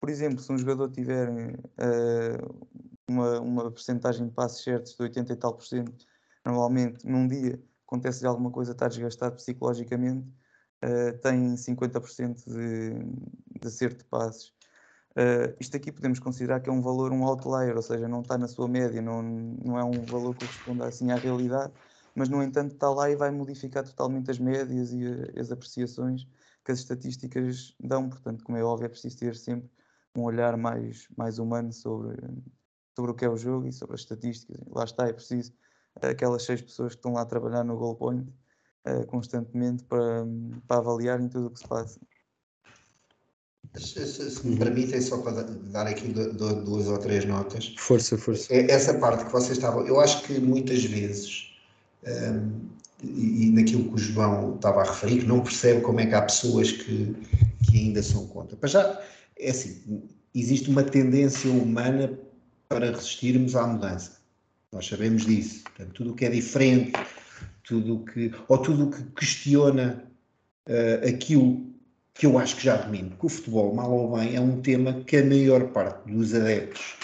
[0.00, 2.66] Por exemplo, se um jogador tiver uh,
[3.08, 6.06] uma, uma percentagem de passos certos de 80 e tal por cento,
[6.44, 10.28] normalmente num dia acontece-lhe alguma coisa, está desgastado psicologicamente,
[10.84, 12.90] uh, tem 50% de,
[13.60, 14.52] de acerto de passes.
[15.18, 18.38] Uh, isto aqui podemos considerar que é um valor, um outlier, ou seja, não está
[18.38, 21.72] na sua média, não, não é um valor que corresponda assim à realidade,
[22.14, 26.24] mas no entanto está lá e vai modificar totalmente as médias e a, as apreciações
[26.64, 28.08] que as estatísticas dão.
[28.08, 29.68] Portanto, como é óbvio, é preciso ter sempre
[30.16, 32.16] um olhar mais, mais humano sobre,
[32.94, 34.60] sobre o que é o jogo e sobre as estatísticas.
[34.70, 35.52] Lá está, é preciso
[36.00, 38.32] aquelas seis pessoas que estão lá a trabalhar no Goal Point
[38.86, 40.24] uh, constantemente para,
[40.68, 42.00] para avaliarem tudo o que se passa.
[43.76, 47.74] Se, me permitem, só para dar aqui duas ou três notas.
[47.78, 48.52] Força, força.
[48.52, 49.86] É, essa parte que vocês estavam.
[49.86, 51.52] Eu acho que muitas vezes,
[52.04, 52.60] um,
[53.02, 56.22] e, naquilo que o João estava a referir, que não percebe como é que há
[56.22, 57.14] pessoas que,
[57.64, 58.56] que ainda são contra.
[58.56, 59.02] Para já,
[59.38, 60.02] é assim:
[60.34, 62.18] existe uma tendência humana
[62.68, 64.18] para resistirmos à mudança.
[64.72, 65.62] Nós sabemos disso.
[65.64, 66.92] Portanto, tudo o que é diferente,
[67.62, 70.04] tudo que, ou tudo o que questiona
[70.68, 71.67] uh, aquilo
[72.18, 74.92] que eu acho que já domino, que o futebol, mal ou bem, é um tema
[75.04, 76.96] que a maior parte dos adeptos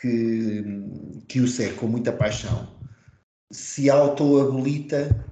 [0.00, 0.64] que,
[1.26, 2.68] que o segue com muita paixão
[3.50, 5.24] se auto-habilita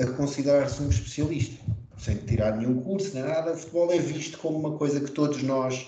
[0.00, 1.62] a considerar-se um especialista,
[1.98, 3.52] sem tirar nenhum curso, nem nada.
[3.52, 5.86] O futebol é visto como uma coisa que todos nós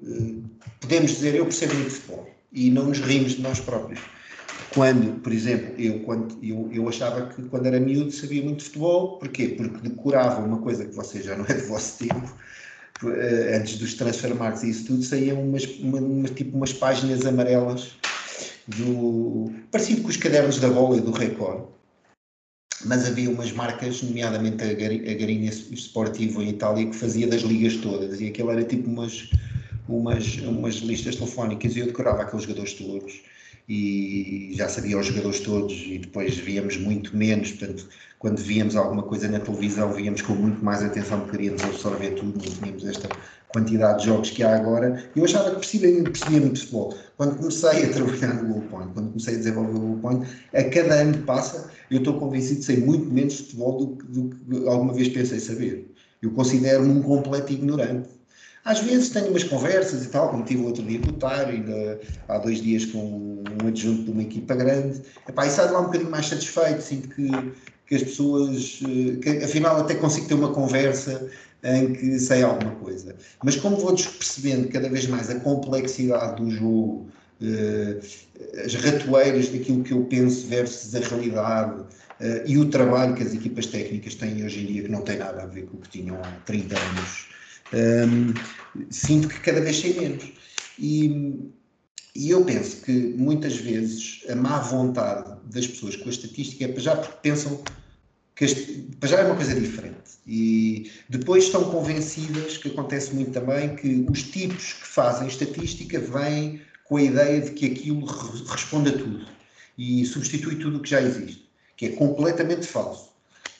[0.00, 0.42] uh,
[0.80, 4.00] podemos dizer: eu percebo muito futebol e não nos rimos de nós próprios.
[4.74, 8.64] Quando, por exemplo, eu, quando, eu, eu achava que quando era miúdo sabia muito de
[8.64, 9.48] futebol, porquê?
[9.48, 12.34] Porque decorava uma coisa que vocês já não é do vosso tempo,
[13.04, 17.26] eh, antes dos transfer marks e isso tudo, saíam umas, uma, uma, tipo umas páginas
[17.26, 17.96] amarelas
[18.66, 21.64] do, parecido com os cadernos da bola e do Record,
[22.84, 28.20] mas havia umas marcas, nomeadamente a, Garinha Esportivo em Itália, que fazia das ligas todas,
[28.20, 29.30] e aquilo era tipo umas,
[29.88, 33.22] umas, umas listas telefónicas, e eu decorava aqueles jogadores todos,
[33.68, 39.02] e já sabia os jogadores todos e depois víamos muito menos, portanto, quando víamos alguma
[39.02, 43.08] coisa na televisão, víamos com muito mais atenção porque queríamos absorver tudo, não tínhamos esta
[43.48, 45.04] quantidade de jogos que há agora.
[45.14, 46.94] Eu achava que percebia, percebia muito futebol.
[47.16, 50.64] Quando comecei a trabalhar no Goal Point, quando comecei a desenvolver o Goal Point, a
[50.64, 54.28] cada ano que passa, eu estou convencido de sei muito menos futebol do que, do
[54.30, 55.92] que alguma vez pensei saber.
[56.22, 58.08] Eu considero-me um completo ignorante.
[58.64, 62.38] Às vezes tenho umas conversas e tal, como tive outro dia com o ainda há
[62.38, 65.02] dois dias com um adjunto de uma equipa grande.
[65.28, 67.28] Epá, e sai de lá um bocadinho mais satisfeito, sinto que,
[67.86, 71.28] que as pessoas, eh, que afinal até consigo ter uma conversa
[71.64, 73.16] em que sei alguma coisa.
[73.42, 77.08] Mas como vou percebendo cada vez mais a complexidade do jogo,
[77.42, 77.98] eh,
[78.64, 81.84] as ratoeiras daquilo que eu penso versus a realidade
[82.20, 85.18] eh, e o trabalho que as equipas técnicas têm hoje em dia, que não tem
[85.18, 87.31] nada a ver com o que tinham há 30 anos,
[87.74, 88.34] um,
[88.90, 90.32] sinto que cada vez sei menos.
[90.78, 91.50] E,
[92.14, 96.68] e eu penso que muitas vezes a má vontade das pessoas com a estatística é
[96.68, 97.62] para já porque pensam
[98.34, 100.12] que este, para já é uma coisa diferente.
[100.26, 106.60] E depois estão convencidas, que acontece muito também, que os tipos que fazem estatística vêm
[106.84, 109.26] com a ideia de que aquilo responde a tudo
[109.76, 113.10] e substitui tudo o que já existe, que é completamente falso.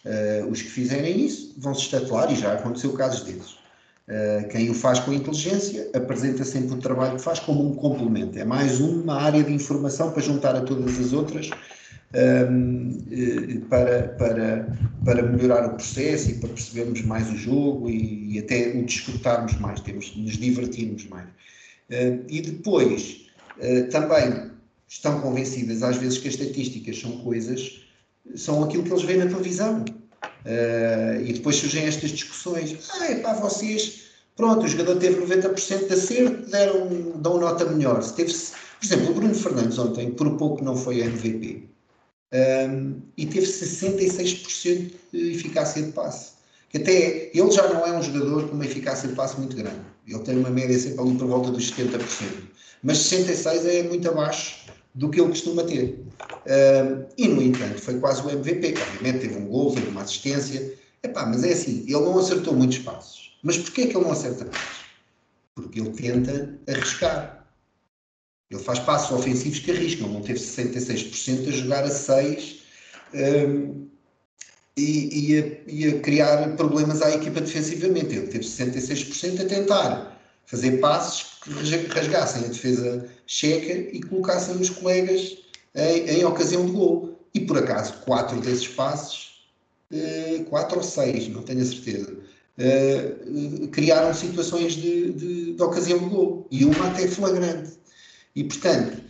[0.04, 3.61] Uh, os que fizerem isso vão se estatelar, e já aconteceu casos desses.
[4.08, 8.36] Uh, quem o faz com inteligência apresenta sempre o trabalho que faz como um complemento.
[8.36, 13.60] É mais uma área de informação para juntar a todas as outras um, ehm, eh,
[13.68, 18.76] para, para, para melhorar o processo e para percebermos mais o jogo e, e até
[18.76, 21.28] o desfrutarmos mais, temos, nos divertirmos mais.
[21.88, 23.26] Uh, e depois,
[23.58, 24.50] uh, também
[24.88, 27.82] estão convencidas às vezes que as estatísticas são coisas,
[28.34, 29.84] são aquilo que eles veem na televisão.
[30.44, 32.76] Uh, e depois surgem estas discussões.
[32.94, 34.02] Ah, é pá, vocês,
[34.36, 38.02] pronto, o jogador teve 90% de acerto, deram, dão nota melhor.
[38.02, 41.68] Se teve, por exemplo, o Bruno Fernandes ontem, por pouco não foi MVP.
[42.32, 46.32] Um, e teve 66% de eficácia de passe.
[46.70, 49.80] Que até ele já não é um jogador com uma eficácia de passe muito grande.
[50.08, 51.98] Ele tem uma média sempre ali por volta dos 70%.
[52.82, 54.62] Mas 66% é muito abaixo
[54.94, 56.04] do que ele costuma ter.
[56.46, 60.74] Uh, e, no entanto, foi quase o MVP, obviamente teve um gol, teve uma assistência.
[61.02, 63.38] Epá, mas é assim, ele não acertou muitos passos.
[63.42, 64.82] Mas porquê é que ele não acerta mais?
[65.54, 67.46] Porque ele tenta arriscar.
[68.50, 70.08] Ele faz passos ofensivos que arriscam.
[70.08, 72.62] Não teve 66% a jogar a 6
[73.14, 73.88] um,
[74.76, 78.14] e, e, a, e, a, criar problemas à equipa defensivamente.
[78.14, 80.11] Ele teve 66% a tentar
[80.46, 81.50] fazer passos que
[81.88, 85.38] rasgassem a defesa checa e colocassem os colegas
[85.74, 87.18] em, em ocasião de gol.
[87.34, 89.46] E por acaso, quatro desses passos,
[89.90, 95.98] uh, quatro ou seis, não tenho a certeza, uh, criaram situações de, de, de, ocasião
[95.98, 96.46] de gol.
[96.50, 97.72] E uma até flagrante.
[98.36, 99.02] E portanto,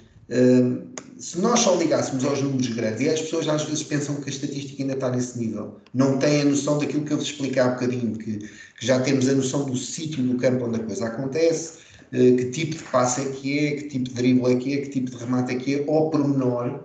[1.18, 4.32] se nós só ligássemos aos números grandes, e as pessoas às vezes pensam que a
[4.32, 7.68] estatística ainda está nesse nível, não têm a noção daquilo que eu vos expliquei há
[7.68, 8.50] bocadinho, que,
[8.82, 11.78] que já temos a noção do sítio do campo onde a coisa acontece,
[12.10, 14.76] eh, que tipo de passe é que é, que tipo de drible é que é,
[14.78, 16.80] que tipo de remate é que é, ao pormenor,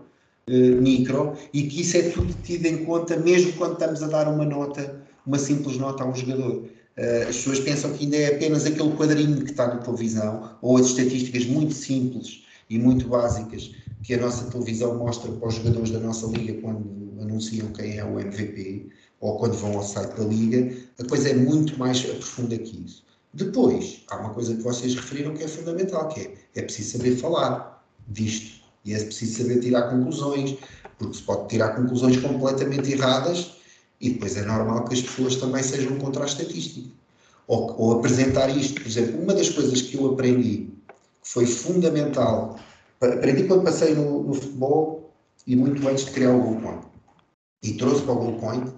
[0.48, 4.28] uh, micro, e que isso é tudo tido em conta mesmo quando estamos a dar
[4.32, 6.66] uma nota, uma simples nota a um jogador.
[6.98, 10.78] Uh, as pessoas pensam que ainda é apenas aquele quadrinho que está na televisão, ou
[10.78, 13.72] as estatísticas muito simples e muito básicas
[14.04, 18.06] que a nossa televisão mostra para os jogadores da nossa liga quando anunciam quem é
[18.06, 18.86] o MVP
[19.20, 23.04] ou quando vão ao site da liga, a coisa é muito mais profunda que isso.
[23.34, 27.16] Depois, há uma coisa que vocês referiram que é fundamental, que é, é preciso saber
[27.18, 28.58] falar disto.
[28.86, 30.58] E é preciso saber tirar conclusões,
[30.98, 33.58] porque se pode tirar conclusões completamente erradas
[34.00, 36.90] e depois é normal que as pessoas também sejam contra a estatística.
[37.48, 38.82] Ou, ou apresentar isto.
[38.82, 40.70] Por exemplo, uma das coisas que eu aprendi,
[41.22, 42.60] que foi fundamental,
[43.02, 45.14] aprendi quando passei no, no futebol
[45.46, 46.88] e muito antes de criar o Goal Point.
[47.64, 48.74] E trouxe para o Goal Point uh,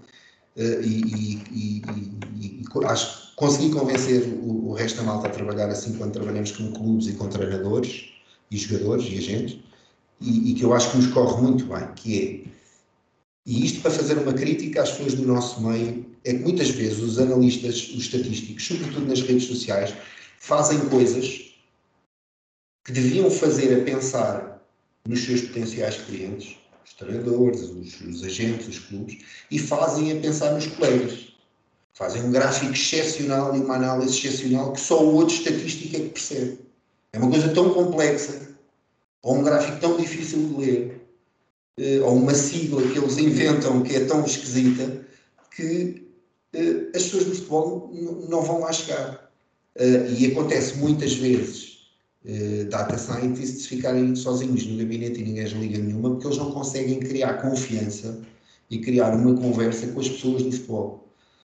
[0.60, 5.94] e, e, e, e, acho consegui convencer o, o, resto da malta a trabalhar assim
[5.94, 8.10] quando trabalhamos com clubes e com treinadores
[8.52, 9.58] e jogadores e agentes,
[10.20, 12.50] e, e, que eu acho que nos corre muito bem, que é,
[13.46, 17.00] e isto para fazer uma crítica às pessoas do nosso meio, é que muitas vezes
[17.00, 19.94] os analistas, os estatísticos, sobretudo nas redes sociais,
[20.38, 21.56] fazem coisas
[22.84, 24.62] que deviam fazer a pensar
[25.08, 26.59] nos seus potenciais clientes,
[26.90, 31.30] os treinadores, os, os agentes, os clubes, e fazem a pensar nos colegas
[32.00, 36.10] Fazem um gráfico excepcional e uma análise excepcional que só o outro estatístico é que
[36.12, 36.60] percebe.
[37.12, 38.56] É uma coisa tão complexa,
[39.22, 41.02] ou um gráfico tão difícil de ler,
[41.78, 45.06] eh, ou uma sigla que eles inventam que é tão esquisita,
[45.54, 46.08] que
[46.54, 47.92] eh, as pessoas do futebol
[48.30, 49.30] não vão lá chegar.
[49.76, 51.69] Eh, e acontece muitas vezes
[52.70, 57.00] data scientists ficarem sozinhos no gabinete e ninguém as liga nenhuma, porque eles não conseguem
[57.00, 58.22] criar confiança
[58.70, 61.08] e criar uma conversa com as pessoas do futebol.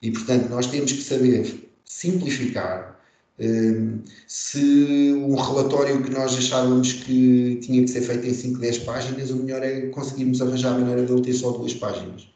[0.02, 3.00] E, portanto, nós temos que saber simplificar.
[3.38, 8.78] Um, se um relatório que nós achávamos que tinha que ser feito em 5, 10
[8.78, 12.28] páginas, o melhor é conseguirmos arranjar a maneira de ele ter só duas páginas.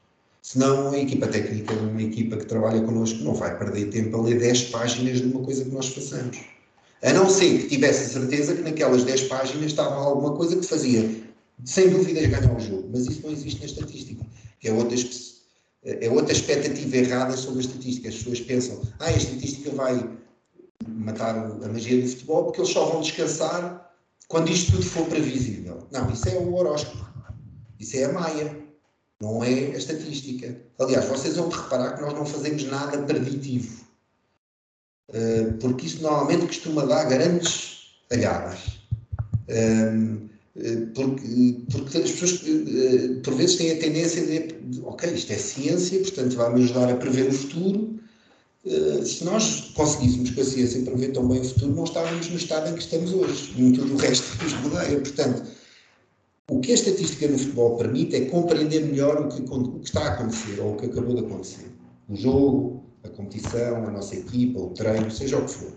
[0.42, 4.38] Senão, a equipa técnica, uma equipa que trabalha connosco, não vai perder tempo a ler
[4.38, 6.38] 10 páginas de uma coisa que nós façamos.
[7.02, 10.66] A não ser que tivesse a certeza que naquelas 10 páginas estava alguma coisa que
[10.66, 11.08] fazia,
[11.64, 12.88] sem dúvidas, ganhar o jogo.
[12.92, 14.26] Mas isso não existe na estatística.
[14.64, 14.96] É outra,
[15.84, 18.08] é outra expectativa errada sobre a estatística.
[18.08, 20.08] As pessoas pensam, ah, a estatística vai
[20.86, 23.92] matar a magia do futebol porque eles só vão descansar
[24.28, 25.86] quando isto tudo for previsível.
[25.92, 27.06] Não, isso é o horóscopo.
[27.78, 28.58] Isso é a Maia.
[29.20, 30.60] Não é a estatística.
[30.78, 33.87] Aliás, vocês vão reparar que nós não fazemos nada preditivo.
[35.08, 38.58] Uh, porque isso normalmente costuma dar grandes talhadas.
[39.48, 45.32] Um, eh, porque, porque as pessoas uh, por vezes têm a tendência de, ok, isto
[45.32, 47.98] é ciência, portanto vai-me ajudar a prever o futuro.
[49.04, 52.68] Se nós conseguíssemos com a ciência prever tão bem o futuro, não estávamos no estado
[52.68, 55.00] em que estamos hoje, em tudo o resto que nos rodeia.
[55.00, 55.42] Portanto,
[56.50, 60.00] o que a estatística no futebol permite é compreender melhor o que, o que está
[60.00, 61.66] a acontecer ou o que acabou de acontecer.
[62.08, 65.72] O jogo, a competição, a nossa equipa, o treino, seja o que for.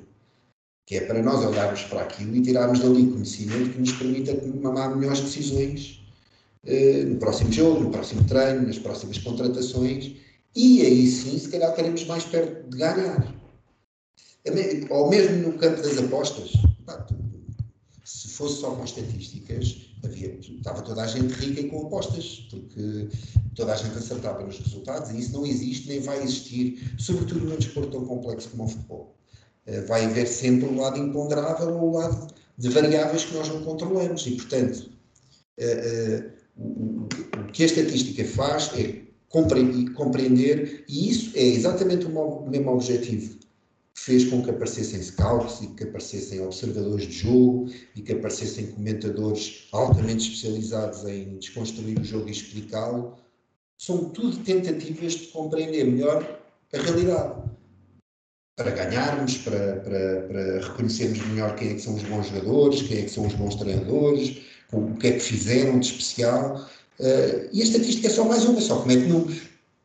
[0.85, 4.95] Que é para nós olharmos para aquilo e tirarmos dali conhecimento que nos permita tomar
[4.95, 6.03] melhores decisões
[6.65, 10.15] eh, no próximo jogo, no próximo treino, nas próximas contratações
[10.55, 13.33] e aí sim, se calhar, estaremos mais perto de ganhar.
[14.89, 16.51] Ou mesmo no campo das apostas.
[18.41, 23.07] Fosse só com estatísticas, havia, estava toda a gente rica e com apostas, porque
[23.55, 27.55] toda a gente acertava nos resultados e isso não existe nem vai existir, sobretudo num
[27.55, 29.15] desporto tão complexo como o futebol.
[29.67, 33.63] Eh, vai haver sempre um lado imponderável ou um lado de variáveis que nós não
[33.63, 34.89] controlamos e, portanto,
[35.59, 42.71] eh, eh, o que a estatística faz é compreender, e isso é exatamente o mesmo
[42.71, 43.40] objetivo
[44.03, 49.67] fez com que aparecessem scouts e que aparecessem observadores de jogo e que aparecessem comentadores
[49.71, 53.15] altamente especializados em desconstruir o jogo e explicá-lo.
[53.77, 56.41] São tudo tentativas de compreender melhor
[56.73, 57.43] a realidade.
[58.55, 62.99] Para ganharmos, para, para, para reconhecermos melhor quem é que são os bons jogadores, quem
[62.99, 64.41] é que são os bons treinadores,
[64.71, 66.67] o que é que fizeram de especial.
[66.99, 69.41] Uh, e a estatística é só mais uma, só comete números.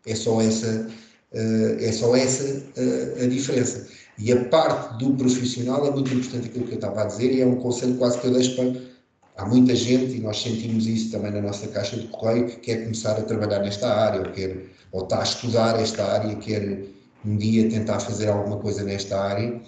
[0.06, 0.88] É só essa,
[1.32, 3.95] uh, é só essa uh, a diferença.
[4.18, 7.42] E a parte do profissional é muito importante aquilo que eu estava a dizer e
[7.42, 8.96] é um conselho quase que eu deixo para.
[9.36, 12.84] Há muita gente, e nós sentimos isso também na nossa caixa de correio, que quer
[12.84, 16.86] começar a trabalhar nesta área, ou, quer, ou está a estudar esta área, quer
[17.22, 19.60] um dia tentar fazer alguma coisa nesta área.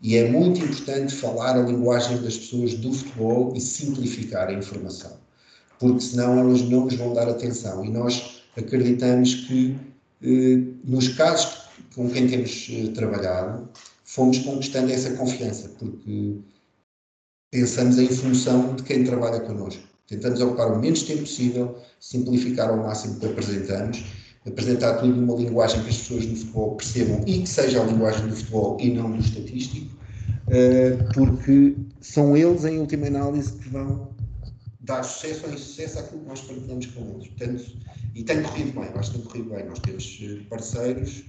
[0.00, 5.12] E é muito importante falar a linguagem das pessoas do futebol e simplificar a informação,
[5.78, 7.84] porque senão elas não nos vão dar atenção.
[7.84, 9.76] E nós acreditamos que,
[10.22, 11.62] eh, nos casos
[11.94, 13.68] com quem temos eh, trabalhado,
[14.12, 16.38] fomos conquistando essa confiança, porque
[17.50, 19.82] pensamos em função de quem trabalha connosco.
[20.06, 24.04] Tentamos ocupar o menos tempo possível, simplificar ao máximo o que apresentamos,
[24.46, 28.28] apresentar tudo numa linguagem que as pessoas no futebol percebam e que seja a linguagem
[28.28, 29.96] do futebol e não do estatístico,
[30.48, 34.14] eh, porque são eles, em última análise, que vão
[34.80, 37.28] dar sucesso ou insucesso àquilo que nós partilhamos com eles.
[37.28, 37.64] Portanto,
[38.14, 39.64] e tem corrido bem, acho que tem corrido bem.
[39.64, 41.24] Nós temos eh, parceiros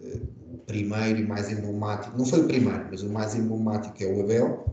[0.00, 4.20] o primeiro e mais emblemático, não foi o primeiro, mas o mais emblemático é o
[4.20, 4.66] Abel,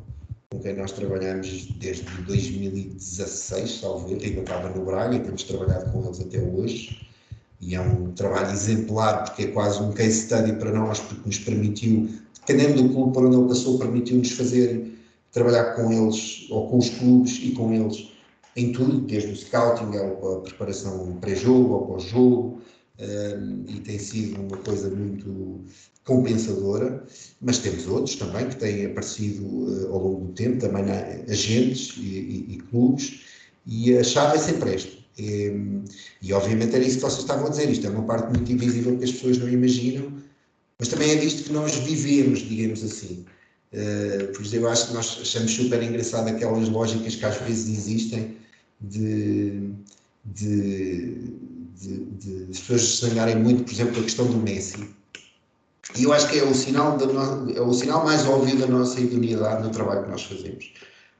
[0.51, 5.91] com quem nós trabalhamos desde 2016, salvo eu, ainda estava no Braga e temos trabalhado
[5.91, 7.01] com eles até hoje.
[7.61, 11.39] E é um trabalho exemplar, porque é quase um case study para nós, porque nos
[11.39, 12.09] permitiu,
[12.45, 14.99] dependendo do clube por onde ele passou, permitiu-nos fazer,
[15.31, 18.11] trabalhar com eles, ou com os clubes e com eles,
[18.57, 22.61] em tudo, desde o scouting a preparação pré-jogo, ao pós-jogo,
[23.67, 25.65] e tem sido uma coisa muito
[26.05, 27.03] compensadora,
[27.41, 30.83] mas temos outros também que têm aparecido uh, ao longo do tempo, também
[31.27, 33.21] agentes e, e, e, clubes,
[33.65, 34.91] e a chave é sempre esta.
[35.17, 35.81] E,
[36.21, 38.97] e, obviamente era isso que vocês estavam a dizer, isto é uma parte muito invisível
[38.97, 40.13] que as pessoas não imaginam,
[40.77, 43.25] mas também é disto que nós vivemos, digamos assim.
[43.73, 47.79] Uh, por exemplo, eu acho que nós achamos super engraçado aquelas lógicas que às vezes
[47.79, 48.37] existem
[48.79, 49.71] de,
[50.23, 51.17] de
[51.79, 54.89] de, de, as pessoas sonharem muito, por exemplo, a questão do Messi.
[55.97, 58.67] E eu acho que é o sinal, da no, é o sinal mais óbvio da
[58.67, 60.73] nossa idoneidade no trabalho que nós fazemos.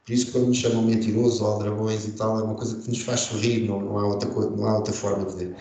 [0.04, 3.00] Por isso, quando nos chamam mentirosos ou dragões e tal, é uma coisa que nos
[3.00, 5.56] faz sorrir, não, não, há outra, não há outra forma de dizer.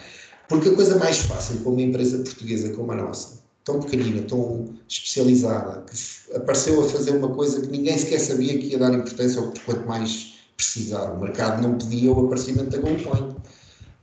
[0.48, 4.76] Porque a coisa mais fácil para uma empresa portuguesa como a nossa tão pequenina, tão
[4.88, 9.42] especializada, que apareceu a fazer uma coisa que ninguém sequer sabia que ia dar importância
[9.42, 11.12] ou quanto mais precisar.
[11.12, 13.36] O mercado não pedia o aparecimento da GoalPoint.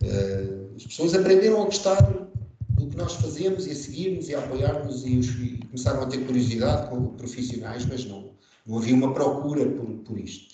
[0.03, 4.41] Uh, as pessoas aprenderam a gostar do que nós fazemos e a seguir-nos e a
[4.41, 8.33] apoiar-nos e, e, começaram a ter curiosidade com profissionais, mas não,
[8.67, 10.53] não havia uma procura por, por isto.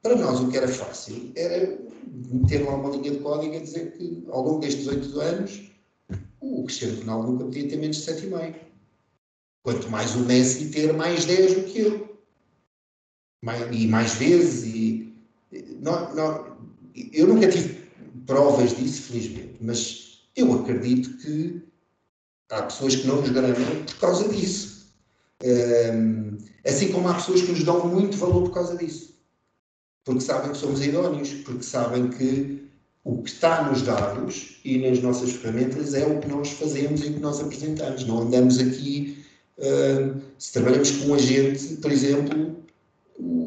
[0.00, 3.96] Para nós, o que era fácil era meter lá uma linha de código a dizer
[3.96, 5.70] que, ao longo destes oito anos,
[6.40, 8.54] o Cristiano Ronaldo nunca podia ter menos de 7,5.
[9.64, 12.18] Quanto mais o Messi ter mais 10 do que eu.
[13.44, 14.64] Mais, e mais vezes.
[14.64, 15.14] E,
[15.80, 16.56] não, não,
[17.12, 17.81] eu nunca tive
[18.26, 21.62] provas disso, felizmente, mas eu acredito que
[22.50, 24.86] há pessoas que não nos garantem por causa disso.
[25.44, 29.12] Um, assim como há pessoas que nos dão muito valor por causa disso.
[30.04, 32.62] Porque sabem que somos idóneos, porque sabem que
[33.04, 37.08] o que está nos dados e nas nossas ferramentas é o que nós fazemos e
[37.08, 38.04] o que nós apresentamos.
[38.04, 39.24] Não andamos aqui,
[39.58, 42.62] uh, se trabalhamos com um agente, por exemplo,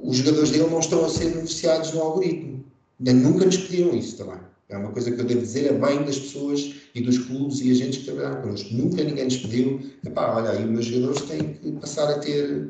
[0.04, 2.66] os jogadores dele não estão a ser beneficiados no algoritmo.
[3.00, 4.40] Nunca nos pediram isso também.
[4.68, 7.72] É uma coisa que eu devo dizer, é bem das pessoas e dos clubes e
[7.72, 8.74] agentes que trabalharam connosco.
[8.74, 12.70] Nunca ninguém nos pediu, epá, olha, aí os meus jogadores têm que passar a ter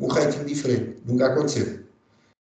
[0.00, 0.96] um rating diferente.
[1.06, 1.80] Nunca aconteceu.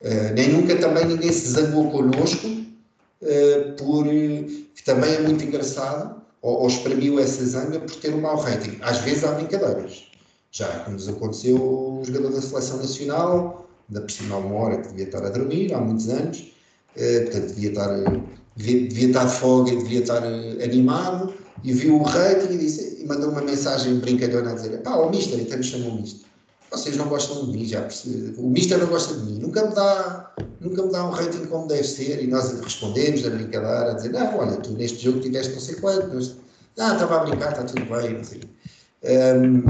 [0.02, 6.20] Uh, nem nunca também ninguém se zangou connosco uh, por, que também é muito engraçado,
[6.42, 8.78] ou, ou espremiu essa zanga por ter um mau rating.
[8.82, 10.10] Às vezes há brincadeiras.
[10.50, 15.24] Já nos aconteceu o jogador da seleção nacional, da por cima hora que devia estar
[15.24, 16.52] a dormir, há muitos anos,
[16.96, 17.90] uh, portanto devia estar
[18.56, 22.58] devia, devia estar de folga e devia estar uh, animado, e viu o rating e,
[22.58, 26.28] disse, e mandou uma mensagem brincalhona a dizer: pá, o Mister, então me chamou Mister.
[26.70, 28.32] Vocês não gostam de mim, já percebi.
[28.38, 31.66] O Mister não gosta de mim, nunca me, dá, nunca me dá um rating como
[31.66, 35.52] deve ser, e nós respondemos da brincadeira, a dizer: não, olha, tu neste jogo tiveste
[35.52, 36.36] não sei quanto, mas,
[36.78, 38.22] ah, estava a brincar, está tudo bem.
[39.02, 39.64] Um,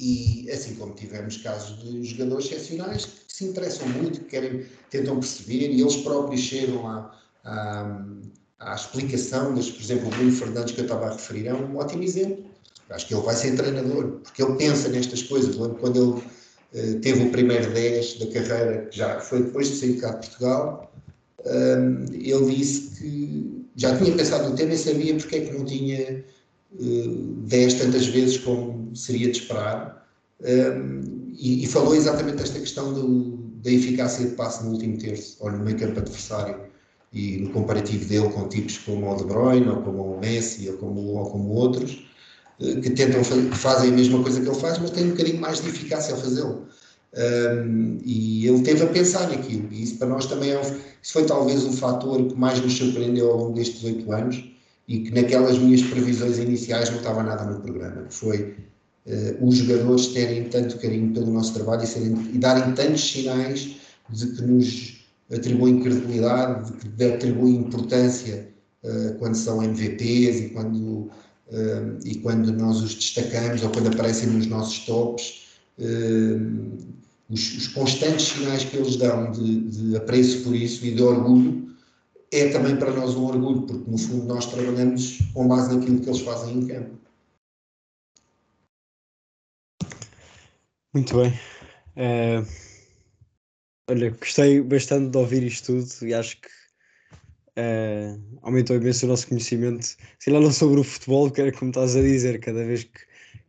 [0.00, 5.20] e assim como tivemos casos de jogadores excepcionais que se interessam muito, que querem, tentam
[5.20, 8.04] perceber e eles próprios chegam a, à,
[8.58, 11.76] à explicação, das, por exemplo, o Bruno Fernandes que eu estava a referir é um
[11.76, 12.44] ótimo exemplo.
[12.90, 15.56] Acho que ele vai ser treinador, porque ele pensa nestas coisas.
[15.56, 16.22] Quando
[16.72, 20.10] ele uh, teve o primeiro 10 da carreira, que já foi depois de sair cá
[20.10, 20.92] de Portugal,
[21.46, 25.64] um, ele disse que já tinha pensado no tema e sabia porque é que não
[25.64, 26.24] tinha
[26.72, 30.06] uh, 10 tantas vezes como seria de esperar.
[30.40, 35.36] Um, e, e, falou exatamente desta questão do, da eficácia de passe no último terço,
[35.40, 36.71] ou no meio campo adversário
[37.12, 40.78] e no comparativo dele com tipos como o De Bruyne, ou como o Messi, ou
[40.78, 42.06] como, ou como outros,
[42.60, 43.22] eh, que tentam
[43.52, 46.20] fazem a mesma coisa que ele faz, mas têm um bocadinho mais de eficácia ao
[46.20, 46.66] fazê-lo.
[47.14, 51.12] Um, e ele teve a pensar naquilo, e isso para nós também é um, isso
[51.12, 54.42] foi talvez o fator que mais nos surpreendeu ao longo destes oito anos
[54.88, 58.56] e que naquelas minhas previsões iniciais não estava nada no programa, que foi
[59.06, 63.76] uh, os jogadores terem tanto carinho pelo nosso trabalho e, serem, e darem tantos sinais
[64.08, 64.91] de que nos
[65.32, 66.72] atribuem credibilidade,
[67.14, 68.52] atribuem importância
[68.84, 74.28] uh, quando são MVPs e quando, uh, e quando nós os destacamos ou quando aparecem
[74.28, 75.42] nos nossos tops.
[75.78, 76.92] Uh,
[77.30, 81.74] os, os, constantes sinais que eles dão de, de, apreço por isso e de orgulho
[82.30, 86.10] é também para nós um orgulho, porque no fundo nós trabalhamos com base naquilo que
[86.10, 86.98] eles fazem em campo.
[90.94, 91.32] Muito bem.
[91.96, 92.71] Uh
[93.88, 96.48] Olha, gostei bastante de ouvir isto tudo e acho que
[97.58, 101.70] uh, aumentou imenso o nosso conhecimento, se lá não sobre o futebol, que era como
[101.70, 103.00] estás a dizer, cada vez que,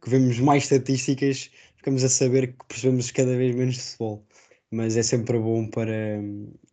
[0.01, 4.25] que vemos mais estatísticas, ficamos a saber que percebemos cada vez menos de futebol.
[4.71, 6.19] Mas é sempre bom para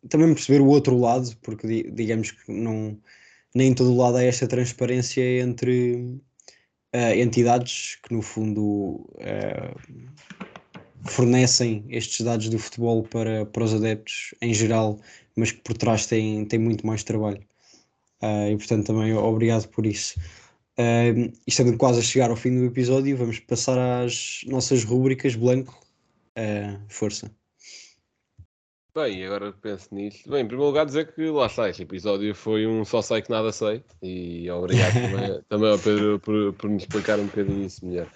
[0.08, 2.98] também perceber o outro lado, porque digamos que não,
[3.54, 6.18] nem em todo lado há esta transparência entre
[6.94, 10.00] uh, entidades que no fundo uh,
[11.04, 14.98] fornecem estes dados do futebol para, para os adeptos em geral,
[15.36, 17.40] mas que por trás têm, têm muito mais trabalho.
[18.22, 20.18] Uh, e portanto também obrigado por isso.
[20.78, 25.34] Uh, estando quase a chegar ao fim do episódio, vamos passar às nossas rúbricas.
[25.34, 25.78] Blanco,
[26.38, 27.30] uh, força.
[28.94, 30.28] Bem, agora penso nisso.
[30.28, 33.30] Bem, em primeiro lugar, dizer que lá está, este episódio foi um só sei que
[33.30, 33.84] nada sei.
[34.02, 38.08] E obrigado também, também ao Pedro por, por nos explicar um bocadinho isso melhor.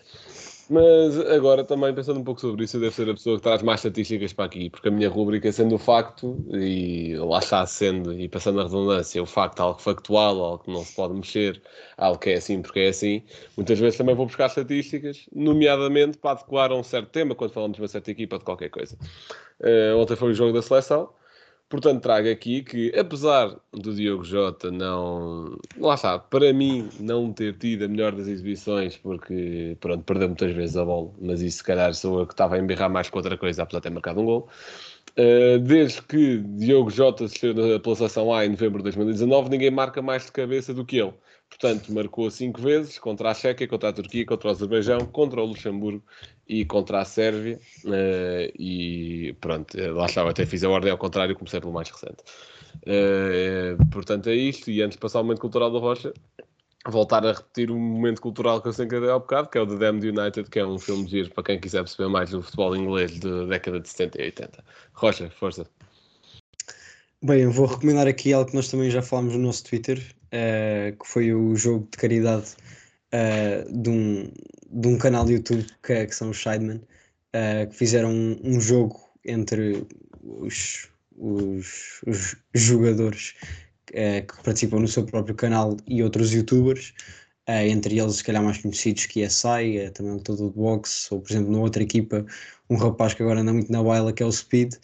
[0.69, 3.63] Mas agora também pensando um pouco sobre isso, eu devo ser a pessoa que traz
[3.63, 8.19] mais estatísticas para aqui, porque a minha rubrica sendo o facto, e lá está sendo,
[8.19, 11.63] e passando a redundância, o facto algo factual, algo que não se pode mexer,
[11.99, 13.23] algo que é assim porque é assim,
[13.57, 17.77] muitas vezes também vou buscar estatísticas, nomeadamente para adequar a um certo tema, quando falamos
[17.77, 18.97] de uma certa equipa de qualquer coisa.
[19.61, 21.11] Uh, ontem foi o jogo da seleção,
[21.75, 25.59] Portanto, trago aqui que, apesar do Diogo Jota não.
[25.77, 30.53] Lá está, para mim, não ter tido a melhor das exibições, porque, pronto, perdeu muitas
[30.53, 33.19] vezes a bola, mas isso, se calhar, sou eu que estava a embirrar mais com
[33.19, 34.49] outra coisa, apesar de ter marcado um gol.
[35.19, 39.73] Uh, desde que Diogo Jota se esteve pela seleção A em novembro de 2019, ninguém
[39.73, 41.15] marca mais de cabeça do que ele.
[41.49, 45.45] Portanto, marcou cinco vezes contra a Chequia, contra a Turquia, contra o Azerbaijão, contra o
[45.45, 46.05] Luxemburgo
[46.49, 47.59] e contra a Sérvia.
[47.85, 52.23] Uh, e pronto, lá estava, até fiz a ordem ao contrário, comecei pelo mais recente.
[52.83, 54.71] Uh, portanto, é isto.
[54.71, 56.13] E antes de passar o momento cultural da Rocha,
[56.87, 59.67] voltar a repetir um momento cultural que eu sempre dei ao bocado, que é o
[59.67, 62.43] The Damned United, que é um filme de giro para quem quiser perceber mais do
[62.43, 64.65] futebol inglês da década de 70 e 80.
[64.93, 65.67] Rocha, força.
[67.23, 70.95] Bem, eu vou recomendar aqui algo que nós também já falámos no nosso Twitter, uh,
[70.99, 72.55] que foi o jogo de caridade
[73.15, 74.31] uh, de, um,
[74.71, 78.61] de um canal de YouTube que, que são os Sidemen, uh, que fizeram um, um,
[78.61, 79.87] jogo entre
[80.23, 83.35] os, os, os jogadores
[83.87, 86.93] que participam no seu próprio canal e outros youtubers,
[87.47, 91.21] entre eles, se calhar, mais conhecidos que é Sai, também o todo do box, ou
[91.21, 92.27] por exemplo, na outra equipa,
[92.69, 94.75] um rapaz que agora anda muito na baila, que é o Speed.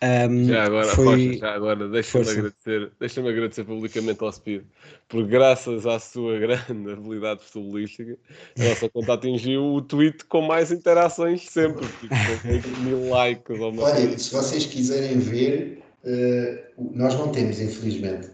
[0.00, 1.26] Um, já agora, foi...
[1.26, 4.62] Rocha, já agora, deixa-me agradecer, deixa agradecer publicamente ao Speed,
[5.08, 6.62] porque graças à sua grande
[6.92, 8.16] habilidade futebolística,
[8.56, 12.14] a nossa conta atingiu o tweet com mais interações sempre, tipo,
[12.84, 13.58] mil likes.
[13.58, 18.30] Ou Olha, se vocês quiserem ver, uh, nós não temos, infelizmente,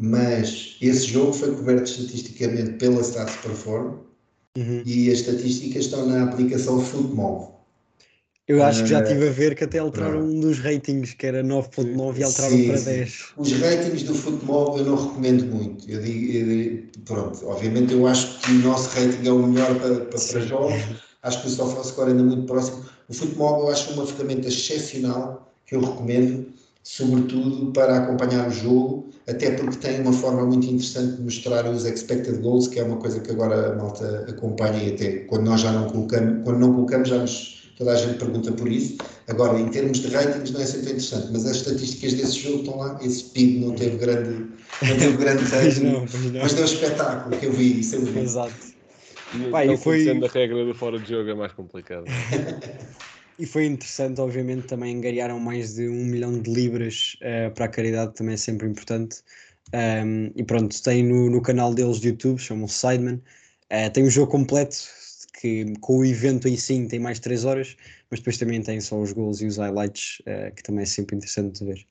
[0.00, 3.98] mas esse jogo foi coberto estatisticamente pela Stats Perform
[4.56, 4.82] uhum.
[4.86, 7.55] e as estatísticas estão na aplicação Footmall.
[8.48, 11.42] Eu acho que já estive a ver que até alteraram um dos ratings, que era
[11.42, 13.10] 9.9 e alteraram sim, para 10.
[13.10, 13.24] Sim.
[13.36, 15.90] Os ratings do futebol eu não recomendo muito.
[15.90, 19.74] Eu digo, eu digo, pronto, obviamente eu acho que o nosso rating é o melhor
[19.80, 20.80] para, para, para jogos.
[21.24, 22.84] Acho que o SofaScore ainda muito próximo.
[23.08, 26.46] O futebol eu acho uma ferramenta excepcional que eu recomendo,
[26.84, 31.84] sobretudo para acompanhar o jogo, até porque tem uma forma muito interessante de mostrar os
[31.84, 35.62] expected goals, que é uma coisa que agora a malta acompanha e até quando nós
[35.62, 38.96] já não colocamos, quando não colocamos já nos toda a gente pergunta por isso.
[39.28, 42.78] Agora, em termos de ratings, não é sempre interessante, mas as estatísticas desse jogo estão
[42.78, 42.98] lá.
[43.02, 44.46] Esse PIB não teve grande,
[44.82, 46.40] não teve grande rating, não, não.
[46.42, 47.80] mas deu espetáculo que eu vi.
[47.80, 48.20] Isso eu vi.
[48.20, 48.76] Exato.
[49.34, 50.08] E, Pai, e foi...
[50.08, 52.04] a regra do fora de jogo é mais complicado.
[53.38, 57.68] e foi interessante, obviamente, também engariaram mais de um milhão de libras uh, para a
[57.68, 59.16] caridade, também é sempre importante.
[59.74, 63.20] Um, e pronto, tem no, no canal deles de YouTube, chamam Sideman.
[63.64, 64.76] Uh, tem o jogo completo,
[65.40, 67.76] que com o evento em si tem mais 3 horas,
[68.10, 71.16] mas depois também tem só os gols e os highlights, uh, que também é sempre
[71.16, 71.86] interessante de ver.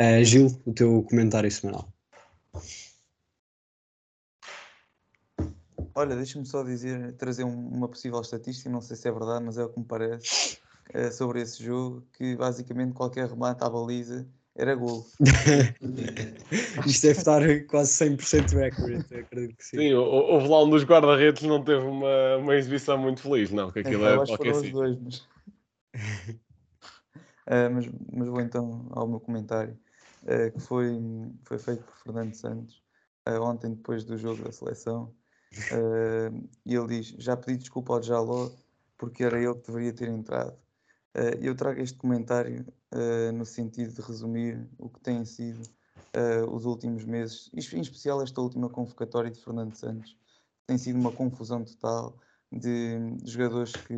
[0.00, 1.92] Uh, Gil, o teu comentário semanal.
[5.94, 9.58] Olha, deixa-me só dizer, trazer um, uma possível estatística, não sei se é verdade, mas
[9.58, 10.58] é o que me parece,
[10.94, 14.26] uh, sobre esse jogo, que basicamente qualquer remate à baliza
[14.58, 15.06] era gol.
[16.84, 19.78] Isto deve estar quase 100% accurate, acredito que sim.
[19.78, 23.78] Sim, houve lá um dos guarda-redes não teve uma, uma exibição muito feliz, não, que
[23.78, 25.18] aquilo é, é qualquer os dois, mas...
[27.46, 27.88] uh, mas...
[28.12, 28.28] mas...
[28.28, 29.78] vou então ao meu comentário,
[30.24, 30.92] uh, que foi,
[31.44, 32.82] foi feito por Fernando Santos,
[33.28, 35.14] uh, ontem depois do jogo da seleção,
[36.66, 38.50] e ele diz, já pedi desculpa ao Jaló,
[38.98, 40.52] porque era ele que deveria ter entrado.
[41.40, 45.62] eu trago este comentário uh, no sentido de resumir o que têm sido
[46.16, 50.16] uh, os últimos meses, em especial esta última convocatória de Fernando Santos.
[50.66, 52.16] Tem sido uma confusão total
[52.52, 53.88] de, de jogadores que,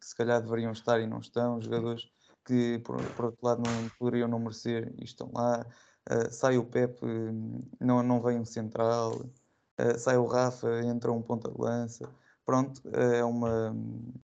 [0.00, 2.02] que, se calhar deveriam estar e não estão, jogadores
[2.44, 5.64] que, por, por outro lado, não poderiam não merecer e estão lá.
[6.10, 7.06] Uh, sai o Pepe,
[7.80, 9.24] não, não vem um central,
[9.98, 12.08] sai o Rafa, entra um ponta de lança.
[12.44, 13.74] Pronto, é uma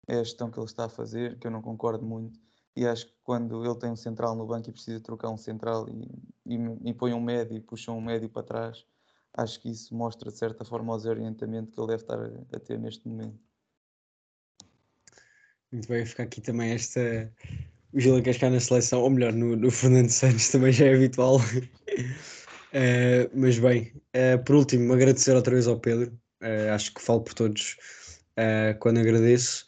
[0.08, 2.40] é a gestão que ele está a fazer, que eu não concordo muito,
[2.78, 5.88] e acho que quando ele tem um central no banco e precisa trocar um central
[5.88, 8.86] e, e, e põe um médio e puxa um médio para trás,
[9.34, 12.60] acho que isso mostra de certa forma o desorientamento que ele deve estar a, a
[12.60, 13.36] ter neste momento.
[15.72, 17.32] Muito bem, ficar aqui também esta.
[17.92, 21.38] O Gil Cascar na seleção, ou melhor, no, no Fernando Santos também já é habitual.
[21.38, 21.40] uh,
[23.34, 26.16] mas bem, uh, por último, agradecer outra vez ao Pedro.
[26.40, 27.76] Uh, acho que falo por todos
[28.78, 29.66] quando agradeço.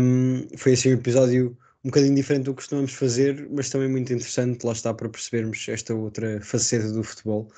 [0.00, 4.12] Um, foi assim um episódio um bocadinho diferente do que costumamos fazer, mas também muito
[4.12, 7.48] interessante, lá está, para percebermos esta outra faceta do futebol,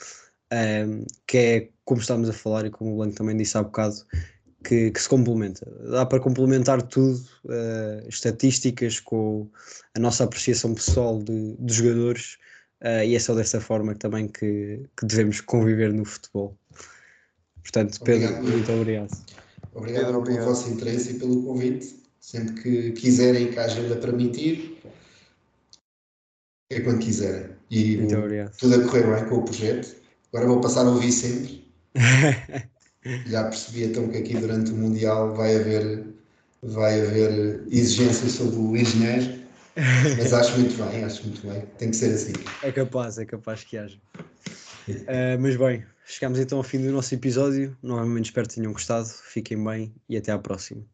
[0.52, 3.94] um, que é, como estávamos a falar e como o Blanco também disse há bocado,
[4.64, 5.64] que, que se complementa.
[5.90, 9.48] Dá para complementar tudo, uh, estatísticas com
[9.94, 12.36] a nossa apreciação pessoal de, de jogadores,
[12.82, 16.58] uh, e é só dessa forma também que, que devemos conviver no futebol.
[17.62, 18.52] Portanto, Pedro, obrigado.
[18.52, 19.10] muito obrigado.
[19.72, 22.05] Obrigado Pedro, pelo vosso interesse e pelo convite.
[22.26, 24.82] Sempre que quiserem que a agenda permitir,
[26.68, 27.50] é quando quiserem.
[27.70, 28.56] e obrigado.
[28.56, 29.94] tudo a correr bem com o projeto.
[30.32, 31.70] Agora vou passar a ouvir sempre.
[33.26, 36.04] Já percebi então que aqui durante o Mundial vai haver,
[36.64, 39.42] vai haver exigências sobre o engenheiro,
[40.18, 41.62] mas acho muito bem, acho muito bem.
[41.78, 42.32] Tem que ser assim.
[42.64, 44.00] É capaz, é capaz que haja.
[44.88, 47.76] Eh, mas bem, chegamos então ao fim do nosso episódio.
[47.80, 49.06] Novamente espero que tenham gostado.
[49.06, 50.84] Fiquem bem e até à próxima.